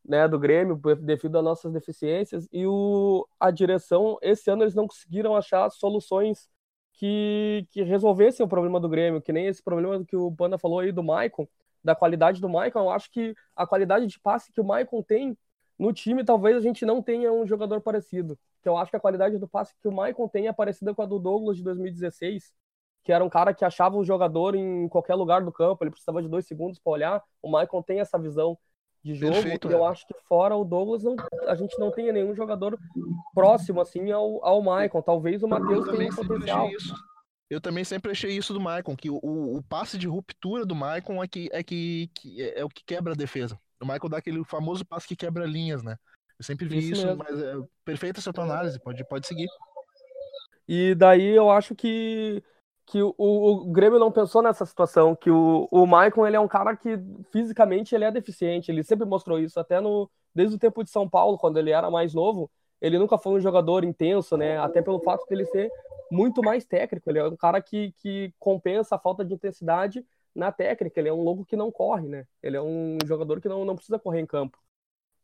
né, 0.03 0.27
do 0.27 0.37
Grêmio 0.39 0.79
devido 1.01 1.37
às 1.37 1.43
nossas 1.43 1.71
deficiências. 1.73 2.47
E 2.51 2.65
o 2.67 3.27
a 3.39 3.51
direção 3.51 4.17
esse 4.21 4.49
ano 4.49 4.63
eles 4.63 4.75
não 4.75 4.87
conseguiram 4.87 5.35
achar 5.35 5.69
soluções 5.71 6.49
que, 6.97 7.67
que 7.71 7.83
resolvessem 7.83 8.45
o 8.45 8.49
problema 8.49 8.79
do 8.79 8.89
Grêmio, 8.89 9.21
que 9.21 9.33
nem 9.33 9.47
esse 9.47 9.61
problema 9.61 10.03
que 10.05 10.15
o 10.15 10.31
Panda 10.31 10.57
falou 10.57 10.79
aí 10.79 10.91
do 10.91 11.03
Maicon, 11.03 11.47
da 11.83 11.95
qualidade 11.95 12.41
do 12.41 12.49
Maicon. 12.49 12.79
Eu 12.79 12.89
acho 12.89 13.11
que 13.11 13.35
a 13.55 13.67
qualidade 13.67 14.07
de 14.07 14.19
passe 14.19 14.51
que 14.51 14.61
o 14.61 14.63
Maicon 14.63 15.01
tem 15.03 15.37
no 15.77 15.91
time, 15.91 16.23
talvez 16.23 16.55
a 16.57 16.61
gente 16.61 16.85
não 16.85 17.01
tenha 17.01 17.31
um 17.31 17.45
jogador 17.45 17.81
parecido. 17.81 18.37
Que 18.61 18.69
eu 18.69 18.77
acho 18.77 18.89
que 18.89 18.97
a 18.97 18.99
qualidade 18.99 19.37
do 19.37 19.47
passe 19.47 19.73
que 19.81 19.87
o 19.87 19.91
Maicon 19.91 20.27
tem 20.27 20.47
é 20.47 20.53
parecida 20.53 20.93
com 20.95 21.01
a 21.01 21.05
do 21.05 21.19
Douglas 21.19 21.57
de 21.57 21.63
2016, 21.63 22.53
que 23.03 23.11
era 23.11 23.23
um 23.23 23.29
cara 23.29 23.53
que 23.53 23.65
achava 23.65 23.97
o 23.97 24.03
jogador 24.03 24.55
em 24.55 24.87
qualquer 24.87 25.15
lugar 25.15 25.43
do 25.43 25.51
campo, 25.51 25.83
ele 25.83 25.91
precisava 25.91 26.21
de 26.21 26.29
dois 26.29 26.47
segundos 26.47 26.79
para 26.79 26.91
olhar. 26.91 27.23
O 27.41 27.49
Maicon 27.49 27.81
tem 27.81 27.99
essa 27.99 28.17
visão 28.17 28.57
de 29.05 29.13
jogo. 29.13 29.33
Perfeito, 29.33 29.69
e 29.69 29.73
eu 29.73 29.85
é. 29.85 29.89
acho 29.91 30.07
que 30.07 30.15
fora 30.27 30.55
o 30.55 30.65
Douglas, 30.65 31.03
não, 31.03 31.15
a 31.47 31.53
gente 31.53 31.77
não 31.77 31.91
tenha 31.91 32.11
nenhum 32.11 32.33
jogador 32.33 32.77
próximo 33.35 33.79
assim 33.79 34.11
ao, 34.11 34.43
ao 34.43 34.63
Maicon. 34.63 34.99
Talvez 34.99 35.43
o 35.43 35.47
Matheus 35.47 35.87
tenha 35.87 36.11
um 36.11 36.15
potencial. 36.15 36.67
Eu 37.47 37.61
também 37.61 37.83
sempre 37.83 38.11
achei 38.11 38.35
isso 38.35 38.51
do 38.51 38.59
Maicon, 38.59 38.95
que 38.95 39.11
o, 39.11 39.19
o, 39.21 39.61
passe 39.69 39.99
de 39.99 40.07
ruptura 40.07 40.65
do 40.65 40.73
Maicon 40.73 41.23
é, 41.23 41.27
que, 41.27 41.47
é, 41.51 41.61
que, 41.61 42.09
que 42.15 42.41
é, 42.41 42.61
é 42.61 42.65
o 42.65 42.69
que 42.69 42.83
quebra 42.83 43.13
a 43.13 43.15
defesa. 43.15 43.59
O 43.79 43.85
Michael 43.85 44.09
dá 44.09 44.17
aquele 44.17 44.43
famoso 44.43 44.83
passe 44.83 45.07
que 45.07 45.15
quebra 45.15 45.45
linhas, 45.45 45.83
né? 45.83 45.95
Eu 46.39 46.43
sempre 46.43 46.67
vi 46.67 46.79
isso, 46.79 47.05
isso 47.05 47.15
mas 47.15 47.39
é 47.39 47.53
perfeita 47.85 48.19
essa 48.19 48.33
tua 48.33 48.43
análise, 48.43 48.79
pode, 48.79 49.07
pode 49.07 49.27
seguir. 49.27 49.47
E 50.67 50.95
daí 50.95 51.27
eu 51.27 51.51
acho 51.51 51.75
que, 51.75 52.43
que 52.85 53.01
o, 53.01 53.13
o 53.17 53.71
Grêmio 53.71 53.99
não 53.99 54.11
pensou 54.11 54.41
nessa 54.41 54.65
situação, 54.65 55.15
que 55.15 55.31
o, 55.31 55.67
o 55.71 55.85
Maicon 55.87 56.25
ele 56.27 56.35
é 56.35 56.39
um 56.39 56.47
cara 56.47 56.75
que 56.75 56.99
fisicamente 57.31 57.95
ele 57.95 58.05
é 58.05 58.11
deficiente, 58.11 58.71
ele 58.71 58.83
sempre 58.83 59.05
mostrou 59.05 59.39
isso, 59.39 59.59
até 59.59 59.81
no 59.81 60.09
desde 60.33 60.55
o 60.55 60.59
tempo 60.59 60.83
de 60.83 60.89
São 60.89 61.09
Paulo, 61.09 61.37
quando 61.37 61.57
ele 61.57 61.71
era 61.71 61.89
mais 61.89 62.13
novo, 62.13 62.51
ele 62.81 62.99
nunca 62.99 63.17
foi 63.17 63.33
um 63.33 63.39
jogador 63.39 63.85
intenso, 63.85 64.35
né? 64.35 64.57
Até 64.59 64.81
pelo 64.81 64.99
fato 64.99 65.25
dele 65.27 65.45
ser 65.45 65.71
muito 66.11 66.43
mais 66.43 66.65
técnico, 66.65 67.09
ele 67.09 67.19
é 67.19 67.25
um 67.25 67.37
cara 67.37 67.61
que, 67.61 67.93
que 67.93 68.33
compensa 68.37 68.95
a 68.95 68.99
falta 68.99 69.23
de 69.23 69.33
intensidade 69.33 70.05
na 70.35 70.51
técnica, 70.51 70.99
ele 70.99 71.07
é 71.07 71.13
um 71.13 71.21
lobo 71.21 71.45
que 71.45 71.55
não 71.55 71.71
corre, 71.71 72.07
né? 72.09 72.27
Ele 72.43 72.57
é 72.57 72.61
um 72.61 72.97
jogador 73.05 73.39
que 73.39 73.47
não, 73.47 73.63
não 73.63 73.75
precisa 73.75 73.97
correr 73.97 74.19
em 74.19 74.25
campo. 74.25 74.57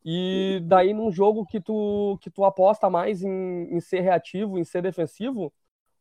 E 0.03 0.61
daí 0.63 0.93
num 0.93 1.11
jogo 1.11 1.45
que 1.45 1.59
tu, 1.59 2.17
que 2.21 2.29
tu 2.29 2.43
aposta 2.45 2.89
mais 2.89 3.21
em, 3.21 3.67
em 3.69 3.79
ser 3.81 3.99
reativo, 3.99 4.57
em 4.57 4.63
ser 4.63 4.81
defensivo, 4.81 5.53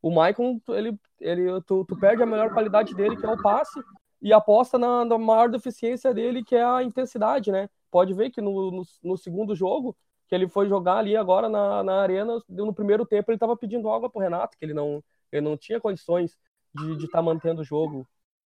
o 0.03 0.11
Maicon, 0.11 0.61
ele, 0.69 0.95
ele, 1.21 1.61
tu, 1.63 1.85
tu 1.85 1.97
perde 1.97 2.23
a 2.23 2.27
melhor 2.27 2.53
qualidade 2.53 2.95
dele, 2.95 3.17
que 3.17 3.27
é 3.27 3.29
o 3.29 3.41
passe, 3.41 3.81
e 4.23 4.33
aposta 4.33 4.79
na, 4.79 5.05
na 5.05 5.19
maior 5.19 5.49
deficiência 5.49 6.13
dele, 6.13 6.45
que 6.45 6.55
é 6.55 6.65
a 6.65 6.83
intensidade, 6.83 7.51
né? 7.51 7.69
Pode 7.91 8.15
ver 8.15 8.31
que 8.31 8.41
no, 8.41 8.71
no, 8.71 8.83
no 9.03 9.17
segundo 9.17 9.55
jogo, 9.55 9.97
que 10.29 10.35
ele 10.35 10.49
foi 10.49 10.69
jogar 10.69 10.99
ali 10.99 11.17
agora 11.17 11.49
na, 11.49 11.83
na 11.83 12.01
arena, 12.01 12.39
no 12.49 12.73
primeiro 12.73 13.05
tempo 13.05 13.31
ele 13.31 13.37
estava 13.37 13.57
pedindo 13.57 13.91
água 13.91 14.09
pro 14.09 14.21
Renato, 14.21 14.57
que 14.59 14.65
ele 14.65 14.75
não, 14.75 15.03
ele 15.33 15.43
não 15.43 15.57
tinha 15.57 15.81
condições 15.81 16.37
de 16.75 17.05
estar 17.05 17.19
tá 17.19 17.23
mantendo 17.23 17.63
o 17.63 17.65
jogo. 17.65 18.07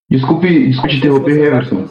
Desculpe, 0.08 0.68
desculpe 0.68 0.96
interromper, 0.96 1.46
Everson. 1.46 1.86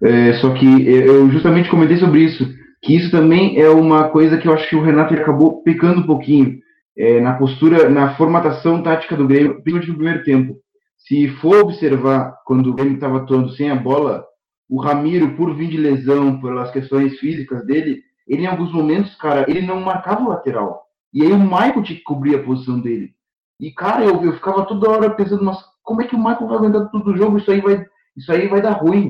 É, 0.00 0.32
só 0.34 0.54
que 0.54 0.86
eu 0.86 1.28
justamente 1.30 1.68
comentei 1.68 1.98
sobre 1.98 2.20
isso, 2.20 2.44
que 2.82 2.96
isso 2.96 3.10
também 3.10 3.60
é 3.60 3.68
uma 3.68 4.08
coisa 4.08 4.38
que 4.38 4.46
eu 4.46 4.54
acho 4.54 4.68
que 4.68 4.76
o 4.76 4.82
Renato 4.82 5.12
acabou 5.12 5.62
pecando 5.62 6.00
um 6.00 6.06
pouquinho 6.06 6.60
é, 6.98 7.20
na 7.20 7.34
postura, 7.34 7.88
na 7.88 8.16
formatação 8.16 8.82
tática 8.82 9.16
do 9.16 9.28
Grêmio, 9.28 9.62
principalmente 9.62 9.88
no 9.88 9.94
primeiro 9.94 10.24
tempo. 10.24 10.60
Se 10.98 11.28
for 11.36 11.60
observar, 11.62 12.36
quando 12.44 12.70
o 12.70 12.74
Grêmio 12.74 12.94
estava 12.94 13.18
atuando 13.18 13.50
sem 13.50 13.70
a 13.70 13.76
bola, 13.76 14.26
o 14.68 14.80
Ramiro, 14.80 15.36
por 15.36 15.54
vir 15.54 15.68
de 15.68 15.76
lesão, 15.76 16.40
pelas 16.40 16.72
questões 16.72 17.16
físicas 17.20 17.64
dele, 17.64 18.02
ele 18.26 18.42
em 18.42 18.46
alguns 18.46 18.72
momentos, 18.72 19.14
cara, 19.14 19.48
ele 19.48 19.62
não 19.62 19.80
marcava 19.80 20.22
o 20.22 20.28
lateral. 20.28 20.82
E 21.14 21.22
aí 21.22 21.32
o 21.32 21.38
Michael 21.38 21.82
tinha 21.84 21.98
que 21.98 22.04
cobrir 22.04 22.34
a 22.34 22.42
posição 22.42 22.80
dele. 22.80 23.14
E, 23.60 23.70
cara, 23.70 24.04
eu, 24.04 24.22
eu 24.22 24.32
ficava 24.34 24.66
toda 24.66 24.90
hora 24.90 25.10
pensando, 25.10 25.44
mas 25.44 25.58
como 25.82 26.02
é 26.02 26.06
que 26.06 26.16
o 26.16 26.18
Michael 26.18 26.48
vai 26.48 26.56
aguentar 26.56 26.90
todo 26.90 27.10
o 27.12 27.16
jogo? 27.16 27.38
Isso 27.38 27.50
aí 27.50 27.60
vai, 27.60 27.86
isso 28.16 28.30
aí 28.30 28.48
vai 28.48 28.60
dar 28.60 28.72
ruim. 28.72 29.08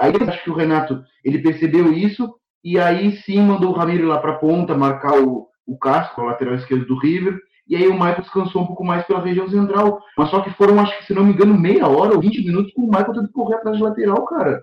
Aí 0.00 0.12
eu 0.12 0.28
acho 0.28 0.44
que 0.44 0.50
o 0.50 0.54
Renato 0.54 1.02
ele 1.24 1.42
percebeu 1.42 1.92
isso 1.92 2.34
e 2.62 2.78
aí 2.78 3.16
sim 3.22 3.40
mandou 3.40 3.70
o 3.70 3.74
Ramiro 3.74 4.06
lá 4.06 4.18
para 4.18 4.32
a 4.32 4.38
ponta 4.38 4.76
marcar 4.76 5.18
o, 5.18 5.48
o 5.66 5.78
casco, 5.78 6.20
a 6.20 6.24
lateral 6.24 6.54
esquerdo 6.54 6.86
do 6.86 6.98
River. 6.98 7.38
E 7.68 7.76
aí 7.76 7.86
o 7.86 7.94
Michael 7.94 8.22
descansou 8.22 8.62
um 8.62 8.66
pouco 8.66 8.84
mais 8.84 9.06
pela 9.06 9.22
região 9.22 9.48
central. 9.48 10.00
Mas 10.16 10.30
só 10.30 10.40
que 10.40 10.50
foram, 10.54 10.80
acho 10.80 10.98
que 10.98 11.06
se 11.06 11.14
não 11.14 11.24
me 11.24 11.32
engano, 11.32 11.58
meia 11.58 11.86
hora 11.86 12.14
ou 12.14 12.20
20 12.20 12.44
minutos 12.44 12.72
com 12.72 12.82
o 12.82 12.86
Michael 12.86 13.12
tendo 13.12 13.28
que 13.28 13.32
correr 13.32 13.56
atrás 13.56 13.76
de 13.76 13.82
lateral, 13.82 14.24
cara. 14.26 14.60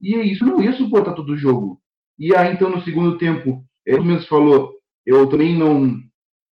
E 0.00 0.16
isso 0.32 0.44
não 0.44 0.62
ia 0.62 0.72
suportar 0.72 1.14
todo 1.14 1.32
o 1.32 1.36
jogo. 1.36 1.80
E 2.18 2.34
aí 2.34 2.52
então 2.52 2.68
no 2.70 2.82
segundo 2.82 3.18
tempo, 3.18 3.64
ele 3.86 4.04
mesmo 4.04 4.26
falou, 4.28 4.72
eu 5.06 5.26
também 5.26 5.56
não, 5.56 5.96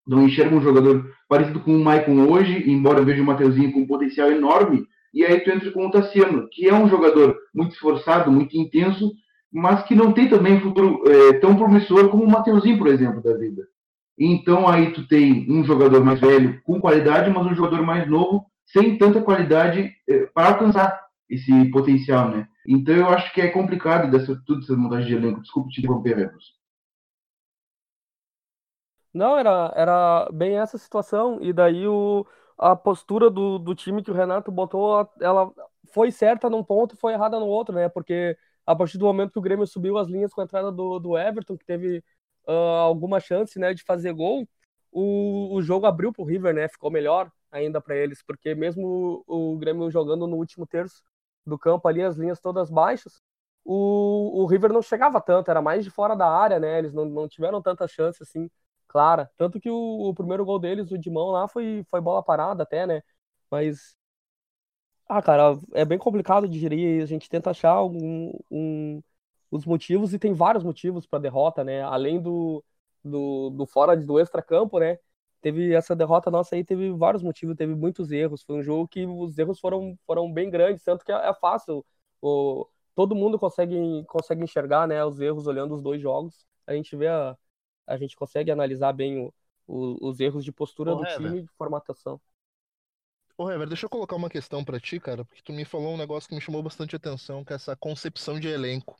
não 0.08 0.26
enxergo 0.26 0.56
um 0.56 0.62
jogador 0.62 1.10
parecido 1.28 1.60
com 1.60 1.76
o 1.76 1.84
Maicon 1.84 2.28
hoje, 2.30 2.70
embora 2.70 3.00
eu 3.00 3.06
veja 3.06 3.22
o 3.22 3.26
Mateuzinho 3.26 3.72
com 3.72 3.82
um 3.82 3.88
potencial 3.88 4.32
enorme, 4.32 4.86
e 5.14 5.26
aí 5.26 5.40
tu 5.40 5.50
entra 5.50 5.72
com 5.72 5.86
o 5.86 5.92
Tassiano, 5.92 6.48
que 6.52 6.68
é 6.68 6.74
um 6.74 6.90
jogador 6.90 7.38
muito 7.54 7.74
esforçado, 7.74 8.32
muito 8.32 8.56
intenso, 8.58 9.12
mas 9.52 9.84
que 9.84 9.96
não 9.96 10.14
tem 10.14 10.30
também 10.30 10.60
futuro 10.60 11.02
é, 11.06 11.34
tão 11.40 11.56
promissor 11.56 12.10
como 12.10 12.24
o 12.24 12.30
Mateuzinho, 12.30 12.78
por 12.78 12.88
exemplo, 12.88 13.22
da 13.22 13.36
vida. 13.36 13.64
Então 14.18 14.68
aí 14.68 14.92
tu 14.94 15.08
tem 15.08 15.46
um 15.50 15.64
jogador 15.64 16.04
mais 16.04 16.20
velho 16.20 16.62
com 16.64 16.82
qualidade, 16.82 17.30
mas 17.30 17.46
um 17.46 17.54
jogador 17.54 17.84
mais 17.84 18.10
novo 18.10 18.46
sem 18.66 18.98
tanta 18.98 19.22
qualidade 19.22 19.94
é, 20.10 20.26
para 20.28 20.50
alcançar 20.50 21.08
esse 21.30 21.70
potencial, 21.72 22.30
né? 22.30 22.48
Então 22.68 22.96
eu 22.96 23.10
acho 23.10 23.34
que 23.34 23.42
é 23.42 23.50
complicado 23.50 24.10
dessa 24.10 24.42
tudo 24.46 24.62
essa 24.62 24.76
montagem 24.76 25.08
de 25.08 25.16
elenco. 25.16 25.42
Desculpe 25.42 25.70
te 25.70 25.80
interromper, 25.80 26.18
Rebus. 26.18 26.58
Não, 29.14 29.38
era, 29.38 29.74
era 29.76 30.30
bem 30.32 30.60
essa 30.60 30.78
situação. 30.78 31.40
E 31.42 31.52
daí 31.54 31.88
o, 31.88 32.26
a 32.58 32.76
postura 32.76 33.30
do, 33.30 33.58
do 33.58 33.74
time 33.74 34.04
que 34.04 34.12
o 34.12 34.14
Renato 34.14 34.52
botou, 34.52 35.10
ela 35.22 35.52
foi 35.94 36.12
certa 36.12 36.50
num 36.50 36.64
ponto 36.64 36.96
e 36.96 36.98
foi 36.98 37.14
errada 37.14 37.40
no 37.40 37.48
outro, 37.48 37.74
né? 37.74 37.90
Porque 37.90 38.38
a 38.66 38.76
partir 38.76 38.98
do 38.98 39.06
momento 39.06 39.32
que 39.32 39.40
o 39.40 39.42
Grêmio 39.42 39.66
subiu 39.66 39.98
as 39.98 40.08
linhas 40.08 40.34
com 40.34 40.42
a 40.42 40.44
entrada 40.44 40.72
do, 40.72 41.00
do 41.00 41.18
Everton, 41.18 41.58
que 41.58 41.66
teve 41.66 42.04
uh, 42.48 42.52
alguma 42.52 43.20
chance 43.20 43.58
né, 43.60 43.74
de 43.74 43.84
fazer 43.84 44.14
gol, 44.14 44.48
o, 44.92 45.56
o 45.56 45.62
jogo 45.62 45.86
abriu 45.86 46.12
pro 46.14 46.24
River, 46.24 46.54
né? 46.54 46.68
Ficou 46.68 46.90
melhor 46.92 47.32
ainda 47.52 47.82
para 47.82 47.96
eles, 47.96 48.22
porque 48.24 48.56
mesmo 48.56 49.24
o, 49.28 49.54
o 49.54 49.58
Grêmio 49.58 49.90
jogando 49.92 50.28
no 50.28 50.38
último 50.38 50.66
terço 50.68 51.04
do 51.46 51.58
campo 51.58 51.88
ali, 51.88 52.02
as 52.04 52.18
linhas 52.18 52.40
todas 52.40 52.70
baixas, 52.70 53.22
o, 53.64 54.42
o 54.44 54.46
River 54.46 54.72
não 54.74 54.82
chegava 54.82 55.22
tanto, 55.22 55.50
era 55.52 55.62
mais 55.62 55.84
de 55.84 55.92
fora 55.92 56.16
da 56.16 56.28
área, 56.30 56.60
né? 56.60 56.80
Eles 56.80 56.94
não, 56.94 57.06
não 57.06 57.28
tiveram 57.28 57.62
tanta 57.62 57.88
chance 57.88 58.22
assim 58.24 58.50
clara. 58.88 59.30
Tanto 59.38 59.60
que 59.60 59.70
o, 59.70 59.76
o 60.10 60.14
primeiro 60.14 60.46
gol 60.46 60.60
deles, 60.60 60.92
o 60.92 60.98
de 60.98 61.10
mão 61.10 61.30
lá, 61.32 61.48
foi, 61.48 61.86
foi 61.90 62.02
bola 62.02 62.24
parada 62.24 62.64
até, 62.64 62.86
né? 62.88 63.02
Mas 63.52 63.96
Ah, 65.10 65.22
cara, 65.22 65.58
é 65.74 65.86
bem 65.86 65.98
complicado 65.98 66.48
de 66.48 66.60
gerir. 66.60 67.02
A 67.02 67.06
gente 67.06 67.30
tenta 67.30 67.52
achar 67.52 67.82
um, 67.84 68.32
um 68.52 69.02
os 69.50 69.66
motivos 69.66 70.14
e 70.14 70.20
tem 70.20 70.34
vários 70.34 70.64
motivos 70.64 71.06
para 71.06 71.20
derrota, 71.20 71.64
né? 71.64 71.82
Além 71.84 72.22
do, 72.22 72.64
do, 73.04 73.50
do 73.52 73.66
fora 73.66 73.96
do 73.96 74.20
extra-campo, 74.20 74.80
né? 74.80 75.00
Teve 75.42 75.74
essa 75.74 75.96
derrota 75.96 76.32
nossa 76.32 76.56
aí, 76.56 76.64
teve 76.64 76.92
vários 76.92 77.24
motivos, 77.24 77.56
teve 77.56 77.76
muitos 77.76 78.12
erros. 78.12 78.44
Foi 78.44 78.58
um 78.58 78.64
jogo 78.64 78.88
que 78.88 79.06
os 79.06 79.38
erros 79.38 79.60
foram, 79.60 79.98
foram 80.06 80.32
bem 80.32 80.50
grandes, 80.50 80.84
tanto 80.84 81.06
que 81.06 81.12
é, 81.12 81.30
é 81.30 81.34
fácil. 81.34 81.86
O, 82.22 82.68
todo 82.96 83.16
mundo 83.16 83.40
consegue, 83.40 84.04
consegue 84.08 84.44
enxergar 84.44 84.88
né, 84.88 85.04
os 85.06 85.20
erros 85.20 85.48
olhando 85.48 85.76
os 85.76 85.82
dois 85.82 86.02
jogos. 86.02 86.46
A 86.66 86.74
gente 86.74 86.96
vê 86.96 87.08
a, 87.08 87.38
a 87.86 87.98
gente 87.98 88.16
consegue 88.16 88.52
analisar 88.52 88.92
bem 88.92 89.20
o, 89.20 89.34
o, 89.68 90.10
os 90.10 90.20
erros 90.20 90.44
de 90.44 90.52
postura 90.52 90.96
do 90.96 91.06
time 91.06 91.40
e 91.40 91.42
de 91.44 91.52
formatação. 91.58 92.20
Ô, 93.38 93.52
Hever, 93.52 93.68
deixa 93.68 93.86
eu 93.86 93.90
colocar 93.90 94.16
uma 94.16 94.32
questão 94.32 94.66
para 94.66 94.80
ti, 94.80 95.00
cara, 95.00 95.24
porque 95.24 95.44
tu 95.44 95.54
me 95.54 95.64
falou 95.64 95.94
um 95.94 95.98
negócio 95.98 96.28
que 96.28 96.34
me 96.34 96.42
chamou 96.42 96.64
bastante 96.64 96.96
atenção, 96.96 97.46
que 97.46 97.54
é 97.54 97.56
essa 97.56 97.76
concepção 97.76 98.40
de 98.40 98.48
elenco 98.48 98.98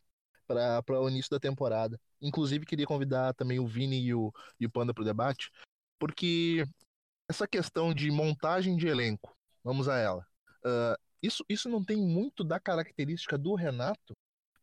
para 0.48 1.02
o 1.02 1.10
início 1.10 1.30
da 1.30 1.40
temporada. 1.40 2.00
Inclusive, 2.22 2.66
queria 2.66 2.86
convidar 2.86 3.34
também 3.34 3.60
o 3.60 3.68
Vini 3.68 4.00
e 4.00 4.14
o, 4.14 4.34
e 4.60 4.66
o 4.66 4.70
Panda 4.70 4.94
para 4.94 5.02
o 5.02 5.06
debate, 5.06 5.52
porque 6.00 6.66
essa 7.30 7.48
questão 7.48 7.94
de 7.94 8.10
montagem 8.10 8.78
de 8.78 8.88
elenco, 8.88 9.36
vamos 9.64 9.88
a 9.90 9.98
ela. 9.98 10.26
Uh, 10.64 10.98
isso, 11.22 11.44
isso 11.50 11.70
não 11.70 11.84
tem 11.84 11.98
muito 11.98 12.44
da 12.44 12.60
característica 12.60 13.38
do 13.38 13.54
Renato, 13.54 14.14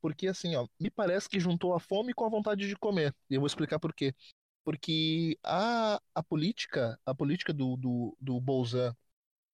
porque 0.01 0.27
assim, 0.27 0.55
ó, 0.57 0.67
me 0.79 0.91
parece 0.91 1.29
que 1.29 1.41
juntou 1.41 1.75
a 1.75 1.81
fome 1.81 2.15
com 2.15 2.25
a 2.25 2.29
vontade 2.29 2.67
de 2.69 2.77
comer. 2.77 3.15
E 3.29 3.35
eu 3.35 3.41
vou 3.41 3.47
explicar 3.47 3.79
por 3.79 3.93
quê. 3.95 4.15
Porque 4.65 5.39
a, 5.43 6.01
a 6.15 6.23
política, 6.23 6.99
a 7.05 7.15
política 7.15 7.53
do, 7.53 7.77
do, 7.77 8.17
do 8.21 8.41
Bolzan, 8.41 8.95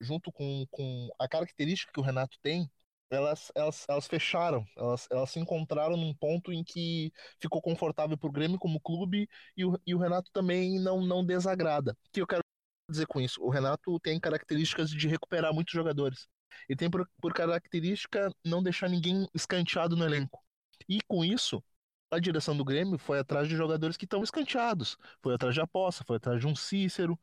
junto 0.00 0.32
com, 0.32 0.66
com 0.70 1.08
a 1.18 1.28
característica 1.28 1.92
que 1.92 2.00
o 2.00 2.02
Renato 2.02 2.38
tem, 2.42 2.70
elas, 3.10 3.50
elas, 3.54 3.84
elas 3.88 4.06
fecharam, 4.06 4.64
elas, 4.76 5.08
elas 5.10 5.30
se 5.30 5.40
encontraram 5.40 5.96
num 5.96 6.14
ponto 6.14 6.52
em 6.52 6.62
que 6.62 7.12
ficou 7.40 7.60
confortável 7.60 8.16
para 8.16 8.28
o 8.28 8.32
Grêmio 8.32 8.58
como 8.58 8.80
clube 8.80 9.28
e 9.56 9.64
o, 9.64 9.78
e 9.84 9.94
o 9.94 9.98
Renato 9.98 10.30
também 10.32 10.78
não, 10.78 11.04
não 11.04 11.24
desagrada. 11.24 11.92
O 11.92 12.10
que 12.12 12.20
eu 12.22 12.26
quero 12.26 12.42
dizer 12.88 13.06
com 13.06 13.20
isso? 13.20 13.42
O 13.42 13.50
Renato 13.50 13.98
tem 14.00 14.18
características 14.20 14.90
de 14.90 15.08
recuperar 15.08 15.52
muitos 15.52 15.74
jogadores. 15.74 16.28
Ele 16.68 16.76
tem 16.76 16.90
por, 16.90 17.08
por 17.20 17.32
característica 17.32 18.30
não 18.44 18.62
deixar 18.62 18.88
ninguém 18.88 19.26
escanteado 19.34 19.96
no 19.96 20.04
elenco. 20.04 20.40
E 20.88 21.00
com 21.02 21.24
isso, 21.24 21.62
a 22.10 22.18
direção 22.18 22.56
do 22.56 22.64
Grêmio 22.64 22.98
foi 22.98 23.18
atrás 23.18 23.48
de 23.48 23.56
jogadores 23.56 23.96
que 23.96 24.04
estão 24.04 24.22
escanteados. 24.22 24.96
Foi 25.20 25.34
atrás 25.34 25.54
de 25.54 25.60
Aposta, 25.60 26.04
foi 26.04 26.16
atrás 26.16 26.40
de 26.40 26.46
um 26.46 26.54
Cícero, 26.54 27.18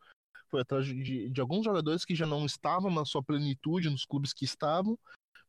foi 0.50 0.62
atrás 0.62 0.86
de, 0.86 1.30
de 1.30 1.42
alguns 1.42 1.64
jogadores 1.64 2.04
que 2.04 2.16
já 2.16 2.26
não 2.26 2.46
estavam 2.46 2.92
na 2.92 3.06
sua 3.06 3.24
plenitude 3.24 3.90
nos 3.90 4.06
clubes 4.06 4.34
que 4.34 4.46
estavam 4.46 4.98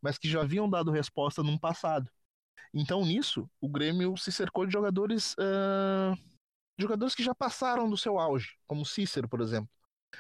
mas 0.01 0.18
que 0.18 0.29
já 0.29 0.42
haviam 0.42 0.68
dado 0.68 0.90
resposta 0.90 1.42
no 1.42 1.59
passado. 1.59 2.11
Então, 2.72 3.05
nisso, 3.05 3.48
o 3.61 3.68
Grêmio 3.68 4.16
se 4.16 4.31
cercou 4.31 4.66
de 4.66 4.72
jogadores, 4.72 5.35
uh, 5.35 6.16
jogadores 6.79 7.14
que 7.14 7.22
já 7.22 7.35
passaram 7.35 7.88
do 7.88 7.96
seu 7.96 8.18
auge, 8.18 8.57
como 8.66 8.85
Cícero, 8.85 9.29
por 9.29 9.40
exemplo. 9.40 9.70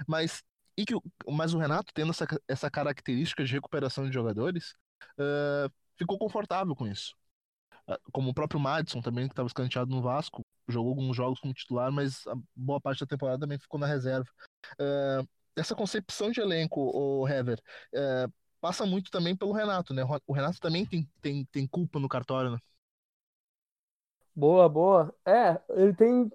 Mas, 0.06 0.42
e 0.76 0.84
que, 0.84 0.94
mas 1.28 1.54
o 1.54 1.58
Renato, 1.58 1.92
tendo 1.94 2.10
essa, 2.10 2.26
essa 2.46 2.70
característica 2.70 3.44
de 3.44 3.52
recuperação 3.52 4.06
de 4.06 4.14
jogadores, 4.14 4.74
uh, 5.18 5.72
ficou 5.96 6.18
confortável 6.18 6.74
com 6.74 6.86
isso. 6.86 7.14
Uh, 7.88 7.98
como 8.12 8.30
o 8.30 8.34
próprio 8.34 8.60
Madison 8.60 9.00
também, 9.00 9.26
que 9.26 9.32
estava 9.32 9.46
escanteado 9.46 9.90
no 9.90 10.02
Vasco, 10.02 10.42
jogou 10.68 10.90
alguns 10.90 11.16
jogos 11.16 11.40
como 11.40 11.54
titular, 11.54 11.90
mas 11.92 12.26
a 12.26 12.34
boa 12.54 12.80
parte 12.80 13.00
da 13.00 13.06
temporada 13.06 13.40
também 13.40 13.58
ficou 13.58 13.80
na 13.80 13.86
reserva. 13.86 14.28
essa 15.56 15.74
concepção 15.74 16.30
de 16.30 16.40
elenco, 16.40 16.80
o 16.80 17.26
Hever, 17.26 17.58
passa 18.60 18.86
muito 18.86 19.10
também 19.10 19.36
pelo 19.36 19.52
Renato, 19.52 19.94
né? 19.94 20.02
O 20.26 20.32
Renato 20.32 20.60
também 20.60 20.86
tem, 20.86 21.08
tem, 21.20 21.44
tem 21.46 21.66
culpa 21.66 21.98
no 21.98 22.08
cartório, 22.08 22.50
né? 22.52 22.58
Boa, 24.34 24.68
boa. 24.68 25.14
É, 25.26 25.60
ele 25.70 25.92
tem, 25.94 26.30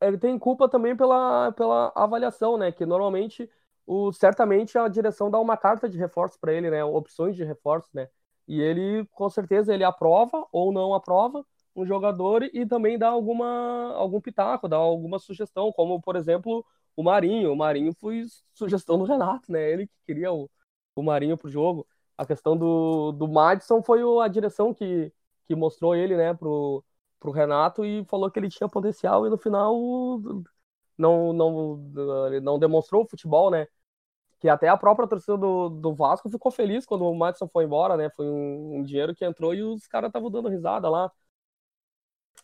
ele 0.00 0.18
tem 0.18 0.38
culpa 0.38 0.68
também 0.68 0.96
pela, 0.96 1.52
pela 1.52 1.92
avaliação, 1.94 2.56
né? 2.58 2.72
Que 2.72 2.86
normalmente, 2.86 3.48
o, 3.86 4.12
certamente, 4.12 4.78
a 4.78 4.88
direção 4.88 5.30
dá 5.30 5.38
uma 5.38 5.56
carta 5.56 5.88
de 5.88 5.98
reforço 5.98 6.38
para 6.40 6.52
ele, 6.54 6.70
né? 6.70 6.84
Opções 6.84 7.36
de 7.36 7.44
reforço, 7.44 7.88
né? 7.94 8.08
E 8.48 8.60
ele, 8.60 9.06
com 9.12 9.28
certeza, 9.30 9.74
ele 9.74 9.84
aprova 9.84 10.46
ou 10.52 10.72
não 10.72 10.94
aprova 10.94 11.44
um 11.76 11.86
jogador 11.86 12.42
e 12.44 12.66
também 12.66 12.98
dá 12.98 13.08
alguma, 13.08 13.94
algum 13.94 14.20
pitaco, 14.20 14.68
dá 14.68 14.76
alguma 14.76 15.18
sugestão, 15.18 15.72
como, 15.72 16.00
por 16.00 16.16
exemplo, 16.16 16.64
o 16.96 17.02
Marinho. 17.02 17.52
O 17.52 17.56
Marinho 17.56 17.94
foi 17.94 18.24
sugestão 18.54 18.98
do 18.98 19.04
Renato, 19.04 19.52
né? 19.52 19.70
Ele 19.72 19.86
que 19.86 19.94
queria 20.06 20.32
o, 20.32 20.50
o 20.94 21.02
Marinho 21.02 21.36
pro 21.36 21.50
jogo. 21.50 21.86
A 22.16 22.26
questão 22.26 22.56
do, 22.56 23.12
do 23.12 23.28
Madison 23.28 23.82
foi 23.82 24.00
a 24.22 24.28
direção 24.28 24.74
que, 24.74 25.12
que 25.46 25.54
mostrou 25.54 25.94
ele, 25.94 26.16
né, 26.16 26.34
pro, 26.34 26.84
pro 27.18 27.30
Renato 27.32 27.84
e 27.84 28.04
falou 28.06 28.30
que 28.30 28.38
ele 28.38 28.48
tinha 28.48 28.68
potencial 28.68 29.26
e 29.26 29.30
no 29.30 29.38
final 29.38 29.74
não, 30.98 31.32
não, 31.32 31.76
não 32.42 32.58
demonstrou 32.58 33.02
o 33.04 33.08
futebol, 33.08 33.50
né? 33.50 33.66
Que 34.40 34.48
até 34.48 34.68
a 34.68 34.76
própria 34.76 35.08
torcida 35.08 35.36
do, 35.38 35.68
do 35.70 35.94
Vasco 35.94 36.28
ficou 36.30 36.50
feliz 36.52 36.84
quando 36.86 37.04
o 37.04 37.14
Madison 37.14 37.48
foi 37.48 37.64
embora, 37.64 37.96
né? 37.96 38.10
Foi 38.10 38.26
um, 38.26 38.78
um 38.78 38.82
dinheiro 38.82 39.14
que 39.14 39.24
entrou 39.24 39.54
e 39.54 39.62
os 39.62 39.86
caras 39.86 40.08
estavam 40.08 40.30
dando 40.30 40.48
risada 40.48 40.88
lá. 40.90 41.10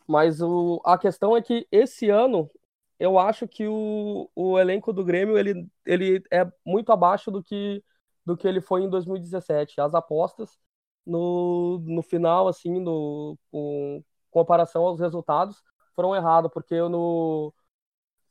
Mas 0.06 0.40
o, 0.40 0.80
a 0.84 0.98
questão 0.98 1.37
é 1.37 1.42
que 1.42 1.66
esse 1.70 2.08
ano 2.08 2.50
eu 2.98 3.18
acho 3.18 3.46
que 3.46 3.66
o, 3.66 4.28
o 4.34 4.58
elenco 4.58 4.92
do 4.92 5.04
Grêmio 5.04 5.38
ele, 5.38 5.68
ele 5.87 6.22
é 6.32 6.50
muito 6.64 6.90
abaixo 6.92 7.30
do 7.30 7.42
que 7.42 7.82
do 8.29 8.37
que 8.37 8.47
ele 8.47 8.61
foi 8.61 8.83
em 8.83 8.91
2017. 8.91 9.81
As 9.81 9.95
apostas 9.95 10.59
no, 11.07 11.79
no 11.81 12.03
final, 12.03 12.47
assim, 12.47 12.79
no, 12.79 13.38
com 13.51 14.05
comparação 14.31 14.85
aos 14.85 15.01
resultados, 15.01 15.62
foram 15.95 16.14
erradas, 16.14 16.51
porque 16.53 16.77
no, 16.77 17.55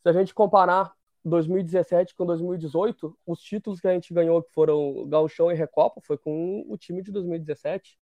se 0.04 0.10
a 0.10 0.14
gente 0.14 0.36
comparar 0.36 0.94
2017 1.26 2.16
com 2.16 2.28
2018, 2.28 3.18
os 3.26 3.42
títulos 3.42 3.80
que 3.82 3.88
a 3.88 3.94
gente 3.94 4.14
ganhou, 4.14 4.44
que 4.44 4.52
foram 4.54 5.08
Gauchão 5.10 5.52
e 5.52 5.56
Recopa, 5.56 6.00
foi 6.02 6.18
com 6.18 6.64
o 6.70 6.78
time 6.78 7.02
de 7.02 7.12
2017. 7.12 7.98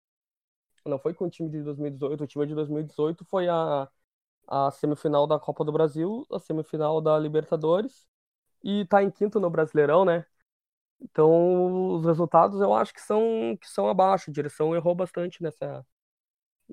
Não 0.84 0.98
foi 0.98 1.14
com 1.14 1.24
o 1.26 1.30
time 1.30 1.48
de 1.50 1.62
2018. 1.62 2.24
O 2.24 2.26
time 2.26 2.46
de 2.46 2.54
2018 2.54 3.24
foi 3.24 3.48
a, 3.48 3.88
a 4.48 4.70
semifinal 4.70 5.26
da 5.26 5.38
Copa 5.38 5.64
do 5.64 5.72
Brasil, 5.72 6.26
a 6.30 6.38
semifinal 6.38 7.00
da 7.00 7.18
Libertadores 7.18 8.06
e 8.62 8.84
tá 8.86 9.02
em 9.02 9.10
quinto 9.10 9.40
no 9.40 9.50
Brasileirão, 9.50 10.04
né? 10.04 10.26
Então, 11.00 11.94
os 11.94 12.04
resultados 12.04 12.60
eu 12.60 12.72
acho 12.74 12.92
que 12.94 13.00
são, 13.00 13.56
que 13.60 13.68
são 13.68 13.88
abaixo. 13.88 14.30
A 14.30 14.32
direção 14.32 14.74
errou 14.74 14.94
bastante 14.94 15.42
nessa 15.42 15.84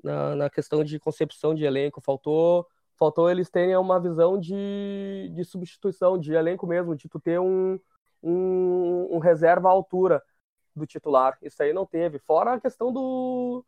na, 0.02 0.34
na 0.36 0.50
questão 0.50 0.84
de 0.84 0.98
concepção 0.98 1.54
de 1.54 1.64
elenco. 1.64 2.00
Faltou 2.00 2.66
faltou 2.98 3.30
eles 3.30 3.50
terem 3.50 3.76
uma 3.76 4.00
visão 4.00 4.38
de, 4.38 5.30
de 5.34 5.44
substituição, 5.44 6.18
de 6.18 6.32
elenco 6.32 6.66
mesmo, 6.66 6.94
de 6.96 7.08
tu 7.08 7.20
ter 7.20 7.40
um, 7.40 7.78
um, 8.22 9.16
um 9.16 9.18
reserva 9.18 9.68
à 9.68 9.72
altura 9.72 10.22
do 10.74 10.86
titular. 10.86 11.36
Isso 11.42 11.62
aí 11.62 11.72
não 11.72 11.86
teve. 11.86 12.18
Fora 12.20 12.54
a 12.54 12.60
questão 12.60 12.92
do, 12.92 13.64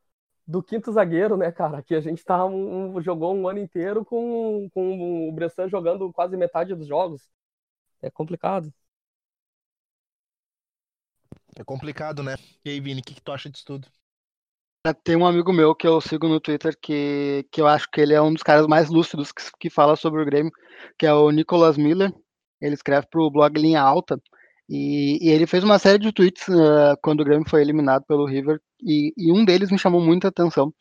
do 0.47 0.63
quinto 0.63 0.93
zagueiro, 0.93 1.37
né, 1.37 1.53
cara? 1.53 1.83
Que 1.83 1.95
a 1.95 2.01
gente 2.01 2.25
tá 2.25 2.45
um, 2.47 3.01
jogou 3.01 3.35
um 3.35 3.49
ano 3.49 3.59
inteiro 3.59 4.05
com, 4.05 4.69
com 4.73 5.29
o 5.29 5.33
Bressan 5.33 5.69
jogando 5.69 6.13
quase 6.13 6.37
metade 6.37 6.75
dos 6.75 6.87
jogos. 6.87 7.31
É 8.03 8.11
complicado. 8.11 8.73
É 11.59 11.65
complicado, 11.65 12.23
né? 12.23 12.37
E 12.65 12.71
aí, 12.71 12.81
Vini, 12.81 13.01
o 13.01 13.05
que, 13.05 13.15
que 13.15 13.23
tu 13.23 13.33
acha 13.33 13.49
disso 13.49 13.65
tudo? 13.65 13.89
Tem 15.03 15.17
um 15.17 15.27
amigo 15.27 15.53
meu 15.53 15.75
que 15.75 15.87
eu 15.87 16.01
sigo 16.01 16.29
no 16.29 16.39
Twitter 16.39 16.77
que, 16.81 17.45
que 17.51 17.61
eu 17.61 17.67
acho 17.67 17.89
que 17.91 18.01
ele 18.01 18.15
é 18.15 18.21
um 18.21 18.33
dos 18.33 18.43
caras 18.43 18.67
mais 18.67 18.89
lúcidos 18.89 19.33
que, 19.33 19.43
que 19.59 19.71
fala 19.71 19.97
sobre 19.97 20.23
o 20.23 20.25
Grêmio, 20.25 20.53
que 20.99 21.07
é 21.07 21.13
o 21.13 21.31
Nicolas 21.31 21.77
Miller. 21.77 22.13
Ele 22.61 22.75
escreve 22.75 23.07
para 23.11 23.21
o 23.21 23.31
blog 23.31 23.59
Linha 23.59 23.81
Alta. 23.81 24.21
E, 24.69 25.19
e, 25.21 25.31
ele 25.31 25.47
fez 25.47 25.65
uma 25.65 25.79
série 25.79 25.99
de 25.99 26.13
tweets 26.13 26.47
uh, 26.49 26.97
quando 27.03 27.21
o 27.21 27.25
Grêmio 27.25 27.49
foi 27.49 27.63
eliminado 27.63 28.05
pelo 28.07 28.27
River. 28.27 28.61
E, 28.83 29.13
e 29.17 29.33
um 29.33 29.45
deles 29.45 29.71
me 29.71 29.79
chamou 29.79 30.01
muita 30.01 30.29
atenção, 30.29 30.73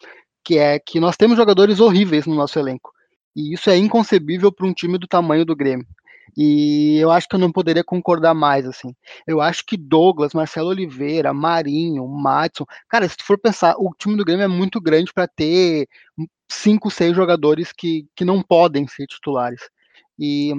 que 0.44 0.58
é 0.58 0.78
que 0.80 1.00
nós 1.00 1.16
temos 1.16 1.38
jogadores 1.38 1.80
horríveis 1.80 2.26
no 2.26 2.36
nosso 2.36 2.60
elenco. 2.60 2.92
E 3.36 3.54
isso 3.54 3.70
é 3.70 3.78
inconcebível 3.78 4.52
para 4.52 4.68
um 4.68 4.74
time 4.74 4.98
do 4.98 5.08
tamanho 5.08 5.46
do 5.46 5.56
Grêmio. 5.56 5.86
E 6.38 6.98
eu 7.00 7.12
acho 7.12 7.28
que 7.28 7.36
eu 7.36 7.39
não 7.39 7.52
poderia 7.52 7.84
concordar 7.84 8.34
mais, 8.34 8.65
assim. 8.65 8.93
Eu 9.26 9.39
acho 9.41 9.63
que 9.65 9.78
Douglas, 9.78 10.34
Marcelo 10.34 10.69
Oliveira, 10.69 11.34
Marinho, 11.34 12.08
Matson, 12.08 12.65
cara, 12.89 13.08
se 13.08 13.17
tu 13.17 13.24
for 13.26 13.38
pensar, 13.38 13.76
o 13.78 13.93
time 13.98 14.17
do 14.17 14.26
Grêmio 14.26 14.43
é 14.43 14.48
muito 14.48 14.82
grande 14.82 15.13
para 15.13 15.28
ter 15.28 15.88
cinco, 16.50 16.91
seis 16.91 17.15
jogadores 17.15 17.71
que, 17.71 18.08
que 18.15 18.26
não 18.26 18.41
podem 18.41 18.88
ser 18.88 19.08
titulares. 19.08 19.62
E 20.19 20.54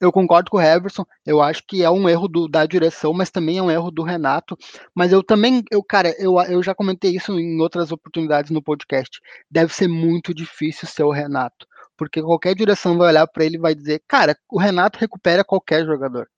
eu 0.00 0.12
concordo 0.12 0.50
com 0.50 0.58
o 0.58 0.60
Everson, 0.60 1.04
eu 1.24 1.40
acho 1.40 1.62
que 1.66 1.82
é 1.82 1.90
um 1.90 2.08
erro 2.08 2.28
do, 2.28 2.46
da 2.46 2.66
direção, 2.66 3.14
mas 3.14 3.30
também 3.30 3.58
é 3.58 3.62
um 3.62 3.70
erro 3.70 3.90
do 3.90 4.02
Renato. 4.02 4.56
Mas 4.94 5.12
eu 5.12 5.22
também, 5.22 5.62
eu, 5.70 5.82
cara, 5.82 6.14
eu, 6.18 6.38
eu 6.42 6.62
já 6.62 6.74
comentei 6.74 7.16
isso 7.16 7.38
em 7.38 7.60
outras 7.60 7.90
oportunidades 7.90 8.50
no 8.50 8.62
podcast. 8.62 9.18
Deve 9.50 9.72
ser 9.72 9.88
muito 9.88 10.34
difícil 10.34 10.86
ser 10.86 11.04
o 11.04 11.10
Renato 11.10 11.66
porque 11.96 12.22
qualquer 12.22 12.54
direção 12.54 12.98
vai 12.98 13.08
olhar 13.08 13.26
para 13.26 13.44
ele 13.44 13.56
e 13.56 13.60
vai 13.60 13.74
dizer, 13.74 14.02
cara, 14.06 14.36
o 14.50 14.58
Renato 14.58 14.98
recupera 14.98 15.44
qualquer 15.44 15.84
jogador. 15.84 16.28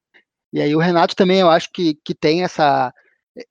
E 0.53 0.61
aí 0.61 0.75
o 0.75 0.81
Renato 0.81 1.14
também 1.14 1.40
eu 1.40 1.51
acho 1.51 1.71
que, 1.73 1.99
que 2.05 2.14
tem 2.14 2.42
essa 2.42 2.92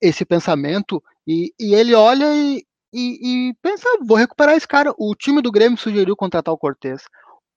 esse 0.01 0.25
pensamento 0.25 1.01
e, 1.25 1.53
e 1.59 1.73
ele 1.73 1.93
olha 1.93 2.25
e, 2.35 2.65
e, 2.93 3.49
e, 3.49 3.53
pensa, 3.61 3.87
vou 4.05 4.17
recuperar 4.17 4.55
esse 4.55 4.67
cara. 4.67 4.93
O 4.97 5.15
time 5.15 5.41
do 5.41 5.51
Grêmio 5.51 5.77
sugeriu 5.77 6.15
contratar 6.15 6.53
o 6.53 6.57
Cortez. 6.57 7.03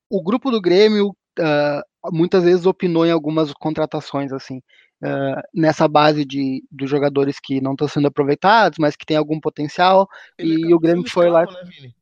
O 0.08 0.22
grupo 0.22 0.50
do 0.50 0.60
Grêmio 0.60 1.08
uh, 1.08 2.12
muitas 2.12 2.44
vezes 2.44 2.66
opinou 2.66 3.06
em 3.06 3.10
algumas 3.10 3.52
contratações 3.52 4.32
assim. 4.32 4.58
Uh, 5.02 5.40
nessa 5.54 5.88
base 5.88 6.26
de 6.26 6.62
dos 6.70 6.90
jogadores 6.90 7.40
que 7.40 7.58
não 7.60 7.72
estão 7.72 7.88
sendo 7.88 8.08
aproveitados, 8.08 8.78
mas 8.78 8.94
que 8.96 9.06
tem 9.06 9.16
algum 9.16 9.40
potencial, 9.40 10.06
ele 10.36 10.68
e 10.68 10.74
o 10.74 10.78
Grêmio 10.78 11.08
foi 11.08 11.30
lá. 11.30 11.46
Né, 11.46 11.92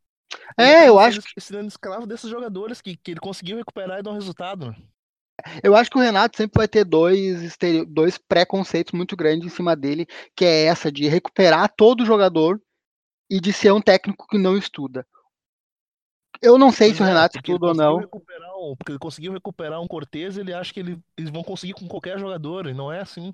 é, 0.57 0.89
eu 0.89 0.99
acho 0.99 1.23
que 1.23 1.41
sendo 1.41 1.69
escravo 1.69 2.07
desses 2.07 2.29
jogadores 2.29 2.81
que, 2.81 2.97
que 2.97 3.13
ele 3.13 3.21
conseguiu 3.21 3.57
recuperar 3.57 3.99
e 3.99 4.03
dar 4.03 4.11
um 4.11 4.15
resultado. 4.15 4.75
Eu 5.63 5.77
acho 5.77 5.91
que 5.91 5.97
o 5.97 6.01
Renato 6.01 6.37
sempre 6.37 6.59
vai 6.59 6.67
ter 6.67 6.85
dois, 6.85 7.57
dois 7.87 8.19
preconceitos 8.19 8.93
muito 8.93 9.17
grandes 9.17 9.47
em 9.47 9.55
cima 9.55 9.77
dele, 9.77 10.07
que 10.35 10.45
é 10.45 10.65
essa 10.65 10.91
de 10.91 11.07
recuperar 11.07 11.73
todo 11.77 12.05
jogador 12.05 12.61
e 13.31 13.41
de 13.41 13.53
ser 13.53 13.73
um 13.73 13.81
técnico 13.81 14.27
que 14.27 14.39
não 14.39 14.57
estuda. 14.57 15.07
Eu 16.43 16.59
não 16.59 16.71
sei 16.71 16.95
se 16.95 17.03
o 17.03 17.05
é, 17.05 17.09
Renato 17.09 17.39
estuda 17.39 17.67
ou 17.67 17.75
não. 17.75 17.99
Um, 17.99 18.77
porque 18.77 18.93
ele 18.93 18.99
conseguiu 18.99 19.33
recuperar 19.33 19.81
um 19.81 19.87
Cortez, 19.87 20.37
ele 20.37 20.53
acha 20.53 20.73
que 20.73 20.81
ele, 20.81 21.01
eles 21.17 21.31
vão 21.31 21.43
conseguir 21.43 21.73
com 21.73 21.87
qualquer 21.87 22.19
jogador, 22.19 22.67
e 22.67 22.75
não 22.75 22.93
é 22.93 23.01
assim. 23.01 23.33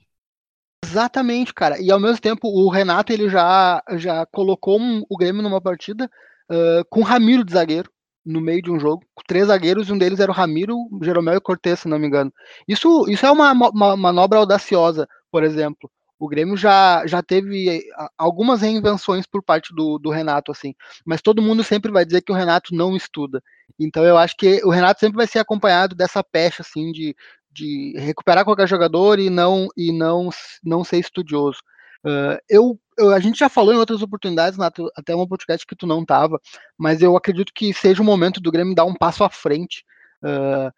Exatamente, 0.85 1.52
cara. 1.54 1.80
E 1.80 1.90
ao 1.90 2.00
mesmo 2.00 2.20
tempo, 2.20 2.48
o 2.48 2.68
Renato 2.68 3.12
ele 3.12 3.28
já, 3.28 3.83
já 3.96 4.26
colocou 4.26 4.78
um, 4.78 5.02
o 5.09 5.16
Grêmio 5.16 5.42
numa 5.42 5.61
partida 5.61 6.11
uh, 6.50 6.85
com 6.90 7.02
Ramiro 7.02 7.44
de 7.44 7.52
zagueiro 7.52 7.90
no 8.24 8.40
meio 8.40 8.62
de 8.62 8.70
um 8.70 8.80
jogo, 8.80 9.04
três 9.26 9.48
zagueiros, 9.48 9.90
um 9.90 9.98
deles 9.98 10.18
era 10.18 10.30
o 10.30 10.35
Ramiro, 10.35 10.76
Jeromel 11.02 11.37
e 11.37 11.40
Cortez, 11.40 11.80
se 11.80 11.88
não 11.88 11.98
me 11.98 12.07
engano. 12.07 12.33
Isso, 12.66 13.04
isso 13.09 13.26
é 13.26 13.30
uma, 13.30 13.52
uma 13.52 13.96
manobra 13.96 14.38
audaciosa, 14.38 15.07
por 15.30 15.42
exemplo. 15.42 15.90
O 16.18 16.28
Grêmio 16.28 16.57
já, 16.57 17.07
já 17.07 17.22
teve 17.22 17.83
algumas 18.16 18.62
reinvenções 18.62 19.26
por 19.26 19.42
parte 19.42 19.74
do, 19.74 19.98
do 19.98 20.11
Renato, 20.11 20.50
assim, 20.50 20.72
mas 21.04 21.20
todo 21.20 21.42
mundo 21.42 21.62
sempre 21.62 21.92
vai 21.92 22.04
dizer 22.04 22.22
que 22.22 22.33
o 22.33 22.35
Renato 22.35 22.74
não 22.74 22.96
estuda. 22.96 23.42
Então 23.78 24.04
eu 24.04 24.16
acho 24.16 24.35
que 24.37 24.64
o 24.64 24.70
Renato 24.70 25.00
sempre 25.00 25.16
vai 25.16 25.26
ser 25.26 25.40
acompanhado 25.40 25.94
dessa 25.94 26.22
pecha, 26.24 26.62
assim, 26.62 26.92
de, 26.92 27.14
de 27.52 27.94
recuperar 27.98 28.44
qualquer 28.44 28.68
jogador 28.68 29.18
e 29.18 29.28
não 29.28 29.68
e 29.76 29.92
não 29.92 30.30
não 30.62 30.83
ser 30.85 30.98
estudioso. 30.98 31.59
Uh, 32.07 32.38
eu, 32.48 32.78
a 32.98 33.20
gente 33.20 33.38
já 33.38 33.48
falou 33.48 33.74
em 33.74 33.78
outras 33.78 34.02
oportunidades, 34.02 34.59
Nato, 34.59 34.90
até 34.96 35.14
uma 35.14 35.26
podcast 35.26 35.66
que 35.66 35.76
tu 35.76 35.87
não 35.87 36.04
tava, 36.04 36.40
mas 36.76 37.02
eu 37.02 37.16
acredito 37.16 37.52
que 37.54 37.72
seja 37.72 38.02
o 38.02 38.04
momento 38.04 38.40
do 38.40 38.50
Grêmio 38.50 38.74
dar 38.74 38.85
um 38.85 38.94
passo 38.94 39.24
à 39.24 39.30
frente, 39.30 39.85
uh, 40.22 40.72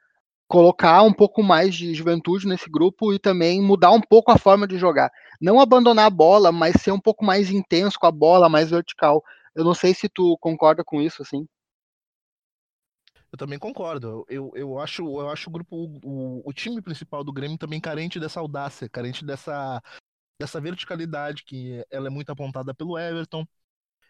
colocar 0.49 1.03
um 1.03 1.13
pouco 1.13 1.43
mais 1.43 1.75
de 1.75 1.95
juventude 1.95 2.47
nesse 2.47 2.71
grupo 2.71 3.13
e 3.13 3.19
também 3.19 3.61
mudar 3.61 3.91
um 3.91 4.01
pouco 4.01 4.31
a 4.31 4.39
forma 4.39 4.67
de 4.67 4.79
jogar. 4.79 5.11
Não 5.41 5.61
abandonar 5.61 6.07
a 6.07 6.11
bola, 6.11 6.53
mas 6.53 6.81
ser 6.81 6.93
um 6.93 7.01
pouco 7.01 7.25
mais 7.25 7.51
intenso 7.51 7.99
com 7.99 8.07
a 8.07 8.13
bola, 8.13 8.49
mais 8.49 8.71
vertical. 8.71 9.23
Eu 9.55 9.65
não 9.65 9.75
sei 9.75 9.95
se 9.95 10.09
tu 10.09 10.37
concorda 10.39 10.85
com 10.85 11.03
isso, 11.03 11.23
assim. 11.23 11.47
Eu 13.33 13.39
também 13.39 13.59
concordo. 13.59 14.25
Eu, 14.29 14.53
eu, 14.55 14.79
acho, 14.79 15.03
eu 15.03 15.29
acho 15.29 15.51
o 15.51 15.53
grupo, 15.53 15.77
o, 16.05 16.43
o 16.49 16.53
time 16.53 16.81
principal 16.81 17.25
do 17.25 17.33
Grêmio 17.33 17.59
também 17.59 17.81
carente 17.81 18.21
dessa 18.21 18.41
audácia, 18.41 18.89
carente 18.89 19.25
dessa 19.25 19.83
dessa 20.39 20.61
verticalidade 20.61 21.45
que 21.45 21.85
ela 21.91 22.09
é 22.09 22.11
muito 22.11 22.31
apontada 22.31 22.75
pelo 22.75 22.99
Everton. 22.99 23.47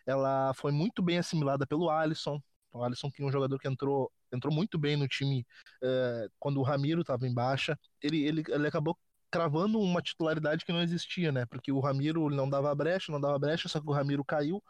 Ela 0.06 0.52
foi 0.54 0.72
muito 0.72 1.02
bem 1.02 1.18
assimilada 1.18 1.66
pelo 1.66 1.90
Alisson. 1.90 2.40
O 2.72 2.82
Alisson 2.82 3.10
que 3.10 3.22
é 3.22 3.24
um 3.24 3.32
jogador 3.32 3.58
que 3.58 3.68
entrou, 3.68 4.12
entrou 4.32 4.52
muito 4.54 4.78
bem 4.78 4.96
no 4.96 5.08
time 5.08 5.46
uh, 5.82 6.30
quando 6.38 6.58
o 6.58 6.62
Ramiro 6.62 7.00
estava 7.00 7.26
em 7.26 7.34
baixa. 7.34 7.78
Ele, 8.02 8.24
ele, 8.24 8.44
ele 8.48 8.66
acabou 8.66 8.98
cravando 9.30 9.80
uma 9.80 10.02
titularidade 10.02 10.64
que 10.64 10.72
não 10.72 10.82
existia, 10.82 11.32
né? 11.32 11.46
Porque 11.46 11.72
o 11.72 11.80
Ramiro 11.80 12.30
não 12.30 12.48
dava 12.48 12.74
brecha, 12.74 13.12
não 13.12 13.20
dava 13.20 13.38
brecha, 13.38 13.68
só 13.68 13.80
que 13.80 13.88
o 13.88 13.92
Ramiro 13.92 14.24
caiu. 14.24 14.62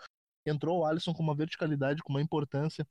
Entrou 0.47 0.81
o 0.81 0.85
Alisson 0.87 1.13
com 1.13 1.23
uma 1.23 1.35
verticalidade, 1.35 2.03
com 2.03 2.13
uma 2.13 2.23
importância. 2.23 2.87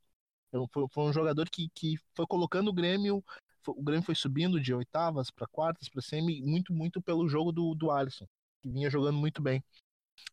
Foi, 0.71 0.87
foi 0.91 1.03
um 1.03 1.13
jogador 1.13 1.49
que, 1.49 1.69
que 1.73 1.97
foi 2.15 2.25
colocando 2.27 2.69
o 2.69 2.73
Grêmio 2.73 3.23
o 3.67 3.81
Grêmio 3.81 4.05
foi 4.05 4.13
subindo 4.13 4.61
de 4.61 4.71
oitavas 4.75 5.31
para 5.31 5.47
quartas, 5.47 5.89
para 5.89 5.99
semi, 5.99 6.39
muito, 6.39 6.71
muito 6.71 7.01
pelo 7.01 7.27
jogo 7.27 7.51
do, 7.51 7.73
do 7.73 7.89
Alisson 7.89 8.27
que 8.65 8.71
vinha 8.71 8.89
jogando 8.89 9.17
muito 9.17 9.41
bem. 9.41 9.63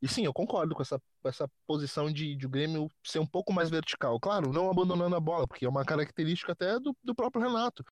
E 0.01 0.09
sim, 0.09 0.25
eu 0.25 0.33
concordo 0.33 0.75
com 0.75 0.83
essa, 0.83 1.01
essa 1.25 1.49
posição 1.67 2.11
de, 2.11 2.35
de 2.35 2.47
o 2.47 2.49
Grêmio 2.49 2.89
ser 3.05 3.19
um 3.19 3.27
pouco 3.27 3.53
mais 3.53 3.69
vertical. 3.69 4.19
Claro, 4.19 4.53
não 4.53 4.71
abandonando 4.71 5.15
a 5.15 5.21
bola, 5.21 5.47
porque 5.47 5.67
é 5.67 5.69
uma 5.69 5.85
característica 5.85 6.53
até 6.53 6.79
do, 6.79 6.97
do 7.03 7.15
próprio 7.15 7.43
Renato. 7.43 7.85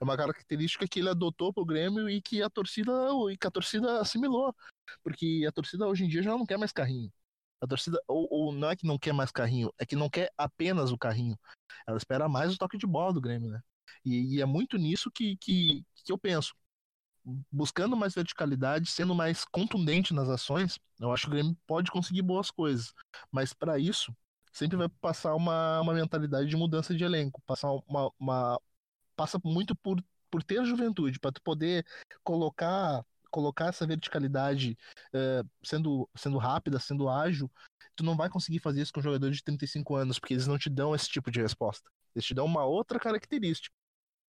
É 0.00 0.04
uma 0.04 0.16
característica 0.16 0.86
que 0.86 1.00
ele 1.00 1.08
adotou 1.08 1.52
pro 1.52 1.64
Grêmio 1.64 2.08
e 2.08 2.22
que 2.22 2.42
a 2.42 2.48
torcida 2.48 2.92
e 3.32 3.36
que 3.36 3.46
a 3.46 3.50
torcida 3.50 4.00
assimilou. 4.00 4.54
Porque 5.02 5.44
a 5.48 5.52
torcida 5.52 5.88
hoje 5.88 6.04
em 6.04 6.08
dia 6.08 6.22
já 6.22 6.30
não 6.30 6.46
quer 6.46 6.58
mais 6.58 6.70
carrinho. 6.70 7.10
A 7.60 7.66
torcida, 7.66 8.00
ou, 8.06 8.28
ou 8.30 8.52
não 8.52 8.70
é 8.70 8.76
que 8.76 8.86
não 8.86 8.98
quer 8.98 9.12
mais 9.12 9.32
carrinho, 9.32 9.72
é 9.78 9.84
que 9.84 9.96
não 9.96 10.08
quer 10.08 10.30
apenas 10.38 10.92
o 10.92 10.98
carrinho. 10.98 11.36
Ela 11.86 11.96
espera 11.96 12.28
mais 12.28 12.54
o 12.54 12.58
toque 12.58 12.78
de 12.78 12.86
bola 12.86 13.12
do 13.12 13.20
Grêmio, 13.20 13.50
né? 13.50 13.60
E, 14.04 14.36
e 14.36 14.40
é 14.40 14.46
muito 14.46 14.76
nisso 14.76 15.10
que, 15.10 15.36
que, 15.38 15.84
que 16.04 16.12
eu 16.12 16.18
penso 16.18 16.54
buscando 17.50 17.96
mais 17.96 18.14
verticalidade, 18.14 18.90
sendo 18.90 19.14
mais 19.14 19.44
contundente 19.44 20.14
nas 20.14 20.28
ações, 20.28 20.78
eu 21.00 21.12
acho 21.12 21.24
que 21.24 21.28
o 21.28 21.32
Grêmio 21.32 21.56
pode 21.66 21.90
conseguir 21.90 22.22
boas 22.22 22.50
coisas. 22.50 22.92
Mas 23.30 23.52
para 23.52 23.78
isso, 23.78 24.14
sempre 24.52 24.76
vai 24.76 24.88
passar 25.00 25.34
uma, 25.34 25.80
uma 25.80 25.94
mentalidade 25.94 26.48
de 26.48 26.56
mudança 26.56 26.94
de 26.94 27.04
elenco, 27.04 27.42
passar 27.46 27.70
uma, 27.86 28.10
uma 28.18 28.60
passa 29.16 29.40
muito 29.44 29.74
por, 29.76 30.02
por 30.30 30.42
ter 30.42 30.64
juventude, 30.64 31.18
para 31.18 31.32
tu 31.32 31.42
poder 31.42 31.84
colocar 32.22 33.04
colocar 33.30 33.66
essa 33.66 33.86
verticalidade 33.86 34.74
uh, 35.14 35.46
sendo, 35.62 36.08
sendo 36.16 36.38
rápida, 36.38 36.80
sendo 36.80 37.10
ágil, 37.10 37.50
tu 37.94 38.02
não 38.02 38.16
vai 38.16 38.30
conseguir 38.30 38.58
fazer 38.58 38.80
isso 38.80 38.92
com 38.92 39.02
jogadores 39.02 39.36
de 39.36 39.44
35 39.44 39.96
anos, 39.96 40.18
porque 40.18 40.32
eles 40.32 40.46
não 40.46 40.58
te 40.58 40.70
dão 40.70 40.94
esse 40.94 41.10
tipo 41.10 41.30
de 41.30 41.42
resposta. 41.42 41.90
Eles 42.14 42.24
te 42.24 42.32
dão 42.32 42.46
uma 42.46 42.64
outra 42.64 42.98
característica 42.98 43.74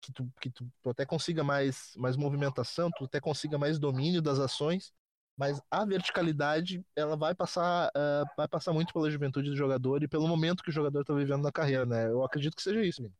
que 0.01 0.11
tu, 0.11 0.31
que 0.39 0.49
tu, 0.49 0.67
tu 0.81 0.89
até 0.89 1.05
consiga 1.05 1.43
mais, 1.43 1.93
mais 1.97 2.15
movimentação, 2.15 2.89
tu 2.97 3.05
até 3.05 3.19
consiga 3.19 3.57
mais 3.57 3.79
domínio 3.79 4.21
das 4.21 4.39
ações, 4.39 4.93
mas 5.37 5.61
a 5.71 5.85
verticalidade 5.85 6.83
ela 6.95 7.15
vai 7.15 7.33
passar 7.33 7.89
uh, 7.89 8.25
vai 8.35 8.47
passar 8.47 8.73
muito 8.73 8.93
pela 8.93 9.09
juventude 9.09 9.49
do 9.49 9.55
jogador 9.55 10.03
e 10.03 10.07
pelo 10.07 10.27
momento 10.27 10.63
que 10.63 10.69
o 10.69 10.73
jogador 10.73 11.01
está 11.01 11.13
vivendo 11.13 11.43
na 11.43 11.51
carreira, 11.51 11.85
né? 11.85 12.07
Eu 12.07 12.23
acredito 12.23 12.55
que 12.55 12.61
seja 12.61 12.83
isso. 12.83 13.01
Menino. 13.01 13.17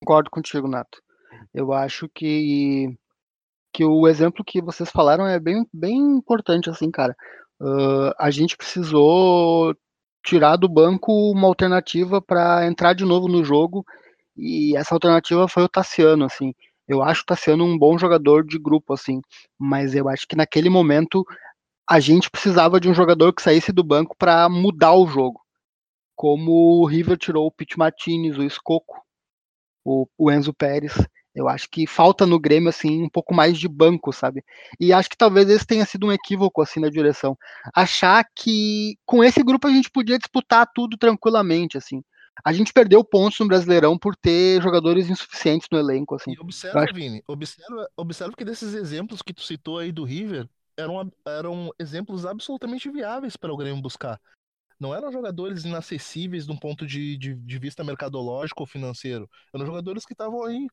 Concordo 0.00 0.30
contigo, 0.30 0.68
Nato. 0.68 1.02
Eu 1.52 1.72
acho 1.72 2.08
que 2.08 2.96
que 3.72 3.84
o 3.84 4.08
exemplo 4.08 4.42
que 4.42 4.62
vocês 4.62 4.90
falaram 4.90 5.26
é 5.26 5.38
bem, 5.38 5.66
bem 5.70 5.98
importante, 5.98 6.70
assim, 6.70 6.90
cara. 6.90 7.14
Uh, 7.60 8.10
a 8.18 8.30
gente 8.30 8.56
precisou 8.56 9.76
tirar 10.24 10.56
do 10.56 10.66
banco 10.68 11.12
uma 11.30 11.46
alternativa 11.46 12.22
para 12.22 12.66
entrar 12.66 12.94
de 12.94 13.04
novo 13.04 13.28
no 13.28 13.44
jogo 13.44 13.84
e 14.36 14.76
essa 14.76 14.94
alternativa 14.94 15.48
foi 15.48 15.62
o 15.64 15.68
Tassiano, 15.68 16.24
assim. 16.24 16.54
Eu 16.86 17.02
acho 17.02 17.22
o 17.22 17.26
Tassiano 17.26 17.64
um 17.64 17.78
bom 17.78 17.98
jogador 17.98 18.44
de 18.44 18.58
grupo, 18.58 18.92
assim, 18.92 19.20
mas 19.58 19.94
eu 19.94 20.08
acho 20.08 20.26
que 20.28 20.36
naquele 20.36 20.68
momento 20.68 21.24
a 21.88 22.00
gente 22.00 22.30
precisava 22.30 22.80
de 22.80 22.88
um 22.88 22.94
jogador 22.94 23.32
que 23.32 23.42
saísse 23.42 23.72
do 23.72 23.84
banco 23.84 24.16
para 24.16 24.48
mudar 24.48 24.92
o 24.94 25.06
jogo. 25.06 25.40
Como 26.14 26.80
o 26.82 26.86
River 26.86 27.16
tirou 27.16 27.46
o 27.46 27.52
Pete 27.52 27.78
Martinez, 27.78 28.38
o 28.38 28.42
Escoco, 28.42 29.02
o, 29.84 30.06
o 30.18 30.30
Enzo 30.30 30.52
Pérez. 30.52 30.94
Eu 31.34 31.48
acho 31.48 31.68
que 31.70 31.86
falta 31.86 32.26
no 32.26 32.40
Grêmio 32.40 32.70
assim 32.70 33.02
um 33.02 33.10
pouco 33.10 33.34
mais 33.34 33.58
de 33.58 33.68
banco, 33.68 34.12
sabe? 34.12 34.42
E 34.80 34.92
acho 34.92 35.10
que 35.10 35.16
talvez 35.16 35.48
esse 35.50 35.66
tenha 35.66 35.84
sido 35.84 36.06
um 36.06 36.12
equívoco 36.12 36.62
assim 36.62 36.80
na 36.80 36.88
direção. 36.88 37.36
Achar 37.74 38.24
que 38.34 38.96
com 39.04 39.22
esse 39.22 39.42
grupo 39.42 39.68
a 39.68 39.70
gente 39.70 39.90
podia 39.90 40.18
disputar 40.18 40.66
tudo 40.74 40.96
tranquilamente, 40.96 41.76
assim. 41.76 42.02
A 42.44 42.52
gente 42.52 42.72
perdeu 42.72 43.02
pontos 43.02 43.38
no 43.40 43.48
Brasileirão 43.48 43.98
por 43.98 44.14
ter 44.14 44.62
jogadores 44.62 45.08
insuficientes 45.08 45.68
no 45.70 45.78
elenco. 45.78 46.14
Assim. 46.14 46.32
E 46.32 46.38
observa, 46.38 46.80
acho... 46.80 46.94
Vini, 46.94 47.22
observa, 47.26 47.88
observa 47.96 48.36
que 48.36 48.44
desses 48.44 48.74
exemplos 48.74 49.22
que 49.22 49.32
tu 49.32 49.42
citou 49.42 49.78
aí 49.78 49.90
do 49.90 50.04
River 50.04 50.48
eram, 50.76 51.12
eram 51.26 51.70
exemplos 51.78 52.26
absolutamente 52.26 52.90
viáveis 52.90 53.36
para 53.36 53.52
o 53.52 53.56
Grêmio 53.56 53.82
buscar. 53.82 54.20
Não 54.78 54.94
eram 54.94 55.10
jogadores 55.10 55.64
inacessíveis 55.64 56.44
de 56.44 56.52
um 56.52 56.56
ponto 56.56 56.86
de, 56.86 57.16
de, 57.16 57.34
de 57.34 57.58
vista 57.58 57.82
mercadológico 57.82 58.62
ou 58.62 58.66
financeiro. 58.66 59.28
Eram 59.54 59.64
jogadores 59.64 60.04
que 60.04 60.12
estavam 60.12 60.44
aí. 60.44 60.66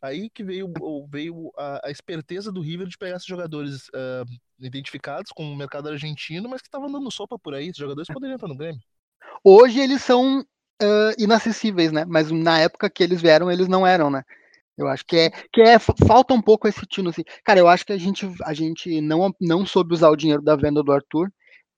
Aí 0.00 0.30
que 0.30 0.42
veio, 0.42 0.72
veio 1.08 1.52
a, 1.56 1.86
a, 1.86 1.90
esperteza 1.90 2.50
do 2.50 2.60
River 2.60 2.88
de 2.88 2.98
pegar 2.98 3.16
esses 3.16 3.26
jogadores 3.26 3.88
uh, 3.88 4.24
identificados 4.58 5.30
com 5.32 5.44
o 5.44 5.56
mercado 5.56 5.88
argentino, 5.88 6.48
mas 6.48 6.60
que 6.60 6.66
estavam 6.66 6.90
dando 6.90 7.10
sopa 7.10 7.38
por 7.38 7.54
aí. 7.54 7.66
Esses 7.66 7.78
jogadores 7.78 8.08
poderiam 8.12 8.34
estar 8.34 8.48
no 8.48 8.56
Grêmio. 8.56 8.82
Hoje 9.44 9.80
eles 9.80 10.02
são 10.02 10.44
uh, 10.82 11.14
inacessíveis, 11.18 11.92
né? 11.92 12.04
Mas 12.06 12.30
na 12.30 12.58
época 12.58 12.90
que 12.90 13.02
eles 13.02 13.20
vieram, 13.22 13.50
eles 13.50 13.68
não 13.68 13.86
eram, 13.86 14.10
né? 14.10 14.22
Eu 14.76 14.88
acho 14.88 15.04
que 15.06 15.16
é 15.16 15.30
que 15.52 15.60
é 15.60 15.78
falta 15.78 16.34
um 16.34 16.42
pouco 16.42 16.66
esse 16.66 16.84
tino 16.86 17.10
assim. 17.10 17.22
Cara, 17.44 17.60
eu 17.60 17.68
acho 17.68 17.84
que 17.86 17.92
a 17.92 17.98
gente 17.98 18.26
a 18.44 18.54
gente 18.54 19.00
não 19.00 19.34
não 19.40 19.66
soube 19.66 19.94
usar 19.94 20.10
o 20.10 20.16
dinheiro 20.16 20.42
da 20.42 20.56
venda 20.56 20.82
do 20.82 20.92
Arthur 20.92 21.30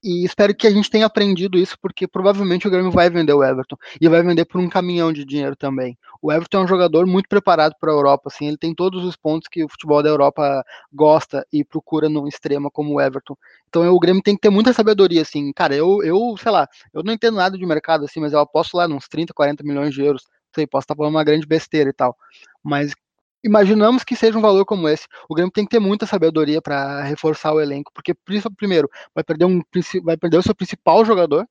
e 0.05 0.23
espero 0.23 0.55
que 0.55 0.67
a 0.67 0.71
gente 0.71 0.91
tenha 0.91 1.07
aprendido 1.07 1.57
isso, 1.59 1.79
porque 1.81 2.07
provavelmente 2.07 2.69
o 2.69 2.71
Grêmio 2.71 2.91
vai 2.91 3.09
vender 3.09 3.33
o 3.33 3.43
Everton. 3.43 3.77
E 3.99 4.07
vai 4.07 4.23
vender 4.23 4.45
por 4.45 4.61
um 4.61 4.69
caminhão 4.69 5.11
de 5.11 5.25
dinheiro 5.25 5.57
também. 5.57 5.97
O 6.21 6.31
Everton 6.31 6.59
é 6.59 6.65
um 6.65 6.69
jogador 6.69 7.07
muito 7.07 7.27
preparado 7.27 7.75
para 7.81 7.91
a 7.91 7.95
Europa, 7.95 8.25
assim, 8.27 8.47
ele 8.47 8.59
tem 8.59 8.75
todos 8.75 9.03
os 9.03 9.17
pontos 9.17 9.49
que 9.49 9.65
o 9.65 9.69
futebol 9.69 10.03
da 10.03 10.11
Europa 10.11 10.63
gosta 10.93 11.47
e 11.51 11.65
procura 11.65 12.09
num 12.09 12.29
extremo 12.29 12.71
como 12.71 12.93
o 12.93 13.01
Everton. 13.01 13.35
Então 13.67 13.89
o 13.91 13.99
Grêmio 13.99 14.23
tem 14.23 14.35
que 14.35 14.43
ter 14.43 14.51
muita 14.51 14.75
sabedoria, 14.75 15.23
assim. 15.23 15.51
Cara, 15.55 15.75
eu, 15.75 16.03
eu 16.03 16.37
sei 16.37 16.53
lá, 16.53 16.69
eu 16.93 17.03
não 17.03 17.13
entendo 17.15 17.37
nada 17.37 17.57
de 17.57 17.65
mercado, 17.65 18.05
assim, 18.05 18.21
mas 18.21 18.35
eu 18.35 18.41
aposto 18.41 18.77
lá 18.77 18.87
uns 18.87 19.09
30, 19.09 19.33
40 19.33 19.65
milhões 19.65 19.95
de 19.95 20.03
euros. 20.03 20.25
Sei, 20.55 20.67
posso 20.67 20.85
estar 20.85 20.95
falando 20.95 21.15
uma 21.15 21.25
grande 21.25 21.47
besteira 21.47 21.89
e 21.89 21.93
tal. 21.93 22.15
Mas 22.63 22.95
imaginamos 23.45 24.03
que 24.03 24.17
seja 24.17 24.39
um 24.39 24.41
valor 24.41 24.65
como 24.65 24.89
esse. 24.89 25.07
O 25.29 25.35
Grêmio 25.35 25.53
tem 25.53 25.65
que 25.65 25.71
ter 25.71 25.79
muita 25.79 26.07
sabedoria 26.07 26.63
para 26.63 27.03
reforçar 27.03 27.53
o 27.53 27.61
elenco, 27.61 27.93
porque 27.95 28.15
primeiro 28.57 28.89
vai 29.15 29.23
perder 29.23 29.45
um 29.45 29.61
vai 30.03 30.17
perder 30.17 30.39
o 30.39 30.43
seu 30.43 30.55
principal 30.55 31.05
jogador 31.05 31.47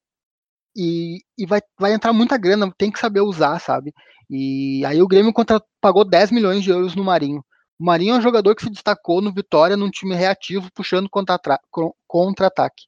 e, 0.76 1.20
e 1.38 1.46
vai, 1.46 1.62
vai 1.80 1.94
entrar 1.94 2.12
muita 2.14 2.38
grana, 2.38 2.74
tem 2.78 2.92
que 2.92 3.00
saber 3.00 3.22
usar, 3.22 3.60
sabe? 3.60 3.94
E 4.30 4.84
aí 4.86 5.02
o 5.02 5.08
Grêmio 5.08 5.32
contra, 5.32 5.62
pagou 5.80 6.04
10 6.04 6.32
milhões 6.32 6.64
de 6.64 6.72
euros 6.72 6.96
no 6.96 7.04
Marinho. 7.04 7.44
O 7.80 7.86
Marinho 7.86 8.16
é 8.16 8.18
um 8.18 8.22
jogador 8.22 8.56
que 8.56 8.64
se 8.64 8.70
destacou 8.70 9.22
no 9.22 9.34
Vitória 9.34 9.78
num 9.78 9.92
time 9.92 10.16
reativo, 10.16 10.70
puxando 10.74 11.10
contra-ataque. 11.10 12.84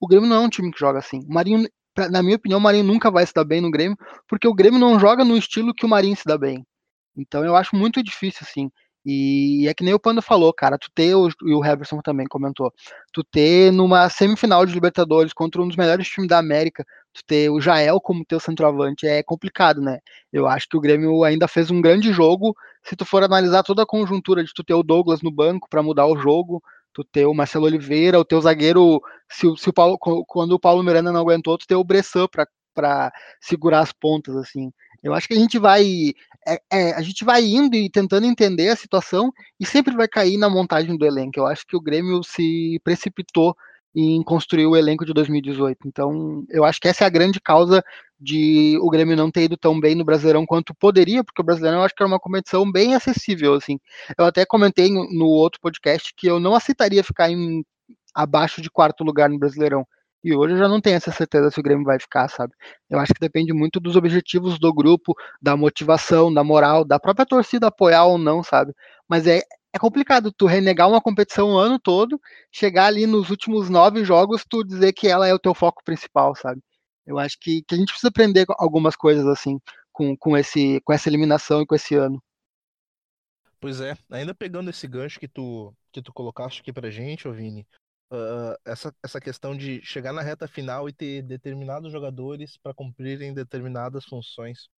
O 0.00 0.06
Grêmio 0.06 0.28
não 0.28 0.36
é 0.36 0.40
um 0.40 0.48
time 0.48 0.70
que 0.70 0.78
joga 0.78 0.98
assim. 0.98 1.20
O 1.28 1.32
Marinho, 1.32 1.66
na 2.10 2.22
minha 2.22 2.36
opinião, 2.36 2.58
o 2.58 2.62
Marinho 2.62 2.84
nunca 2.84 3.10
vai 3.10 3.24
se 3.24 3.32
dar 3.32 3.44
bem 3.44 3.60
no 3.60 3.70
Grêmio, 3.70 3.96
porque 4.28 4.48
o 4.48 4.54
Grêmio 4.54 4.78
não 4.78 4.98
joga 5.00 5.24
no 5.24 5.36
estilo 5.36 5.74
que 5.74 5.86
o 5.86 5.88
Marinho 5.88 6.16
se 6.16 6.24
dá 6.26 6.36
bem. 6.36 6.64
Então 7.16 7.44
eu 7.44 7.56
acho 7.56 7.76
muito 7.76 8.02
difícil, 8.02 8.40
assim. 8.48 8.70
E 9.06 9.66
é 9.68 9.74
que 9.74 9.84
nem 9.84 9.92
o 9.92 10.00
Panda 10.00 10.22
falou, 10.22 10.52
cara, 10.52 10.78
tu 10.78 10.88
ter, 10.94 11.10
e 11.10 11.54
o 11.54 11.64
Heverson 11.64 12.00
também 12.00 12.26
comentou, 12.26 12.72
tu 13.12 13.22
ter 13.22 13.70
numa 13.70 14.08
semifinal 14.08 14.64
de 14.64 14.72
Libertadores 14.72 15.34
contra 15.34 15.60
um 15.60 15.68
dos 15.68 15.76
melhores 15.76 16.08
times 16.08 16.28
da 16.28 16.38
América, 16.38 16.86
tu 17.12 17.22
ter 17.26 17.50
o 17.50 17.60
Jael 17.60 18.00
como 18.00 18.24
teu 18.24 18.40
centroavante 18.40 19.06
é 19.06 19.22
complicado, 19.22 19.82
né? 19.82 19.98
Eu 20.32 20.46
acho 20.48 20.66
que 20.68 20.76
o 20.76 20.80
Grêmio 20.80 21.22
ainda 21.22 21.46
fez 21.46 21.70
um 21.70 21.82
grande 21.82 22.14
jogo, 22.14 22.56
se 22.82 22.96
tu 22.96 23.04
for 23.04 23.22
analisar 23.22 23.62
toda 23.62 23.82
a 23.82 23.86
conjuntura 23.86 24.42
de 24.42 24.52
tu 24.54 24.64
ter 24.64 24.74
o 24.74 24.82
Douglas 24.82 25.20
no 25.20 25.30
banco 25.30 25.68
para 25.68 25.82
mudar 25.82 26.06
o 26.06 26.16
jogo, 26.16 26.62
tu 26.94 27.04
ter 27.04 27.26
o 27.26 27.34
Marcelo 27.34 27.66
Oliveira, 27.66 28.18
o 28.18 28.24
teu 28.24 28.40
zagueiro, 28.40 29.02
se, 29.30 29.46
se 29.58 29.68
o 29.68 29.72
Paulo, 29.72 29.98
quando 29.98 30.52
o 30.52 30.60
Paulo 30.60 30.82
Miranda 30.82 31.12
não 31.12 31.20
aguentou, 31.20 31.58
tu 31.58 31.66
ter 31.66 31.74
o 31.74 31.84
Bressan 31.84 32.26
para 32.74 33.12
segurar 33.40 33.80
as 33.80 33.92
pontas, 33.92 34.34
assim. 34.36 34.70
Eu 35.02 35.12
acho 35.12 35.28
que 35.28 35.34
a 35.34 35.38
gente 35.38 35.58
vai. 35.58 36.14
É, 36.46 36.60
é, 36.70 36.92
a 36.94 37.02
gente 37.02 37.24
vai 37.24 37.42
indo 37.44 37.74
e 37.74 37.90
tentando 37.90 38.26
entender 38.26 38.68
a 38.68 38.76
situação 38.76 39.32
e 39.58 39.66
sempre 39.66 39.94
vai 39.94 40.06
cair 40.08 40.36
na 40.36 40.48
montagem 40.50 40.96
do 40.96 41.06
elenco. 41.06 41.38
Eu 41.38 41.46
acho 41.46 41.66
que 41.66 41.76
o 41.76 41.80
Grêmio 41.80 42.22
se 42.22 42.80
precipitou 42.84 43.54
em 43.94 44.22
construir 44.22 44.66
o 44.66 44.76
elenco 44.76 45.04
de 45.04 45.12
2018. 45.12 45.86
Então, 45.86 46.44
eu 46.50 46.64
acho 46.64 46.80
que 46.80 46.88
essa 46.88 47.04
é 47.04 47.06
a 47.06 47.10
grande 47.10 47.40
causa 47.40 47.82
de 48.18 48.76
o 48.82 48.90
Grêmio 48.90 49.16
não 49.16 49.30
ter 49.30 49.44
ido 49.44 49.56
tão 49.56 49.78
bem 49.78 49.94
no 49.94 50.04
Brasileirão 50.04 50.44
quanto 50.44 50.74
poderia, 50.74 51.22
porque 51.22 51.40
o 51.40 51.44
Brasileirão 51.44 51.78
eu 51.78 51.84
acho 51.84 51.94
que 51.94 52.02
era 52.02 52.08
uma 52.08 52.18
competição 52.18 52.70
bem 52.70 52.94
acessível, 52.94 53.54
assim. 53.54 53.78
Eu 54.18 54.24
até 54.24 54.44
comentei 54.44 54.90
no 54.90 55.26
outro 55.26 55.60
podcast 55.60 56.12
que 56.16 56.26
eu 56.26 56.40
não 56.40 56.54
aceitaria 56.54 57.04
ficar 57.04 57.30
em 57.30 57.64
abaixo 58.14 58.60
de 58.60 58.70
quarto 58.70 59.04
lugar 59.04 59.28
no 59.28 59.38
Brasileirão. 59.38 59.86
E 60.24 60.34
hoje 60.34 60.54
eu 60.54 60.58
já 60.58 60.66
não 60.66 60.80
tenho 60.80 60.96
essa 60.96 61.12
certeza 61.12 61.50
se 61.50 61.60
o 61.60 61.62
Grêmio 61.62 61.84
vai 61.84 62.00
ficar, 62.00 62.28
sabe? 62.28 62.54
Eu 62.88 62.98
acho 62.98 63.12
que 63.12 63.20
depende 63.20 63.52
muito 63.52 63.78
dos 63.78 63.94
objetivos 63.94 64.58
do 64.58 64.72
grupo, 64.72 65.14
da 65.40 65.54
motivação, 65.54 66.32
da 66.32 66.42
moral, 66.42 66.82
da 66.82 66.98
própria 66.98 67.26
torcida 67.26 67.66
apoiar 67.66 68.06
ou 68.06 68.16
não, 68.16 68.42
sabe? 68.42 68.72
Mas 69.06 69.26
é, 69.26 69.42
é 69.70 69.78
complicado 69.78 70.32
tu 70.32 70.46
renegar 70.46 70.88
uma 70.88 71.00
competição 71.00 71.50
o 71.50 71.58
ano 71.58 71.78
todo, 71.78 72.18
chegar 72.50 72.86
ali 72.86 73.06
nos 73.06 73.28
últimos 73.28 73.68
nove 73.68 74.02
jogos, 74.02 74.46
tu 74.48 74.64
dizer 74.64 74.94
que 74.94 75.06
ela 75.08 75.28
é 75.28 75.34
o 75.34 75.38
teu 75.38 75.54
foco 75.54 75.84
principal, 75.84 76.34
sabe? 76.34 76.62
Eu 77.06 77.18
acho 77.18 77.38
que, 77.38 77.62
que 77.62 77.74
a 77.74 77.78
gente 77.78 77.88
precisa 77.88 78.08
aprender 78.08 78.46
algumas 78.58 78.96
coisas 78.96 79.26
assim 79.26 79.60
com, 79.92 80.16
com, 80.16 80.36
esse, 80.38 80.80
com 80.84 80.92
essa 80.94 81.08
eliminação 81.08 81.60
e 81.60 81.66
com 81.66 81.74
esse 81.74 81.94
ano. 81.94 82.22
Pois 83.60 83.80
é, 83.80 83.94
ainda 84.10 84.34
pegando 84.34 84.70
esse 84.70 84.86
gancho 84.88 85.20
que 85.20 85.28
tu, 85.28 85.74
que 85.92 86.00
tu 86.00 86.12
colocaste 86.14 86.62
aqui 86.62 86.72
pra 86.72 86.90
gente, 86.90 87.28
ô 87.28 87.32
Vini, 87.32 87.66
uh, 88.14 88.56
essa, 88.64 88.94
essa 89.02 89.20
questão 89.20 89.56
de 89.56 89.80
chegar 89.84 90.12
na 90.12 90.22
reta 90.22 90.48
final 90.48 90.88
e 90.88 90.92
ter 90.92 91.22
determinados 91.22 91.92
jogadores 91.92 92.56
para 92.56 92.74
cumprirem 92.74 93.34
determinadas 93.34 94.04
funções. 94.04 94.68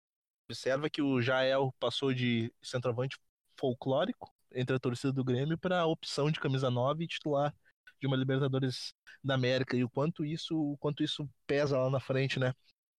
Observa 0.49 0.88
que 0.88 1.03
o 1.03 1.20
Jael 1.20 1.75
passou 1.79 2.14
de 2.14 2.53
centroavante 2.62 3.18
folclórico 3.59 4.33
entre 4.53 4.77
a 4.77 4.79
torcida 4.79 5.12
do 5.12 5.25
Grêmio 5.25 5.59
para 5.59 5.81
a 5.81 5.87
opção 5.87 6.31
de 6.31 6.40
camisa 6.40 6.70
9 6.70 7.05
e 7.05 7.09
titular 7.09 7.55
de 8.01 8.07
uma 8.07 8.16
Libertadores 8.16 8.94
da 9.22 9.35
América 9.35 9.77
e 9.77 9.85
o 9.85 9.90
quanto 9.90 10.25
isso, 10.25 10.57
o 10.57 10.77
quanto 10.79 11.03
isso 11.03 11.29
pesa 11.46 11.79
lá 11.79 11.90
na 11.90 12.01
frente, 12.01 12.38
né? 12.38 12.53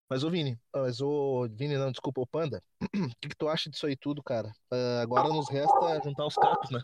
Mas 0.10 0.24
ô 0.24 0.30
Vini, 0.30 0.56
mas 0.74 1.02
ô 1.02 1.48
Vini, 1.50 1.76
não, 1.78 1.92
desculpa, 1.92 2.22
o 2.22 2.28
Panda, 2.28 2.62
o 2.82 2.88
que, 3.22 3.28
que, 3.28 3.36
tu 3.38 3.50
acha 3.50 3.70
disso 3.70 3.86
aí 3.86 3.96
tudo, 3.96 4.24
cara? 4.24 4.48
Uh, 4.72 5.02
agora 5.02 5.28
nos 5.28 5.50
resta 5.50 6.02
juntar 6.02 6.26
os 6.26 6.36
cacos, 6.36 6.72
né? 6.72 6.80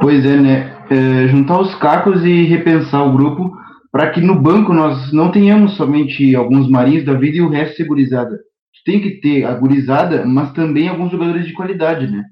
Pois 0.00 0.24
é, 0.24 0.36
né? 0.40 0.86
É, 0.90 1.28
juntar 1.28 1.60
os 1.60 1.72
cacos 1.76 2.24
e 2.24 2.42
repensar 2.46 3.04
o 3.04 3.12
grupo 3.12 3.56
para 3.92 4.10
que 4.10 4.20
no 4.20 4.40
banco 4.40 4.72
nós 4.72 5.12
não 5.12 5.30
tenhamos 5.30 5.76
somente 5.76 6.34
alguns 6.34 6.68
marinhos 6.68 7.04
da 7.04 7.14
vida 7.14 7.36
e 7.36 7.42
o 7.42 7.48
resto 7.48 7.76
segurizada. 7.76 8.40
Tem 8.84 9.00
que 9.00 9.20
ter 9.20 9.44
a 9.44 9.54
gurizada, 9.54 10.24
mas 10.24 10.52
também 10.52 10.88
alguns 10.88 11.10
jogadores 11.10 11.46
de 11.46 11.52
qualidade, 11.52 12.08
né? 12.08 12.24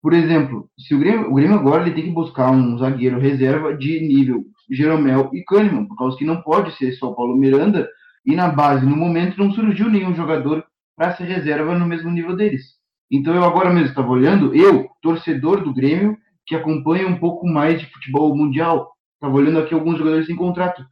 Por 0.00 0.12
exemplo, 0.12 0.68
se 0.78 0.94
o 0.94 0.98
Grêmio, 0.98 1.30
o 1.30 1.34
Grêmio 1.34 1.56
agora 1.56 1.82
ele 1.82 1.94
tem 1.94 2.04
que 2.04 2.10
buscar 2.10 2.50
um 2.50 2.76
zagueiro 2.78 3.20
reserva 3.20 3.76
de 3.76 4.00
nível 4.00 4.42
Jeromel 4.70 5.30
e 5.32 5.44
Kahneman, 5.44 5.86
por 5.86 5.96
causa 5.96 6.16
que 6.16 6.24
não 6.24 6.42
pode 6.42 6.76
ser 6.76 6.92
só 6.92 7.12
Paulo 7.12 7.36
Miranda 7.36 7.88
e 8.24 8.36
na 8.36 8.48
base, 8.48 8.86
no 8.86 8.96
momento, 8.96 9.38
não 9.38 9.52
surgiu 9.52 9.88
nenhum 9.90 10.14
jogador 10.14 10.64
para 10.96 11.16
ser 11.16 11.24
reserva 11.24 11.78
no 11.78 11.86
mesmo 11.86 12.10
nível 12.10 12.36
deles. 12.36 12.62
Então 13.10 13.34
eu 13.34 13.44
agora 13.44 13.70
mesmo 13.72 13.88
estava 13.88 14.08
olhando, 14.08 14.54
eu, 14.54 14.88
torcedor 15.02 15.62
do 15.62 15.74
Grêmio, 15.74 16.16
que 16.46 16.54
acompanha 16.54 17.06
um 17.06 17.18
pouco 17.18 17.46
mais 17.46 17.80
de 17.80 17.86
futebol 17.86 18.34
mundial, 18.34 18.90
estava 19.14 19.34
olhando 19.34 19.58
aqui 19.58 19.74
alguns 19.74 19.98
jogadores 19.98 20.26
sem 20.26 20.36
contrato. 20.36 20.84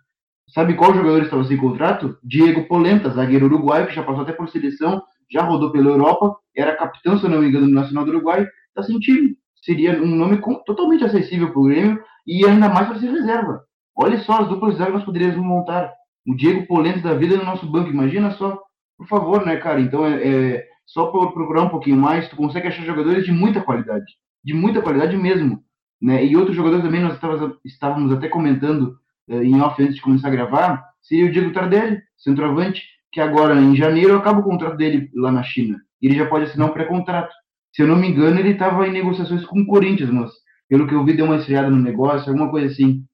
Sabe 0.52 0.74
qual 0.74 0.94
jogador 0.94 1.22
estava 1.22 1.44
sem 1.44 1.56
contrato? 1.56 2.18
Diego 2.22 2.66
Polenta, 2.66 3.10
zagueiro 3.10 3.46
uruguaio, 3.46 3.86
que 3.86 3.94
já 3.94 4.02
passou 4.02 4.22
até 4.22 4.32
por 4.32 4.48
seleção, 4.48 5.00
já 5.30 5.42
rodou 5.42 5.70
pela 5.70 5.90
Europa, 5.90 6.36
era 6.56 6.76
capitão, 6.76 7.18
se 7.18 7.24
eu 7.24 7.30
não 7.30 7.40
me 7.40 7.48
engano, 7.48 7.66
do 7.66 7.72
Nacional 7.72 8.04
do 8.04 8.10
Uruguai, 8.10 8.46
está 8.68 8.82
sem 8.82 8.98
time. 8.98 9.36
Seria 9.62 10.02
um 10.02 10.16
nome 10.16 10.40
totalmente 10.66 11.04
acessível 11.04 11.52
para 11.52 11.60
o 11.60 11.64
Grêmio 11.64 12.02
e 12.26 12.44
ainda 12.44 12.68
mais 12.68 12.88
para 12.88 12.98
ser 12.98 13.10
reserva. 13.10 13.62
Olha 13.96 14.18
só 14.20 14.40
as 14.40 14.48
duplas 14.48 14.72
reservas 14.72 14.92
que 14.92 14.98
nós 14.98 15.04
poderíamos 15.04 15.36
montar 15.36 15.92
o 16.26 16.34
Diego 16.34 16.66
Polente 16.66 17.00
da 17.00 17.14
vida 17.14 17.36
no 17.36 17.44
nosso 17.44 17.70
banco. 17.70 17.90
Imagina 17.90 18.30
só, 18.32 18.60
por 18.96 19.06
favor, 19.08 19.44
né, 19.44 19.56
cara? 19.56 19.80
Então 19.80 20.06
é, 20.06 20.26
é 20.26 20.66
só 20.86 21.06
procurar 21.06 21.62
um 21.62 21.68
pouquinho 21.68 21.96
mais, 21.96 22.28
tu 22.28 22.36
consegue 22.36 22.68
achar 22.68 22.84
jogadores 22.84 23.24
de 23.24 23.32
muita 23.32 23.60
qualidade, 23.60 24.12
de 24.44 24.52
muita 24.52 24.82
qualidade 24.82 25.16
mesmo, 25.16 25.62
né? 26.00 26.24
E 26.24 26.36
outro 26.36 26.52
jogador 26.52 26.82
também 26.82 27.00
nós 27.00 27.18
estávamos 27.64 28.12
até 28.12 28.28
comentando 28.28 28.96
uh, 29.28 29.42
em 29.42 29.60
off 29.60 29.80
antes 29.82 29.96
de 29.96 30.02
começar 30.02 30.28
a 30.28 30.32
gravar, 30.32 30.84
seria 31.00 31.26
o 31.26 31.32
Diego 31.32 31.52
Tardelli, 31.52 32.02
centroavante, 32.18 32.82
que 33.12 33.20
agora 33.20 33.60
em 33.60 33.76
janeiro 33.76 34.16
acaba 34.16 34.40
o 34.40 34.44
contrato 34.44 34.76
dele 34.76 35.10
lá 35.14 35.30
na 35.30 35.42
China. 35.42 35.80
E 36.02 36.06
ele 36.06 36.16
já 36.16 36.26
pode 36.26 36.44
assinar 36.44 36.68
um 36.68 36.72
pré-contrato. 36.72 37.32
Se 37.72 37.82
eu 37.82 37.86
não 37.86 37.96
me 37.96 38.08
engano, 38.08 38.38
ele 38.38 38.50
estava 38.50 38.86
em 38.86 38.92
negociações 38.92 39.44
com 39.44 39.60
o 39.60 39.66
Corinthians, 39.66 40.10
mas 40.10 40.30
pelo 40.68 40.86
que 40.86 40.94
eu 40.94 41.04
vi, 41.04 41.16
deu 41.16 41.26
uma 41.26 41.36
esfriada 41.36 41.70
no 41.70 41.76
negócio, 41.76 42.28
alguma 42.28 42.50
coisa 42.50 42.66
assim. 42.66 43.04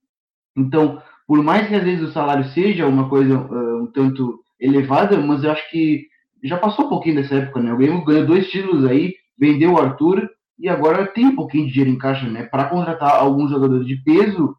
Então, 0.57 1.01
por 1.27 1.43
mais 1.43 1.69
que 1.69 1.75
às 1.75 1.83
vezes 1.83 2.09
o 2.09 2.12
salário 2.12 2.45
seja 2.51 2.87
uma 2.87 3.09
coisa 3.09 3.39
uh, 3.39 3.83
um 3.83 3.87
tanto 3.93 4.41
elevada, 4.61 5.19
mas 5.19 5.45
eu 5.45 5.53
acho 5.53 5.71
que 5.71 6.07
já 6.45 6.57
passou 6.57 6.87
um 6.87 6.89
pouquinho 6.89 7.17
dessa 7.17 7.35
época, 7.35 7.61
né? 7.61 7.73
O 7.73 7.77
Grêmio 7.77 8.05
ganhou 8.05 8.27
dois 8.27 8.49
títulos 8.49 8.85
aí, 8.87 9.15
vendeu 9.39 9.73
o 9.73 9.81
Arthur 9.81 10.29
e 10.59 10.69
agora 10.69 11.07
tem 11.07 11.27
um 11.27 11.35
pouquinho 11.35 11.67
de 11.67 11.73
dinheiro 11.73 11.91
em 11.91 11.99
caixa, 11.99 12.29
né? 12.29 12.45
Para 12.45 12.67
contratar 12.67 13.17
alguns 13.17 13.51
jogadores 13.51 13.87
de 13.87 13.97
peso 13.97 14.57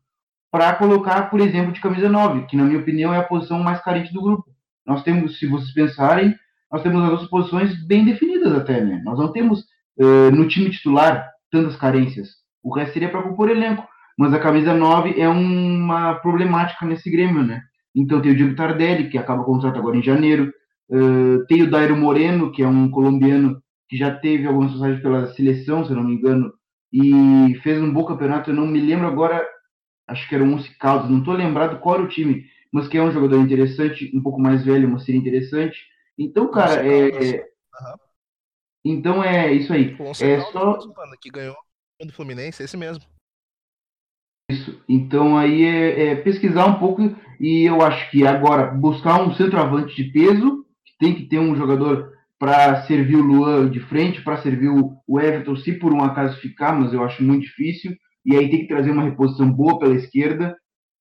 para 0.52 0.74
colocar, 0.76 1.30
por 1.30 1.40
exemplo, 1.40 1.72
de 1.72 1.82
camisa 1.82 2.10
9, 2.10 2.46
que 2.48 2.56
na 2.56 2.64
minha 2.64 2.80
opinião 2.80 3.14
é 3.14 3.18
a 3.18 3.24
posição 3.24 3.60
mais 3.60 3.82
carente 3.82 4.14
do 4.14 4.22
grupo. 4.22 4.46
Nós 4.86 5.04
temos, 5.04 5.38
se 5.40 5.46
vocês 5.46 5.74
pensarem, 5.74 6.34
nós 6.72 6.82
temos 6.82 7.04
as 7.04 7.10
duas 7.10 7.30
posições 7.30 7.86
bem 7.86 8.06
definidas 8.06 8.54
até, 8.54 8.84
né? 8.84 9.02
Nós 9.04 9.18
não 9.18 9.32
temos 9.32 9.62
uh, 10.00 10.32
no 10.32 10.48
time 10.48 10.70
titular 10.70 11.30
tantas 11.52 11.76
carências. 11.76 12.30
O 12.64 12.74
resto 12.74 12.94
seria 12.94 13.10
para 13.10 13.24
compor 13.24 13.50
elenco. 13.50 13.88
Mas 14.18 14.34
a 14.34 14.40
camisa 14.40 14.74
9 14.74 15.20
é 15.20 15.30
uma 15.30 16.16
problemática 16.16 16.86
nesse 16.86 17.10
Grêmio, 17.10 17.44
né? 17.44 17.62
Então 17.96 18.22
tem 18.22 18.32
o 18.32 18.36
Diego 18.36 18.56
Tardelli, 18.56 19.10
que 19.10 19.18
acaba 19.18 19.42
o 19.42 19.46
contrato 19.46 19.78
agora 19.78 19.98
em 19.98 20.04
janeiro. 20.04 20.52
Uh, 20.90 21.46
tem 21.48 21.62
o 21.62 21.70
Dairo 21.70 21.96
Moreno, 21.96 22.52
que 22.52 22.64
é 22.64 22.68
um 22.68 22.90
colombiano 22.90 23.62
que 23.88 23.98
já 23.98 24.14
teve 24.14 24.48
algumas 24.48 24.74
passagens 24.74 25.02
pela 25.02 25.28
seleção, 25.34 25.86
se 25.86 25.92
eu 25.92 25.96
não 25.96 26.04
me 26.04 26.14
engano, 26.14 26.52
e 26.92 27.56
fez 27.64 27.82
um 27.82 27.92
bom 27.92 28.04
campeonato. 28.06 28.50
Eu 28.50 28.56
não 28.56 28.66
me 28.66 28.80
lembro 28.80 29.08
agora, 29.08 29.46
acho 30.08 30.28
que 30.28 30.36
era 30.36 30.44
o 30.44 30.54
Once 30.54 30.70
Caldas, 30.78 31.10
não 31.10 31.20
estou 31.20 31.34
lembrado 31.34 31.80
qual 31.80 31.96
era 31.96 32.04
o 32.04 32.10
time, 32.10 32.46
mas 32.72 32.88
que 32.88 32.98
é 32.98 33.04
um 33.04 33.12
jogador 33.12 33.40
interessante, 33.40 34.12
um 34.16 34.22
pouco 34.22 34.40
mais 34.40 34.66
velho, 34.66 34.90
mas 34.90 35.04
seria 35.04 35.20
interessante. 35.20 35.78
Então, 36.18 36.50
cara, 36.50 36.86
é, 36.86 37.10
é... 37.10 37.40
Uhum. 37.40 37.98
Então 38.86 39.24
é 39.24 39.52
isso 39.54 39.74
aí. 39.74 39.96
O 40.00 40.12
é 40.24 40.42
só 40.52 40.80
que 41.22 41.30
ganhou 41.30 41.56
do 42.02 42.14
Fluminense, 42.14 42.64
esse 42.64 42.78
mesmo. 42.78 43.04
Isso. 44.50 44.82
Então 44.88 45.38
aí 45.38 45.64
é, 45.64 46.08
é, 46.08 46.16
pesquisar 46.16 46.66
um 46.68 46.80
pouco 46.80 47.14
e 47.40 47.64
eu 47.64 47.82
acho 47.82 48.10
que 48.10 48.26
agora 48.26 48.72
buscar 48.72 49.22
um 49.22 49.34
centroavante 49.36 49.96
de 49.96 50.10
peso, 50.12 50.66
tem 51.00 51.14
que 51.14 51.26
ter 51.26 51.38
um 51.38 51.56
jogador 51.56 52.12
para 52.40 52.84
servir 52.84 53.18
o 53.18 53.24
Luan 53.24 53.70
de 53.70 53.80
frente, 53.82 54.22
para 54.22 54.42
servir 54.42 54.70
o 54.70 55.20
Everton, 55.20 55.56
se 55.58 55.74
por 55.74 55.94
um 55.94 56.04
acaso 56.04 56.40
ficar, 56.40 56.74
mas 56.74 56.94
eu 56.94 57.04
acho 57.04 57.24
muito 57.24 57.44
difícil. 57.44 57.96
E 58.26 58.36
aí 58.36 58.50
tem 58.50 58.62
que 58.62 58.68
trazer 58.68 58.92
uma 58.92 59.04
reposição 59.04 59.52
boa 59.52 59.80
pela 59.80 59.96
esquerda. 59.96 60.56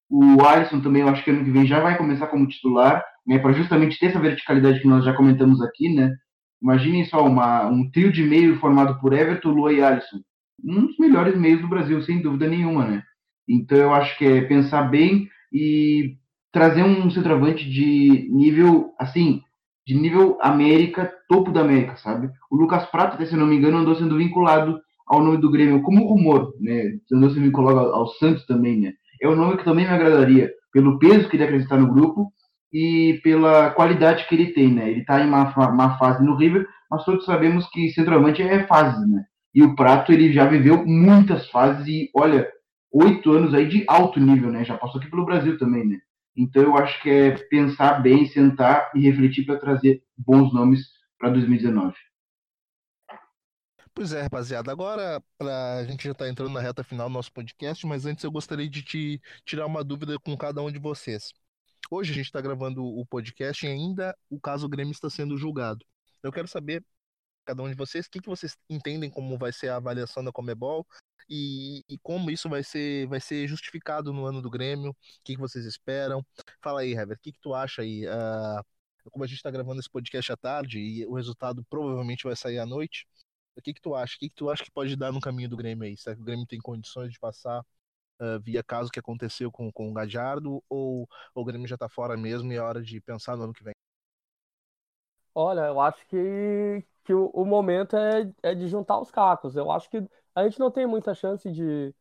O 0.09 0.45
Alisson 0.45 0.81
também, 0.81 1.03
eu 1.03 1.09
acho 1.09 1.23
que 1.25 1.31
ano 1.31 1.45
que 1.45 1.51
vem 1.51 1.67
já 1.67 1.81
vai 1.81 1.97
começar 1.97 2.29
como 2.29 2.47
titular, 2.47 3.05
né, 3.27 3.39
para 3.39 3.53
justamente 3.53 3.99
ter 3.99 4.07
essa 4.07 4.21
verticalidade 4.21 4.81
que 4.81 4.89
nós 4.89 5.05
já 5.05 5.13
comentamos 5.13 5.61
aqui, 5.63 5.93
né? 5.93 6.15
Imaginem 6.63 7.05
só 7.05 7.27
uma, 7.27 7.67
um 7.67 7.91
trio 7.91 8.13
de 8.13 8.23
meio 8.23 8.59
formado 8.59 8.99
por 9.01 9.13
Everton, 9.13 9.51
Luan 9.51 9.73
e 9.73 9.83
Alisson. 9.83 10.19
Um 10.65 10.87
dos 10.87 10.97
melhores 10.99 11.37
meios 11.37 11.61
do 11.61 11.69
Brasil, 11.69 12.01
sem 12.03 12.23
dúvida 12.23 12.49
nenhuma, 12.49 12.87
né? 12.87 13.03
Então 13.49 13.79
eu 13.79 13.95
acho 13.95 14.17
que 14.19 14.25
é 14.25 14.41
pensar 14.43 14.83
bem 14.83 15.29
e 15.53 16.17
trazer 16.53 16.83
um 16.83 17.11
centroavante 17.11 17.69
de 17.69 18.29
nível, 18.31 18.93
assim, 18.99 19.43
de 19.87 19.95
nível 19.95 20.39
América, 20.41 21.13
topo 21.29 21.53
da 21.53 21.61
América, 21.61 21.97
sabe? 21.97 22.29
O 22.51 22.57
Lucas 22.57 22.87
Prata, 22.87 23.25
se 23.25 23.37
não 23.37 23.47
me 23.47 23.57
engano, 23.57 23.79
andou 23.79 23.95
sendo 23.95 24.17
vinculado 24.17 24.81
ao 25.07 25.23
nome 25.23 25.39
do 25.39 25.51
Grêmio 25.51 25.83
como 25.83 26.07
rumor, 26.07 26.53
né? 26.61 26.99
Andou 27.13 27.31
sendo 27.31 27.45
vinculado 27.45 27.79
ao 27.79 28.07
Santos 28.09 28.45
também, 28.47 28.81
né? 28.81 28.93
É 29.23 29.29
um 29.29 29.37
nome 29.37 29.57
que 29.57 29.65
também 29.65 29.87
me 29.87 29.93
agradaria, 29.93 30.51
pelo 30.73 30.99
peso 30.99 31.29
que 31.29 31.37
ele 31.37 31.45
acredita 31.45 31.77
no 31.77 31.93
grupo 31.93 32.33
e 32.73 33.21
pela 33.23 33.71
qualidade 33.71 34.27
que 34.29 34.35
ele 34.35 34.53
tem, 34.53 34.73
né? 34.73 34.91
Ele 34.91 35.05
tá 35.05 35.21
em 35.21 35.29
uma, 35.29 35.53
uma 35.71 35.99
fase 35.99 36.25
no 36.25 36.37
River, 36.37 36.67
mas 36.91 37.05
todos 37.05 37.25
sabemos 37.25 37.69
que 37.71 37.91
centroavante 37.91 38.43
é 38.43 38.67
fase, 38.67 39.07
né? 39.09 39.25
E 39.55 39.63
o 39.63 39.75
Prato, 39.75 40.13
ele 40.13 40.33
já 40.33 40.45
viveu 40.47 40.85
muitas 40.85 41.49
fases 41.49 41.87
e, 41.87 42.11
olha, 42.15 42.47
oito 42.93 43.32
anos 43.32 43.55
aí 43.55 43.68
de 43.68 43.84
alto 43.89 44.20
nível, 44.20 44.51
né? 44.51 44.64
Já 44.64 44.76
passou 44.76 45.01
aqui 45.01 45.11
pelo 45.11 45.26
Brasil 45.26 45.59
também, 45.59 45.87
né? 45.87 45.99
Então 46.37 46.62
eu 46.62 46.76
acho 46.76 47.03
que 47.03 47.09
é 47.09 47.30
pensar 47.49 48.01
bem, 48.01 48.26
sentar 48.26 48.91
e 48.95 49.01
refletir 49.01 49.47
para 49.47 49.59
trazer 49.59 50.03
bons 50.16 50.53
nomes 50.53 50.87
para 51.18 51.30
2019. 51.30 51.95
Pois 53.95 54.12
é, 54.12 54.20
rapaziada. 54.20 54.70
Agora 54.70 55.22
pra, 55.39 55.78
a 55.78 55.84
gente 55.84 56.05
já 56.05 56.12
está 56.12 56.28
entrando 56.28 56.53
na 56.53 56.61
reta 56.61 56.84
final 56.84 57.09
do 57.09 57.14
nosso 57.14 57.32
podcast, 57.32 57.87
mas 57.87 58.05
antes 58.05 58.22
eu 58.22 58.30
gostaria 58.30 58.68
de 58.68 58.82
te 58.82 59.22
tirar 59.43 59.64
uma 59.64 59.82
dúvida 59.82 60.18
com 60.18 60.37
cada 60.37 60.62
um 60.62 60.70
de 60.70 60.78
vocês. 60.78 61.32
Hoje 61.91 62.12
a 62.12 62.14
gente 62.14 62.26
está 62.26 62.43
gravando 62.43 62.84
o 62.84 63.07
podcast 63.07 63.64
e 63.64 63.70
ainda 63.70 64.14
o 64.28 64.39
caso 64.39 64.68
Grêmio 64.68 64.93
está 64.93 65.09
sendo 65.09 65.39
julgado. 65.39 65.82
Eu 66.22 66.30
quero 66.30 66.47
saber, 66.47 66.84
cada 67.47 67.63
um 67.63 67.69
de 67.69 67.75
vocês, 67.75 68.07
o 68.07 68.11
que, 68.11 68.21
que 68.21 68.29
vocês 68.29 68.57
entendem 68.69 69.09
como 69.09 69.39
vai 69.39 69.53
ser 69.53 69.69
a 69.69 69.77
avaliação 69.77 70.23
da 70.25 70.33
Comebol 70.33 70.87
e, 71.29 71.83
e, 71.89 71.99
como 71.99 72.31
isso 72.31 72.49
vai 72.49 72.63
ser, 72.63 73.07
vai 73.09 73.21
ser 73.21 73.47
justificado 73.49 74.13
no 74.13 74.27
ano 74.27 74.43
do 74.43 74.51
Grêmio, 74.51 74.91
o 74.91 74.95
que, 75.25 75.35
que 75.35 75.41
vocês 75.41 75.65
esperam. 75.65 76.25
Fala 76.63 76.81
aí, 76.81 76.93
Hever, 76.93 77.17
o 77.17 77.21
que, 77.21 77.33
que 77.33 77.41
tu 77.41 77.55
acha 77.55 77.83
aí? 77.83 78.07
Uh, 78.07 78.63
como 79.11 79.25
a 79.25 79.27
gente 79.27 79.37
está 79.37 79.51
gravando 79.51 79.81
esse 79.81 79.91
podcast 79.91 80.33
à 80.33 80.37
tarde 80.37 80.79
e 80.81 81.07
o 81.07 81.15
resultado 81.15 81.65
provavelmente 81.71 82.25
vai 82.25 82.37
sair 82.37 82.59
à 82.59 82.67
noite, 82.67 83.07
o 83.57 83.63
que, 83.63 83.73
que 83.73 83.81
tu 83.81 83.95
acha? 83.95 84.17
O 84.17 84.19
que, 84.19 84.29
que 84.29 84.35
tu 84.35 84.51
acha 84.51 84.65
que 84.65 84.71
pode 84.71 84.95
dar 84.97 85.13
no 85.13 85.21
caminho 85.21 85.49
do 85.49 85.57
Grêmio 85.57 85.85
aí? 85.85 85.97
Será 85.97 86.15
que 86.15 86.23
o 86.23 86.25
Grêmio 86.25 86.47
tem 86.47 86.61
condições 86.61 87.13
de 87.13 87.19
passar 87.19 87.61
uh, 88.21 88.41
via 88.41 88.63
caso 88.63 88.91
que 88.91 89.01
aconteceu 89.01 89.51
com, 89.51 89.71
com 89.73 89.91
o 89.91 89.95
Gadiardo 89.95 90.63
ou, 90.69 91.09
ou 91.35 91.43
o 91.43 91.45
Grêmio 91.45 91.67
já 91.67 91.75
está 91.75 91.89
fora 91.89 92.17
mesmo 92.17 92.53
e 92.53 92.57
é 92.57 92.61
hora 92.61 92.83
de 92.83 93.01
pensar 93.01 93.37
no 93.37 93.45
ano 93.45 93.53
que 93.53 93.65
vem? 93.65 93.75
Olha, 95.35 95.67
eu 95.67 95.81
acho 95.81 96.07
que, 96.07 96.83
que 97.07 97.15
o, 97.15 97.29
o 97.29 97.45
momento 97.45 97.97
é, 97.97 98.31
é 98.43 98.55
de 98.55 98.69
juntar 98.69 99.01
os 99.01 99.11
cacos. 99.11 99.57
Eu 99.57 99.71
acho 99.71 99.89
que 99.91 100.05
a 100.35 100.45
gente 100.45 100.59
não 100.59 100.71
tem 100.71 100.87
muita 100.87 101.15
chance 101.15 101.51
de, 101.51 101.95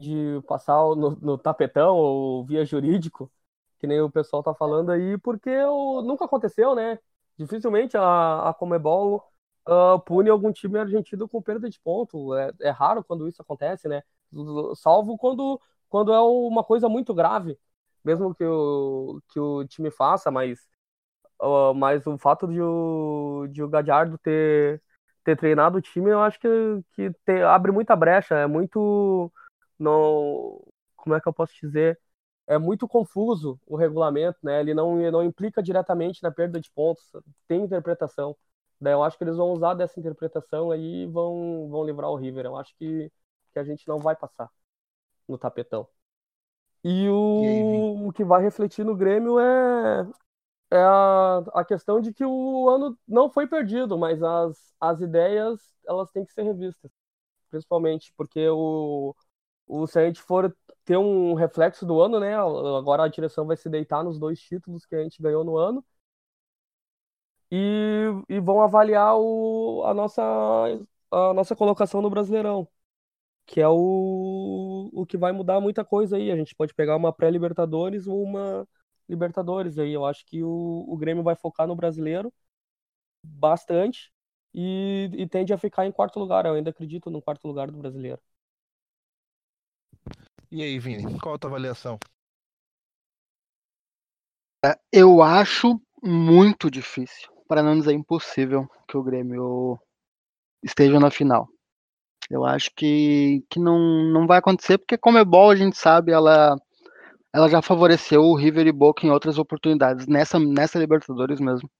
de 0.00 0.40
passar 0.46 0.76
no, 0.96 1.10
no 1.20 1.38
tapetão 1.38 1.96
ou 1.96 2.44
via 2.44 2.64
jurídico, 2.64 3.30
que 3.78 3.86
nem 3.86 4.00
o 4.00 4.10
pessoal 4.10 4.42
tá 4.42 4.54
falando 4.54 4.90
aí, 4.92 5.18
porque 5.18 5.50
o, 5.64 6.02
nunca 6.02 6.24
aconteceu, 6.24 6.74
né? 6.74 6.98
Dificilmente 7.36 7.96
a, 7.96 8.50
a 8.50 8.54
Comebol 8.54 9.24
uh, 9.68 9.98
pune 10.00 10.30
algum 10.30 10.52
time 10.52 10.78
argentino 10.78 11.28
com 11.28 11.42
perda 11.42 11.68
de 11.68 11.80
ponto. 11.80 12.34
É, 12.34 12.52
é 12.60 12.70
raro 12.70 13.04
quando 13.04 13.28
isso 13.28 13.42
acontece, 13.42 13.88
né? 13.88 14.02
Salvo 14.76 15.18
quando, 15.18 15.60
quando 15.88 16.12
é 16.12 16.20
uma 16.20 16.64
coisa 16.64 16.88
muito 16.88 17.12
grave, 17.14 17.58
mesmo 18.04 18.34
que 18.34 18.44
o, 18.44 19.20
que 19.28 19.38
o 19.40 19.64
time 19.66 19.90
faça, 19.90 20.30
mas, 20.30 20.68
uh, 21.42 21.74
mas 21.74 22.06
o 22.06 22.16
fato 22.18 22.46
de 22.46 22.60
o, 22.60 23.46
de 23.50 23.62
o 23.62 23.68
Gadiardo 23.68 24.18
ter 24.18 24.82
ter 25.24 25.36
treinado 25.36 25.78
o 25.78 25.80
time, 25.80 26.10
eu 26.10 26.20
acho 26.20 26.38
que, 26.38 26.48
que 26.94 27.10
te, 27.24 27.42
abre 27.42 27.72
muita 27.72 27.94
brecha, 27.96 28.34
é 28.36 28.46
muito. 28.46 29.32
Não, 29.78 30.60
como 30.96 31.14
é 31.14 31.20
que 31.20 31.28
eu 31.28 31.32
posso 31.32 31.54
dizer? 31.60 31.98
É 32.46 32.58
muito 32.58 32.88
confuso 32.88 33.58
o 33.66 33.76
regulamento, 33.76 34.38
né? 34.42 34.60
Ele 34.60 34.74
não, 34.74 34.96
não 35.10 35.22
implica 35.24 35.62
diretamente 35.62 36.22
na 36.22 36.30
perda 36.30 36.60
de 36.60 36.70
pontos, 36.72 37.04
tem 37.46 37.62
interpretação. 37.62 38.36
Daí 38.80 38.92
eu 38.92 39.02
acho 39.02 39.16
que 39.16 39.24
eles 39.24 39.36
vão 39.36 39.52
usar 39.52 39.74
dessa 39.74 39.98
interpretação 40.00 40.72
aí 40.72 41.04
e 41.04 41.06
vão, 41.06 41.68
vão 41.70 41.84
livrar 41.84 42.10
o 42.10 42.16
River. 42.16 42.46
Eu 42.46 42.56
acho 42.56 42.74
que, 42.76 43.10
que 43.52 43.58
a 43.58 43.64
gente 43.64 43.86
não 43.86 44.00
vai 44.00 44.16
passar 44.16 44.50
no 45.28 45.38
tapetão. 45.38 45.86
E 46.84 47.08
o, 47.08 48.08
o 48.08 48.12
que 48.12 48.24
vai 48.24 48.42
refletir 48.42 48.84
no 48.84 48.96
Grêmio 48.96 49.38
é, 49.38 50.04
é 50.72 50.78
a, 50.78 51.38
a 51.54 51.64
questão 51.64 52.00
de 52.00 52.12
que 52.12 52.24
o 52.24 52.68
ano 52.70 52.98
não 53.06 53.30
foi 53.30 53.46
perdido, 53.46 53.98
mas 53.98 54.22
as, 54.22 54.74
as 54.80 55.00
ideias 55.00 55.60
elas 55.86 56.10
têm 56.10 56.24
que 56.24 56.32
ser 56.32 56.42
revistas, 56.44 56.90
principalmente 57.50 58.12
porque 58.16 58.48
o, 58.50 59.14
o 59.68 59.86
se 59.86 59.98
a 60.00 60.06
gente 60.06 60.22
for 60.22 60.56
ter 60.84 60.96
um 60.98 61.34
reflexo 61.34 61.86
do 61.86 62.00
ano, 62.02 62.20
né? 62.20 62.34
Agora 62.36 63.04
a 63.04 63.08
direção 63.08 63.46
vai 63.46 63.56
se 63.56 63.68
deitar 63.70 64.04
nos 64.04 64.18
dois 64.18 64.40
títulos 64.40 64.86
que 64.86 64.96
a 64.96 65.02
gente 65.04 65.22
ganhou 65.22 65.44
no 65.44 65.56
ano 65.58 65.84
e, 67.50 68.06
e 68.28 68.40
vão 68.40 68.62
avaliar 68.62 69.16
o, 69.18 69.82
a 69.84 69.94
nossa 69.94 70.22
a 71.10 71.34
nossa 71.34 71.54
colocação 71.54 72.00
no 72.02 72.08
Brasileirão, 72.10 72.66
que 73.46 73.60
é 73.60 73.68
o, 73.68 74.90
o 74.92 75.06
que 75.06 75.16
vai 75.18 75.32
mudar 75.32 75.60
muita 75.60 75.84
coisa 75.84 76.16
aí. 76.16 76.30
A 76.32 76.36
gente 76.36 76.54
pode 76.56 76.74
pegar 76.74 76.96
uma 76.96 77.12
pré-Libertadores 77.12 78.06
ou 78.08 78.22
uma 78.22 78.68
Libertadores 79.12 79.78
aí. 79.78 79.92
Eu 79.92 80.06
acho 80.06 80.24
que 80.24 80.42
o, 80.42 80.84
o 80.88 80.96
Grêmio 80.96 81.22
vai 81.22 81.36
focar 81.36 81.66
no 81.66 81.76
brasileiro 81.76 82.32
bastante 83.22 84.10
e, 84.54 85.10
e 85.12 85.28
tende 85.28 85.52
a 85.52 85.58
ficar 85.58 85.86
em 85.86 85.92
quarto 85.92 86.18
lugar. 86.18 86.46
Eu 86.46 86.54
ainda 86.54 86.70
acredito 86.70 87.10
no 87.10 87.20
quarto 87.22 87.46
lugar 87.46 87.70
do 87.70 87.76
brasileiro. 87.76 88.20
E 90.50 90.62
aí, 90.62 90.78
Vini, 90.78 91.18
qual 91.20 91.34
a 91.34 91.38
tua 91.38 91.50
avaliação? 91.50 91.98
É, 94.64 94.78
eu 94.92 95.22
acho 95.22 95.80
muito 96.02 96.70
difícil, 96.70 97.30
para 97.48 97.62
não 97.62 97.78
dizer 97.78 97.92
impossível, 97.92 98.68
que 98.88 98.96
o 98.96 99.02
Grêmio 99.02 99.78
esteja 100.62 101.00
na 101.00 101.10
final. 101.10 101.48
Eu 102.30 102.44
acho 102.44 102.70
que, 102.74 103.44
que 103.50 103.58
não, 103.58 103.78
não 104.12 104.26
vai 104.26 104.38
acontecer, 104.38 104.78
porque 104.78 104.96
como 104.96 105.18
é 105.18 105.24
bom, 105.24 105.50
a 105.50 105.56
gente 105.56 105.76
sabe, 105.76 106.12
ela 106.12 106.56
ela 107.32 107.48
já 107.48 107.62
favoreceu 107.62 108.22
o 108.22 108.36
River 108.36 108.66
e 108.66 108.72
Boca 108.72 109.06
em 109.06 109.10
outras 109.10 109.38
oportunidades, 109.38 110.06
nessa, 110.06 110.38
nessa 110.38 110.78
Libertadores 110.78 111.40
mesmo. 111.40 111.70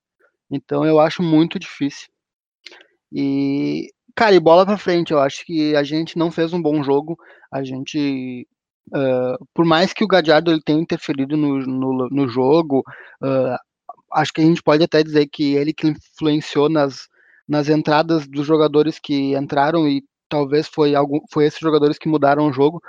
Então 0.50 0.84
eu 0.84 0.98
acho 0.98 1.22
muito 1.22 1.59
difícil. 1.59 2.09
E, 3.12 3.88
cara, 4.14 4.34
e 4.34 4.40
bola 4.40 4.64
pra 4.64 4.78
frente, 4.78 5.12
eu 5.12 5.20
acho 5.20 5.44
que 5.44 5.76
a 5.76 5.82
gente 5.82 6.16
não 6.16 6.30
fez 6.30 6.53
um 6.53 6.62
bom 6.62 6.82
jogo. 6.82 7.16
A 7.53 7.62
gente, 7.62 8.46
uh, 8.88 9.46
por 9.55 9.64
mais 9.64 9.92
que 9.92 10.05
o 10.05 10.09
Gadiardo 10.09 10.50
ele 10.50 10.62
tenha 10.62 10.80
interferido 10.80 11.36
no, 11.36 11.59
no, 11.59 12.09
no 12.09 12.28
jogo, 12.28 12.82
uh, 13.22 13.57
acho 14.12 14.32
que 14.32 14.40
a 14.40 14.44
gente 14.44 14.62
pode 14.62 14.82
até 14.84 15.03
dizer 15.03 15.26
que 15.30 15.55
ele 15.55 15.74
que 15.74 15.88
influenciou 15.88 16.68
nas, 16.70 17.09
nas 17.46 17.68
entradas 17.68 18.26
dos 18.26 18.46
jogadores 18.46 18.98
que 18.98 19.36
entraram 19.36 19.86
e 19.88 20.03
talvez 20.33 20.66
foi 20.66 20.95
algum, 20.95 21.20
foi 21.30 21.45
esses 21.45 21.61
jogadores 21.61 21.99
que 21.99 22.09
mudaram 22.09 22.49
o 22.49 22.53
jogo. 22.53 22.83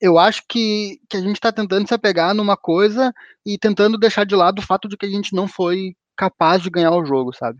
Eu 0.00 0.18
acho 0.18 0.42
que, 0.48 1.00
que 1.08 1.16
a 1.16 1.20
gente 1.20 1.36
está 1.36 1.52
tentando 1.52 1.86
se 1.86 1.94
apegar 1.94 2.34
numa 2.34 2.56
coisa 2.56 3.14
e 3.46 3.56
tentando 3.56 3.96
deixar 3.96 4.26
de 4.26 4.34
lado 4.34 4.58
o 4.58 4.66
fato 4.66 4.88
de 4.88 4.96
que 4.96 5.06
a 5.06 5.08
gente 5.08 5.32
não 5.32 5.46
foi 5.46 5.94
capaz 6.16 6.60
de 6.60 6.68
ganhar 6.68 6.90
o 6.90 7.04
jogo, 7.04 7.32
sabe? 7.32 7.58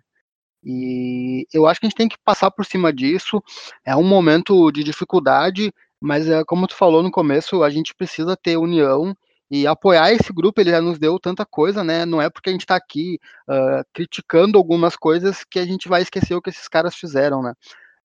E 0.64 1.47
eu 1.55 1.64
acho 1.68 1.78
que 1.78 1.87
a 1.87 1.89
gente 1.89 1.97
tem 1.97 2.09
que 2.09 2.18
passar 2.24 2.51
por 2.51 2.66
cima 2.66 2.93
disso. 2.93 3.41
É 3.85 3.95
um 3.95 4.03
momento 4.03 4.72
de 4.72 4.83
dificuldade, 4.83 5.72
mas 6.01 6.28
é, 6.28 6.43
como 6.45 6.66
tu 6.66 6.74
falou 6.74 7.01
no 7.01 7.11
começo, 7.11 7.62
a 7.62 7.70
gente 7.70 7.95
precisa 7.95 8.37
ter 8.37 8.57
união 8.57 9.16
e 9.49 9.64
apoiar 9.64 10.12
esse 10.12 10.33
grupo. 10.33 10.61
Ele 10.61 10.70
já 10.70 10.81
nos 10.81 10.99
deu 10.99 11.20
tanta 11.20 11.47
coisa, 11.47 11.85
né? 11.85 12.05
Não 12.05 12.20
é 12.20 12.28
porque 12.28 12.51
a 12.51 12.53
gente 12.53 12.62
está 12.62 12.74
aqui 12.74 13.20
uh, 13.49 13.85
criticando 13.95 14.59
algumas 14.59 14.97
coisas 14.97 15.45
que 15.45 15.61
a 15.61 15.64
gente 15.64 15.89
vai 15.89 16.03
esquecer 16.03 16.35
o 16.35 16.43
que 16.43 16.51
esses 16.51 16.66
caras 16.66 16.97
fizeram, 16.97 17.43
né? 17.43 17.55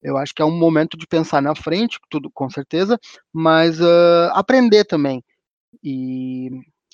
Eu 0.05 0.17
acho 0.17 0.33
que 0.33 0.41
é 0.41 0.45
um 0.45 0.57
momento 0.57 0.97
de 0.97 1.07
pensar 1.07 1.41
na 1.41 1.55
frente, 1.55 1.99
tudo 2.09 2.29
com 2.31 2.49
certeza, 2.49 2.99
mas 3.33 3.79
uh, 3.81 4.29
aprender 4.33 4.85
também. 4.85 5.23
E, 5.83 6.49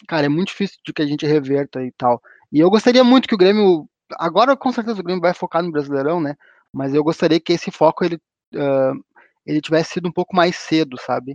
cara, 0.08 0.26
é 0.28 0.30
muito 0.30 0.50
difícil 0.50 0.78
de 0.86 0.94
que 0.94 1.02
a 1.02 1.06
gente 1.06 1.26
reverta 1.26 1.84
e 1.84 1.92
tal. 1.92 2.22
E 2.52 2.60
eu 2.60 2.70
gostaria 2.70 3.04
muito 3.04 3.28
que 3.28 3.36
o 3.36 3.38
Grêmio, 3.38 3.88
agora 4.18 4.56
com 4.56 4.72
certeza 4.72 5.00
o 5.02 5.04
Grêmio 5.04 5.22
vai 5.22 5.34
focar 5.34 5.64
no 5.64 5.72
Brasileirão, 5.72 6.22
né? 6.22 6.36
Mas 6.74 6.94
eu 6.94 7.04
gostaria 7.04 7.40
que 7.40 7.54
esse 7.54 7.72
foco 7.72 8.06
ele, 8.06 8.16
uh, 8.56 9.04
ele 9.46 9.62
tivesse 9.62 9.94
sido 9.94 10.08
um 10.10 10.12
pouco 10.12 10.36
mais 10.36 10.56
cedo, 10.56 10.98
sabe? 11.00 11.34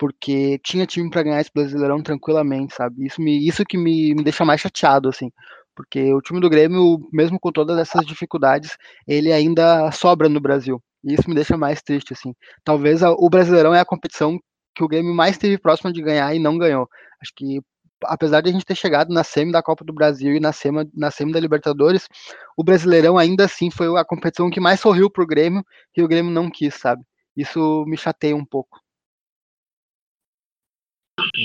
porque 0.00 0.58
tinha 0.64 0.86
time 0.86 1.10
para 1.10 1.22
ganhar 1.22 1.42
esse 1.42 1.50
Brasileirão 1.54 2.02
tranquilamente, 2.02 2.74
sabe? 2.74 3.04
Isso, 3.04 3.20
me, 3.20 3.46
isso 3.46 3.62
que 3.66 3.76
me, 3.76 4.14
me 4.14 4.24
deixa 4.24 4.46
mais 4.46 4.58
chateado, 4.58 5.10
assim, 5.10 5.30
porque 5.74 6.14
o 6.14 6.22
time 6.22 6.40
do 6.40 6.48
Grêmio, 6.48 7.06
mesmo 7.12 7.38
com 7.38 7.52
todas 7.52 7.78
essas 7.78 8.06
dificuldades, 8.06 8.78
ele 9.06 9.30
ainda 9.30 9.90
sobra 9.92 10.26
no 10.26 10.40
Brasil. 10.40 10.82
E 11.04 11.14
isso 11.14 11.28
me 11.28 11.34
deixa 11.34 11.56
mais 11.56 11.82
triste, 11.82 12.12
assim. 12.12 12.34
Talvez 12.64 13.02
a, 13.02 13.10
o 13.10 13.28
Brasileirão 13.28 13.74
é 13.74 13.80
a 13.80 13.84
competição 13.84 14.38
que 14.74 14.84
o 14.84 14.88
Grêmio 14.88 15.14
mais 15.14 15.32
esteve 15.32 15.58
próximo 15.58 15.92
de 15.92 16.02
ganhar 16.02 16.34
e 16.34 16.38
não 16.38 16.58
ganhou. 16.58 16.88
Acho 17.20 17.32
que 17.34 17.60
apesar 18.04 18.40
de 18.40 18.48
a 18.48 18.52
gente 18.52 18.64
ter 18.64 18.74
chegado 18.74 19.12
na 19.12 19.22
semi 19.24 19.52
da 19.52 19.62
Copa 19.62 19.84
do 19.84 19.92
Brasil 19.92 20.34
e 20.34 20.40
na 20.40 20.52
semi, 20.52 20.90
na 20.94 21.10
semi 21.10 21.32
da 21.32 21.40
Libertadores, 21.40 22.08
o 22.56 22.64
Brasileirão 22.64 23.18
ainda 23.18 23.44
assim 23.44 23.70
foi 23.70 23.98
a 23.98 24.04
competição 24.04 24.50
que 24.50 24.60
mais 24.60 24.80
sorriu 24.80 25.10
pro 25.10 25.26
Grêmio 25.26 25.64
e 25.96 26.02
o 26.02 26.08
Grêmio 26.08 26.32
não 26.32 26.50
quis, 26.50 26.74
sabe? 26.74 27.02
Isso 27.36 27.84
me 27.86 27.96
chateia 27.96 28.34
um 28.34 28.44
pouco. 28.44 28.80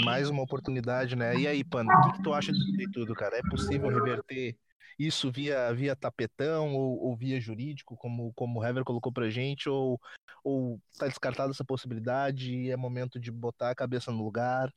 Mais 0.04 0.30
uma 0.30 0.44
oportunidade, 0.44 1.16
né? 1.16 1.36
E 1.36 1.48
aí, 1.48 1.64
Pano, 1.64 1.92
o 1.92 2.02
que, 2.02 2.14
que 2.14 2.24
tu 2.24 2.34
acha 2.34 2.52
disso 2.52 2.92
tudo, 2.94 3.14
cara? 3.14 3.38
É 3.38 3.42
possível 3.42 3.90
reverter 3.90 4.56
isso 5.00 5.32
via, 5.32 5.74
via 5.74 5.96
tapetão 5.96 6.76
ou, 6.76 7.00
ou, 7.04 7.16
via 7.18 7.40
jurídico, 7.40 7.96
como, 7.98 8.34
como 8.34 8.60
o 8.60 8.66
Hever 8.66 8.84
colocou 8.84 9.12
pra 9.12 9.30
gente, 9.30 9.70
ou, 9.70 10.00
ou 10.44 10.80
tá 10.98 11.08
descartada 11.08 11.52
essa 11.52 11.66
possibilidade 11.66 12.54
e 12.54 12.72
é 12.72 12.78
momento 12.78 13.20
de 13.20 13.32
botar 13.32 13.72
a 13.72 13.76
cabeça 13.76 14.12
no 14.12 14.24
lugar, 14.24 14.72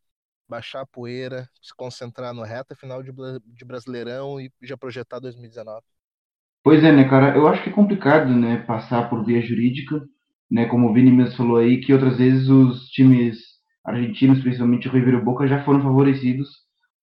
baixar 0.49 0.83
a 0.83 0.87
poeira, 0.87 1.49
se 1.63 1.75
concentrar 1.75 2.35
no 2.35 2.43
reta 2.43 2.75
final 2.75 3.03
de, 3.03 3.13
de 3.45 3.65
Brasileirão 3.65 4.41
e 4.41 4.53
já 4.63 4.77
projetar 4.77 5.19
2019? 5.21 5.83
Pois 6.63 6.85
é, 6.85 6.93
né, 6.93 7.09
cara? 7.09 7.35
Eu 7.37 7.49
acho 7.49 7.63
que 7.63 7.71
é 7.71 7.73
complicado, 7.73 8.31
né, 8.35 8.59
passar 8.67 9.09
por 9.09 9.25
via 9.25 9.41
jurídica, 9.41 10.03
né, 10.51 10.67
como 10.67 10.91
o 10.91 10.93
Vini 10.93 11.11
mesmo 11.11 11.37
falou 11.37 11.57
aí, 11.57 11.81
que 11.81 11.93
outras 11.93 12.19
vezes 12.19 12.49
os 12.49 12.89
times 12.91 13.39
argentinos, 13.85 14.41
principalmente 14.43 14.89
o 14.89 14.93
River 14.93 15.15
e 15.15 15.25
Boca, 15.25 15.49
já 15.49 15.65
foram 15.65 15.83
favorecidos 15.83 16.49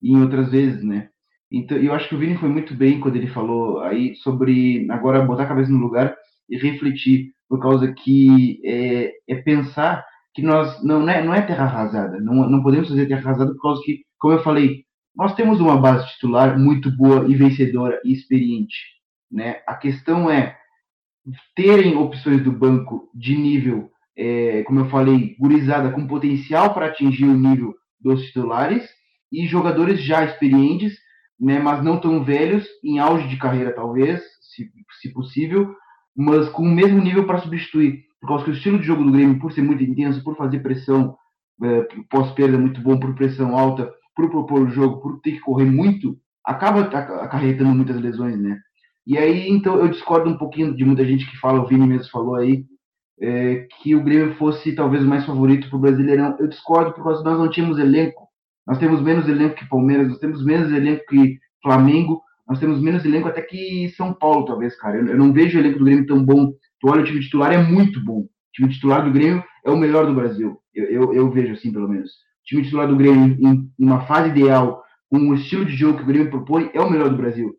em 0.03 0.21
outras 0.21 0.51
vezes, 0.51 0.83
né? 0.83 1.10
Então, 1.53 1.77
eu 1.77 1.93
acho 1.93 2.09
que 2.09 2.15
o 2.15 2.19
Vini 2.19 2.37
foi 2.37 2.49
muito 2.49 2.75
bem 2.75 3.01
quando 3.01 3.17
ele 3.17 3.27
falou 3.27 3.81
aí 3.81 4.15
sobre 4.17 4.87
agora 4.91 5.25
botar 5.25 5.45
a 5.45 5.49
cabeça 5.49 5.71
no 5.71 5.79
lugar 5.79 6.17
e 6.49 6.57
refletir, 6.57 7.33
por 7.49 7.61
causa 7.61 7.93
que 7.93 8.61
é, 8.65 9.13
é 9.29 9.35
pensar 9.37 10.05
que 10.33 10.43
nós 10.43 10.83
não, 10.85 11.01
não, 11.01 11.09
é, 11.09 11.25
não 11.25 11.35
é 11.35 11.43
terra 11.43 11.65
arrasada, 11.65 12.21
não, 12.21 12.49
não 12.49 12.63
podemos 12.63 12.89
fazer 12.89 13.07
terra 13.07 13.21
arrasada 13.21 13.53
por 13.53 13.63
causa 13.63 13.83
que, 13.85 14.05
como 14.19 14.35
eu 14.35 14.43
falei, 14.43 14.85
nós 15.17 15.35
temos 15.35 15.61
uma 15.61 15.77
base 15.77 16.07
titular 16.13 16.57
muito 16.59 16.91
boa 16.97 17.27
e 17.29 17.35
vencedora 17.35 18.01
e 18.05 18.13
experiente, 18.13 18.77
né? 19.31 19.61
A 19.67 19.75
questão 19.75 20.31
é 20.31 20.57
terem 21.55 21.97
opções 21.97 22.43
do 22.43 22.53
banco 22.53 23.11
de 23.15 23.37
nível, 23.37 23.91
é, 24.17 24.63
como 24.63 24.81
eu 24.81 24.89
falei, 24.89 25.37
gurizada 25.39 25.91
com 25.91 26.07
potencial 26.07 26.73
para 26.73 26.87
atingir 26.87 27.25
o 27.25 27.37
nível 27.37 27.75
dos 28.01 28.25
titulares 28.27 28.89
e 29.33 29.47
jogadores 29.47 30.03
já 30.03 30.25
experientes 30.25 30.97
né, 31.41 31.59
mas 31.59 31.82
não 31.82 31.99
tão 31.99 32.22
velhos, 32.22 32.66
em 32.84 32.99
auge 32.99 33.26
de 33.28 33.38
carreira 33.38 33.74
talvez, 33.74 34.20
se, 34.43 34.70
se 35.01 35.12
possível, 35.12 35.74
mas 36.14 36.49
com 36.51 36.62
o 36.62 36.70
mesmo 36.70 37.01
nível 37.01 37.26
para 37.26 37.38
substituir. 37.38 38.05
Por 38.20 38.28
causa 38.28 38.45
que 38.45 38.51
o 38.51 38.55
estilo 38.55 38.78
de 38.78 38.84
jogo 38.84 39.03
do 39.03 39.12
Grêmio, 39.12 39.38
por 39.38 39.53
ser 39.53 39.62
muito 39.62 39.82
intenso, 39.82 40.22
por 40.22 40.36
fazer 40.36 40.61
pressão 40.61 41.16
é, 41.62 41.88
pós-perda 42.11 42.59
muito 42.59 42.80
bom, 42.82 42.99
por 42.99 43.14
pressão 43.14 43.57
alta, 43.57 43.91
por 44.14 44.30
propor 44.30 44.62
o 44.62 44.70
jogo, 44.70 45.01
por 45.01 45.20
ter 45.20 45.32
que 45.32 45.41
correr 45.41 45.64
muito, 45.64 46.18
acaba 46.45 46.82
acarretando 46.82 47.74
muitas 47.74 47.99
lesões, 48.01 48.38
né? 48.38 48.59
E 49.07 49.16
aí, 49.16 49.49
então, 49.49 49.78
eu 49.78 49.88
discordo 49.88 50.28
um 50.28 50.36
pouquinho 50.36 50.76
de 50.76 50.84
muita 50.84 51.05
gente 51.05 51.28
que 51.30 51.38
fala, 51.38 51.61
o 51.61 51.66
Vini 51.66 51.86
mesmo 51.86 52.11
falou 52.11 52.34
aí, 52.34 52.64
é, 53.20 53.66
que 53.80 53.95
o 53.95 54.03
Grêmio 54.03 54.34
fosse 54.34 54.74
talvez 54.74 55.03
o 55.03 55.09
mais 55.09 55.24
favorito 55.24 55.68
para 55.68 55.76
o 55.76 55.80
Brasileirão. 55.80 56.36
Eu 56.38 56.49
discordo 56.49 56.93
por 56.93 57.05
causa 57.05 57.22
que 57.22 57.28
nós 57.28 57.38
não 57.38 57.51
tínhamos 57.51 57.78
elenco 57.78 58.30
nós 58.71 58.79
temos 58.79 59.03
menos 59.03 59.29
elenco 59.29 59.57
que 59.57 59.68
Palmeiras, 59.68 60.07
nós 60.07 60.18
temos 60.18 60.45
menos 60.45 60.73
elenco 60.73 61.05
que 61.09 61.41
Flamengo, 61.61 62.23
nós 62.49 62.61
temos 62.61 62.81
menos 62.81 63.05
elenco 63.05 63.27
até 63.27 63.43
que 63.43 63.93
São 63.97 64.14
Paulo, 64.14 64.45
talvez, 64.45 64.77
cara. 64.77 64.97
Eu, 64.97 65.09
eu 65.09 65.18
não 65.18 65.33
vejo 65.33 65.59
o 65.59 65.61
elenco 65.61 65.81
do 65.81 65.85
Grêmio 65.85 66.07
tão 66.07 66.25
bom. 66.25 66.53
Tu 66.79 66.89
olha, 66.89 67.03
o 67.03 67.05
time 67.05 67.18
titular 67.18 67.53
é 67.53 67.61
muito 67.61 68.01
bom. 68.05 68.21
O 68.21 68.29
time 68.55 68.68
titular 68.68 69.05
do 69.05 69.11
Grêmio 69.11 69.43
é 69.66 69.71
o 69.73 69.77
melhor 69.77 70.07
do 70.07 70.14
Brasil. 70.14 70.57
Eu, 70.73 70.85
eu, 70.85 71.12
eu 71.12 71.31
vejo 71.33 71.55
assim, 71.55 71.73
pelo 71.73 71.89
menos. 71.89 72.11
O 72.11 72.45
time 72.45 72.62
titular 72.62 72.87
do 72.87 72.95
Grêmio, 72.95 73.37
em, 73.41 73.73
em 73.77 73.85
uma 73.85 74.03
fase 74.03 74.29
ideal, 74.29 74.85
com 75.09 75.18
o 75.18 75.35
estilo 75.35 75.64
de 75.64 75.75
jogo 75.75 75.99
que 75.99 76.05
o 76.05 76.07
Grêmio 76.07 76.31
propõe, 76.31 76.71
é 76.73 76.81
o 76.81 76.89
melhor 76.89 77.11
do 77.11 77.16
Brasil. 77.16 77.53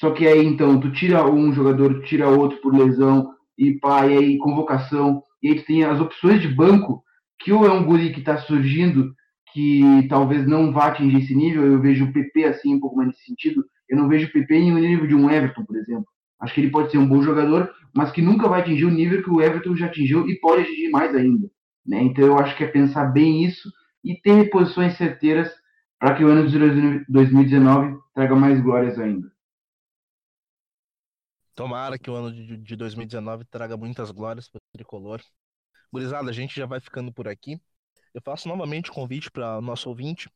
Só 0.00 0.12
que 0.12 0.26
aí, 0.26 0.46
então, 0.46 0.80
tu 0.80 0.90
tira 0.92 1.30
um 1.30 1.52
jogador, 1.52 1.92
tu 1.92 2.06
tira 2.06 2.30
outro 2.30 2.58
por 2.62 2.74
lesão, 2.74 3.28
e 3.58 3.74
pá, 3.74 4.06
e 4.06 4.16
aí 4.16 4.38
convocação, 4.38 5.22
e 5.42 5.50
aí 5.50 5.56
tu 5.56 5.66
tem 5.66 5.84
as 5.84 6.00
opções 6.00 6.40
de 6.40 6.48
banco, 6.48 7.04
que 7.38 7.52
ou 7.52 7.66
é 7.66 7.70
um 7.70 7.84
guri 7.84 8.14
que 8.14 8.22
tá 8.22 8.38
surgindo 8.38 9.12
que 9.54 10.08
talvez 10.08 10.44
não 10.48 10.72
vá 10.72 10.88
atingir 10.88 11.18
esse 11.18 11.34
nível. 11.34 11.64
Eu 11.64 11.80
vejo 11.80 12.06
o 12.06 12.12
PP 12.12 12.44
assim 12.44 12.74
um 12.74 12.80
pouco 12.80 12.96
mais 12.96 13.08
nesse 13.10 13.24
sentido. 13.24 13.64
Eu 13.88 13.96
não 13.96 14.08
vejo 14.08 14.26
o 14.26 14.32
PP 14.32 14.52
em 14.52 14.72
um 14.72 14.78
nível 14.78 15.06
de 15.06 15.14
um 15.14 15.30
Everton, 15.30 15.64
por 15.64 15.76
exemplo. 15.76 16.06
Acho 16.40 16.52
que 16.52 16.60
ele 16.60 16.70
pode 16.70 16.90
ser 16.90 16.98
um 16.98 17.06
bom 17.06 17.22
jogador, 17.22 17.72
mas 17.94 18.10
que 18.10 18.20
nunca 18.20 18.48
vai 18.48 18.60
atingir 18.60 18.84
o 18.84 18.90
nível 18.90 19.22
que 19.22 19.30
o 19.30 19.40
Everton 19.40 19.76
já 19.76 19.86
atingiu 19.86 20.28
e 20.28 20.40
pode 20.40 20.62
atingir 20.62 20.90
mais 20.90 21.14
ainda. 21.14 21.48
Né? 21.86 22.02
Então 22.02 22.24
eu 22.24 22.36
acho 22.36 22.56
que 22.56 22.64
é 22.64 22.66
pensar 22.66 23.04
bem 23.12 23.44
isso 23.44 23.70
e 24.02 24.20
ter 24.20 24.50
posições 24.50 24.96
certeiras 24.96 25.54
para 26.00 26.16
que 26.16 26.24
o 26.24 26.28
ano 26.28 26.48
de 26.48 27.04
2019 27.08 27.96
traga 28.12 28.34
mais 28.34 28.60
glórias 28.60 28.98
ainda. 28.98 29.32
Tomara 31.54 31.96
que 31.96 32.10
o 32.10 32.14
ano 32.16 32.32
de 32.32 32.74
2019 32.74 33.44
traga 33.44 33.76
muitas 33.76 34.10
glórias 34.10 34.48
para 34.48 34.58
o 34.58 34.72
tricolor. 34.72 35.20
Gurizada, 35.92 36.28
a 36.28 36.32
gente 36.32 36.56
já 36.56 36.66
vai 36.66 36.80
ficando 36.80 37.12
por 37.12 37.28
aqui. 37.28 37.60
Eu 38.14 38.22
faço 38.22 38.48
novamente 38.48 38.90
o 38.90 38.94
convite 38.94 39.28
para 39.28 39.60
nosso 39.60 39.88
ouvinte. 39.88 40.30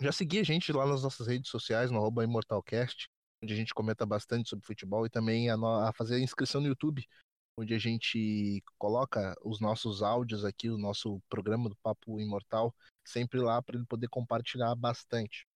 Já 0.00 0.12
seguir 0.12 0.38
a 0.38 0.44
gente 0.44 0.72
lá 0.72 0.86
nas 0.86 1.02
nossas 1.02 1.26
redes 1.26 1.50
sociais, 1.50 1.90
no 1.90 2.22
ImortalCast, 2.22 3.08
onde 3.42 3.52
a 3.52 3.56
gente 3.56 3.74
comenta 3.74 4.06
bastante 4.06 4.48
sobre 4.48 4.64
futebol 4.64 5.04
e 5.04 5.10
também 5.10 5.50
a, 5.50 5.56
a 5.88 5.92
fazer 5.92 6.16
a 6.16 6.20
inscrição 6.20 6.60
no 6.60 6.68
YouTube, 6.68 7.04
onde 7.56 7.74
a 7.74 7.78
gente 7.78 8.62
coloca 8.78 9.34
os 9.44 9.60
nossos 9.60 10.02
áudios 10.02 10.44
aqui, 10.44 10.70
o 10.70 10.78
nosso 10.78 11.20
programa 11.28 11.68
do 11.68 11.76
Papo 11.82 12.20
Imortal, 12.20 12.72
sempre 13.04 13.40
lá 13.40 13.60
para 13.60 13.76
ele 13.76 13.86
poder 13.86 14.08
compartilhar 14.08 14.74
bastante. 14.76 15.46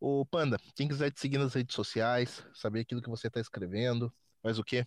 O 0.00 0.24
Panda, 0.26 0.58
quem 0.74 0.88
quiser 0.88 1.10
te 1.10 1.20
seguir 1.20 1.38
nas 1.38 1.54
redes 1.54 1.74
sociais, 1.74 2.44
saber 2.54 2.80
aquilo 2.80 3.02
que 3.02 3.08
você 3.08 3.28
está 3.28 3.40
escrevendo, 3.40 4.12
faz 4.42 4.58
o 4.58 4.64
quê? 4.64 4.86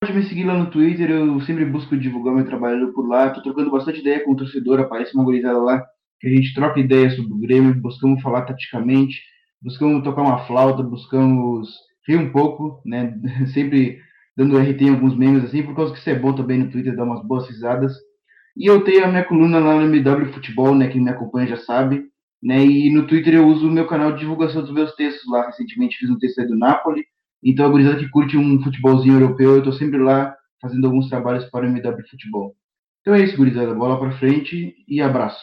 Pode 0.00 0.12
me 0.12 0.22
seguir 0.28 0.44
lá 0.44 0.54
no 0.56 0.70
Twitter, 0.70 1.10
eu 1.10 1.40
sempre 1.40 1.64
busco 1.64 1.96
divulgar 1.96 2.32
meu 2.32 2.46
trabalho 2.46 2.92
por 2.92 3.08
lá. 3.08 3.30
Tô 3.30 3.42
trocando 3.42 3.70
bastante 3.70 4.00
ideia 4.00 4.24
com 4.24 4.30
o 4.30 4.36
torcedor, 4.36 4.78
aparece 4.78 5.12
uma 5.12 5.24
gurizada 5.24 5.58
lá, 5.58 5.84
que 6.20 6.28
a 6.28 6.30
gente 6.30 6.54
troca 6.54 6.78
ideias 6.78 7.16
sobre 7.16 7.32
o 7.32 7.38
Grêmio, 7.38 7.74
buscamos 7.74 8.22
falar 8.22 8.42
taticamente, 8.42 9.20
buscamos 9.60 10.04
tocar 10.04 10.22
uma 10.22 10.46
flauta, 10.46 10.84
buscamos 10.84 11.68
rir 12.06 12.16
um 12.16 12.30
pouco, 12.30 12.80
né? 12.86 13.12
Sempre 13.52 13.98
dando 14.36 14.56
RT 14.56 14.82
em 14.82 14.90
alguns 14.90 15.16
memes 15.16 15.44
assim, 15.44 15.64
por 15.64 15.74
causa 15.74 15.92
que 15.92 15.98
isso 15.98 16.10
é 16.10 16.14
bom 16.14 16.32
também 16.32 16.58
no 16.58 16.70
Twitter, 16.70 16.94
dar 16.94 17.02
umas 17.02 17.26
boas 17.26 17.48
risadas. 17.48 17.92
E 18.56 18.70
eu 18.70 18.84
tenho 18.84 19.04
a 19.04 19.08
minha 19.08 19.24
coluna 19.24 19.58
lá 19.58 19.74
no 19.74 19.92
MW 19.92 20.32
Futebol, 20.32 20.76
né? 20.76 20.86
Quem 20.86 21.02
me 21.02 21.10
acompanha 21.10 21.48
já 21.48 21.56
sabe. 21.56 22.04
Né, 22.40 22.64
e 22.64 22.88
no 22.92 23.04
Twitter 23.04 23.34
eu 23.34 23.48
uso 23.48 23.66
o 23.66 23.70
meu 23.70 23.88
canal 23.88 24.12
de 24.12 24.20
divulgação 24.20 24.62
dos 24.62 24.72
meus 24.72 24.94
textos 24.94 25.28
lá. 25.28 25.46
Recentemente 25.46 25.96
fiz 25.96 26.08
um 26.08 26.18
texto 26.18 26.40
aí 26.40 26.46
do 26.46 26.56
Napoli, 26.56 27.04
então, 27.42 27.66
a 27.66 27.68
gurizada 27.68 27.98
que 27.98 28.08
curte 28.08 28.36
um 28.36 28.62
futebolzinho 28.62 29.20
europeu, 29.20 29.52
eu 29.52 29.58
estou 29.58 29.72
sempre 29.72 29.98
lá 29.98 30.36
fazendo 30.60 30.86
alguns 30.86 31.08
trabalhos 31.08 31.44
para 31.50 31.64
o 31.64 31.68
MW 31.68 32.08
Futebol. 32.08 32.56
Então 33.00 33.14
é 33.14 33.22
isso, 33.22 33.36
gurizada. 33.36 33.74
Bola 33.74 33.98
para 33.98 34.18
frente 34.18 34.74
e 34.86 35.00
abraço. 35.00 35.42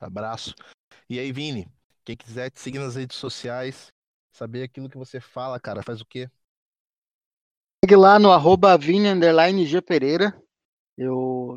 Abraço. 0.00 0.54
E 1.08 1.18
aí, 1.18 1.30
Vini, 1.32 1.68
quem 2.04 2.16
quiser 2.16 2.50
te 2.50 2.60
seguir 2.60 2.78
nas 2.78 2.96
redes 2.96 3.16
sociais, 3.16 3.92
saber 4.32 4.62
aquilo 4.62 4.88
que 4.88 4.96
você 4.96 5.20
fala, 5.20 5.60
cara, 5.60 5.82
faz 5.82 6.00
o 6.00 6.06
quê? 6.06 6.28
Segue 7.84 7.96
lá 7.96 8.18
no 8.18 8.32
arroba 8.32 8.76
Vini 8.78 9.66
G 9.66 9.82
Pereira. 9.82 10.34
Eu 10.96 11.56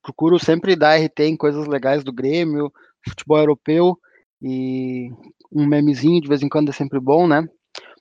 procuro 0.00 0.38
sempre 0.38 0.76
dar 0.76 0.96
RT 0.96 1.20
em 1.20 1.36
coisas 1.36 1.66
legais 1.66 2.04
do 2.04 2.12
Grêmio, 2.12 2.72
futebol 3.08 3.38
europeu 3.38 3.98
e 4.40 5.10
um 5.50 5.66
memezinho 5.66 6.20
de 6.20 6.28
vez 6.28 6.42
em 6.42 6.48
quando 6.48 6.70
é 6.70 6.72
sempre 6.72 7.00
bom, 7.00 7.26
né? 7.26 7.48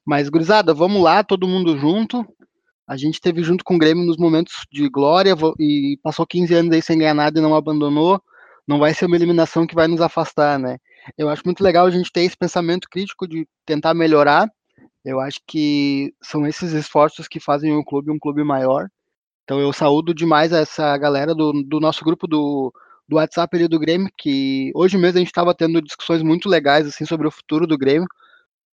Mas, 0.06 0.30
gurizada, 0.30 0.74
vamos 0.74 1.02
lá, 1.02 1.24
todo 1.24 1.47
mundo 1.47 1.78
junto. 1.78 2.26
A 2.88 2.97
gente 2.97 3.22
teve 3.22 3.43
junto 3.43 3.64
com 3.64 3.76
o 3.76 3.80
Grêmio 3.80 4.06
nos 4.06 4.18
momentos 4.18 4.54
de 4.72 4.89
glória 4.89 5.36
e 5.60 5.97
passou 6.04 6.26
15 6.26 6.54
anos 6.54 6.74
aí 6.74 6.82
sem 6.82 6.97
ganhar 6.97 7.14
nada 7.14 7.39
e 7.39 7.41
não 7.41 7.56
abandonou. 7.56 8.22
Não 8.68 8.80
vai 8.80 8.93
ser 8.93 9.06
uma 9.06 9.16
eliminação 9.16 9.66
que 9.66 9.76
vai 9.76 9.88
nos 9.88 10.02
afastar, 10.02 10.60
né? 10.60 10.78
Eu 11.18 11.30
acho 11.30 11.43
muito 11.45 11.64
legal 11.64 11.86
a 11.86 11.91
gente 11.91 12.12
ter 12.12 12.22
esse 12.22 12.38
pensamento 12.38 12.88
crítico 12.89 13.28
de 13.28 13.47
tentar 13.66 13.93
melhorar. 13.93 14.49
Eu 15.04 15.20
acho 15.20 15.39
que 15.47 16.14
são 16.22 16.45
esses 16.45 16.74
esforços 16.74 17.28
que 17.28 17.39
fazem 17.39 17.74
o 17.76 17.84
clube 17.84 18.12
um 18.12 18.20
clube 18.20 18.43
maior. 18.43 18.88
Então 19.43 19.60
eu 19.60 19.74
saúdo 19.74 20.14
demais 20.14 20.52
essa 20.52 20.97
galera 20.97 21.34
do, 21.34 21.64
do 21.64 21.80
nosso 21.80 22.06
grupo 22.06 22.28
do, 22.28 22.72
do 23.08 23.16
WhatsApp 23.18 23.56
ali 23.56 23.68
do 23.68 23.80
Grêmio, 23.80 24.10
que 24.18 24.72
hoje 24.76 24.97
mesmo 24.97 25.18
a 25.18 25.20
gente 25.20 25.28
estava 25.28 25.54
tendo 25.56 25.82
discussões 25.82 26.22
muito 26.22 26.47
legais 26.47 26.88
assim 26.88 27.06
sobre 27.06 27.28
o 27.28 27.32
futuro 27.32 27.66
do 27.66 27.78
Grêmio. 27.78 28.08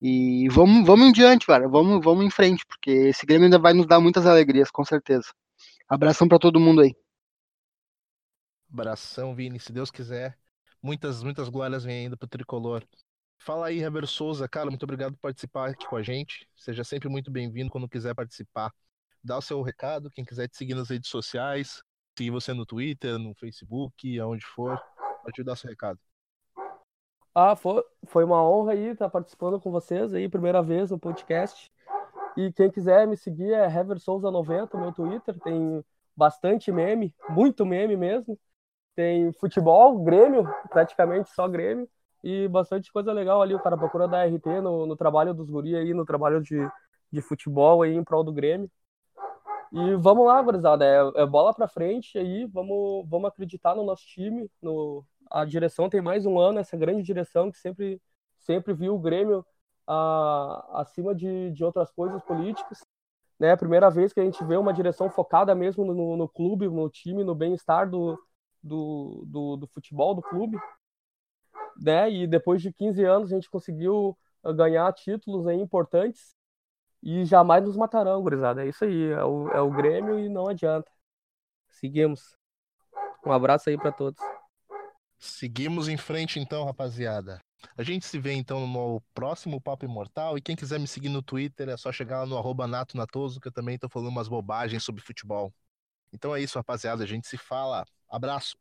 E 0.01 0.49
vamos, 0.51 0.87
vamos 0.87 1.09
em 1.09 1.13
diante, 1.13 1.47
cara. 1.47 1.69
Vamos, 1.69 2.05
vamos 2.05 2.25
em 2.25 2.31
frente, 2.31 2.65
porque 2.67 2.91
esse 2.91 3.25
Grêmio 3.25 3.47
ainda 3.47 3.59
vai 3.59 3.73
nos 3.73 3.87
dar 3.87 4.01
muitas 4.01 4.27
alegrias, 4.27 4.71
com 4.71 4.85
certeza. 4.85 5.33
Abração 5.89 6.29
para 6.29 6.39
todo 6.39 6.61
mundo 6.61 6.83
aí. 6.83 6.95
Abração, 8.71 9.35
Vini. 9.35 9.59
Se 9.59 9.73
Deus 9.73 9.91
quiser, 9.91 10.39
muitas, 10.83 11.23
muitas 11.23 11.49
glórias 11.49 11.85
vêm 11.85 12.05
ainda 12.05 12.17
pro 12.17 12.29
tricolor. 12.29 12.85
Fala 13.39 13.69
aí, 13.69 13.83
Heber 13.83 14.07
Souza. 14.07 14.49
Cara, 14.49 14.71
muito 14.71 14.83
obrigado 14.83 15.13
por 15.13 15.21
participar 15.21 15.71
aqui 15.71 15.87
com 15.87 15.97
a 15.97 16.03
gente. 16.03 16.49
Seja 16.55 16.85
sempre 16.85 17.09
muito 17.09 17.31
bem-vindo 17.31 17.71
quando 17.71 17.89
quiser 17.89 18.15
participar. 18.15 18.73
Dá 19.23 19.39
o 19.39 19.43
seu 19.43 19.63
recado, 19.63 20.11
quem 20.11 20.25
quiser 20.25 20.49
te 20.49 20.57
seguir 20.57 20.75
nas 20.75 20.91
redes 20.91 21.09
sociais, 21.09 21.83
seguir 22.17 22.31
você 22.31 22.53
no 22.53 22.67
Twitter, 22.67 23.19
no 23.19 23.35
Facebook, 23.35 24.19
aonde 24.21 24.45
for, 24.45 24.81
pode 25.23 25.43
dar 25.43 25.57
seu 25.57 25.71
recado. 25.71 25.99
Ah, 27.39 27.55
foi, 27.55 27.85
foi 28.07 28.25
uma 28.25 28.43
honra 28.43 28.73
aí 28.73 28.89
estar 28.89 29.11
participando 29.11 29.61
com 29.61 29.71
vocês 29.71 30.15
aí, 30.15 30.27
primeira 30.27 30.63
vez 30.63 30.91
no 30.91 30.99
podcast. 30.99 31.71
E 32.35 32.51
quem 32.51 32.71
quiser 32.71 33.07
me 33.07 33.15
seguir 33.15 33.53
é 33.53 33.67
Hever 33.67 34.01
Souza 34.01 34.31
90, 34.31 34.79
meu 34.79 34.91
Twitter, 34.91 35.39
tem 35.41 35.85
bastante 36.17 36.73
meme, 36.73 37.15
muito 37.29 37.67
meme 37.67 37.95
mesmo. 37.95 38.39
Tem 38.95 39.33
futebol, 39.35 40.03
Grêmio, 40.03 40.49
praticamente 40.71 41.29
só 41.35 41.47
Grêmio 41.47 41.87
e 42.25 42.49
bastante 42.49 42.91
coisa 42.91 43.13
legal 43.13 43.43
ali. 43.43 43.55
O 43.55 43.63
cara 43.63 43.77
procura 43.77 44.09
dar 44.09 44.27
RT 44.27 44.63
no, 44.63 44.87
no 44.87 44.97
trabalho 44.97 45.35
dos 45.35 45.51
guri 45.51 45.77
aí, 45.77 45.93
no 45.93 46.07
trabalho 46.07 46.43
de, 46.43 46.57
de 47.13 47.21
futebol 47.21 47.83
aí 47.83 47.95
em 47.95 48.03
prol 48.03 48.25
do 48.25 48.33
Grêmio. 48.33 48.71
E 49.73 49.95
vamos 49.97 50.27
lá, 50.27 50.41
gurizada, 50.41 50.87
é, 50.87 51.23
é 51.23 51.27
bola 51.27 51.53
pra 51.53 51.69
frente 51.69 52.17
aí, 52.17 52.47
vamos, 52.47 53.07
vamos 53.09 53.29
acreditar 53.29 53.75
no 53.75 53.85
nosso 53.85 54.07
time. 54.07 54.51
No, 54.63 55.05
a 55.31 55.45
direção 55.45 55.89
tem 55.89 56.01
mais 56.01 56.27
um 56.27 56.39
ano, 56.39 56.59
essa 56.59 56.77
grande 56.77 57.03
direção 57.03 57.51
que 57.51 57.59
sempre, 57.59 58.01
sempre 58.39 58.73
viu 58.75 58.95
o 58.95 58.99
Grêmio 58.99 59.45
a, 59.87 60.81
acima 60.81 61.15
de, 61.15 61.51
de 61.53 61.65
outras 61.65 61.91
coisas 61.91 62.23
políticas. 62.23 62.85
Né, 63.39 63.53
a 63.53 63.57
primeira 63.57 63.91
vez 63.91 64.15
que 64.15 64.21
a 64.21 64.25
gente 64.25 64.43
vê 64.45 64.57
uma 64.57 64.73
direção 64.73 65.11
focada 65.11 65.55
mesmo 65.55 65.85
no, 65.85 66.17
no 66.17 66.27
clube, 66.27 66.69
no 66.69 66.89
time, 66.89 67.23
no 67.23 67.35
bem-estar 67.35 67.89
do, 67.89 68.19
do, 68.63 69.25
do, 69.27 69.57
do 69.59 69.67
futebol 69.67 70.15
do 70.15 70.23
clube 70.23 70.59
né? 71.81 72.11
E 72.11 72.27
depois 72.27 72.63
de 72.63 72.73
15 72.73 73.05
anos 73.05 73.33
a 73.33 73.35
gente 73.35 73.51
conseguiu 73.51 74.17
ah, 74.43 74.53
ganhar 74.53 74.93
títulos 74.93 75.47
aí 75.47 75.61
importantes 75.61 76.35
e 77.03 77.25
jamais 77.25 77.65
nos 77.65 77.77
matarão, 77.77 78.23
gurizada. 78.23 78.65
É 78.65 78.69
isso 78.69 78.85
aí, 78.85 79.11
é 79.13 79.25
o, 79.25 79.49
é 79.51 79.61
o 79.61 79.71
Grêmio 79.71 80.19
e 80.19 80.29
não 80.29 80.49
adianta. 80.49 80.91
Seguimos. 81.69 82.37
Um 83.25 83.33
abraço 83.33 83.69
aí 83.69 83.77
para 83.77 83.93
todos. 83.93 84.21
Seguimos 85.19 85.89
em 85.89 85.97
frente 85.97 86.39
então, 86.39 86.65
rapaziada. 86.65 87.41
A 87.77 87.83
gente 87.83 88.07
se 88.07 88.19
vê 88.19 88.33
então 88.33 88.67
no 88.67 89.01
próximo 89.15 89.61
Papo 89.61 89.85
Imortal. 89.85 90.37
E 90.37 90.43
quem 90.43 90.57
quiser 90.57 90.79
me 90.79 90.87
seguir 90.87 91.09
no 91.09 91.23
Twitter 91.23 91.69
é 91.69 91.77
só 91.77 91.91
chegar 91.91 92.21
lá 92.21 92.27
no 92.27 92.37
arroba 92.37 92.67
Nato 92.67 92.97
Natoso, 92.97 93.41
que 93.41 93.49
eu 93.49 93.53
também 93.53 93.79
tô 93.79 93.89
falando 93.89 94.09
umas 94.09 94.29
bobagens 94.29 94.85
sobre 94.85 95.03
futebol. 95.03 95.53
Então 96.13 96.35
é 96.35 96.41
isso, 96.41 96.59
rapaziada. 96.59 97.05
A 97.05 97.07
gente 97.07 97.27
se 97.27 97.37
fala. 97.37 97.85
Abraço. 98.09 98.57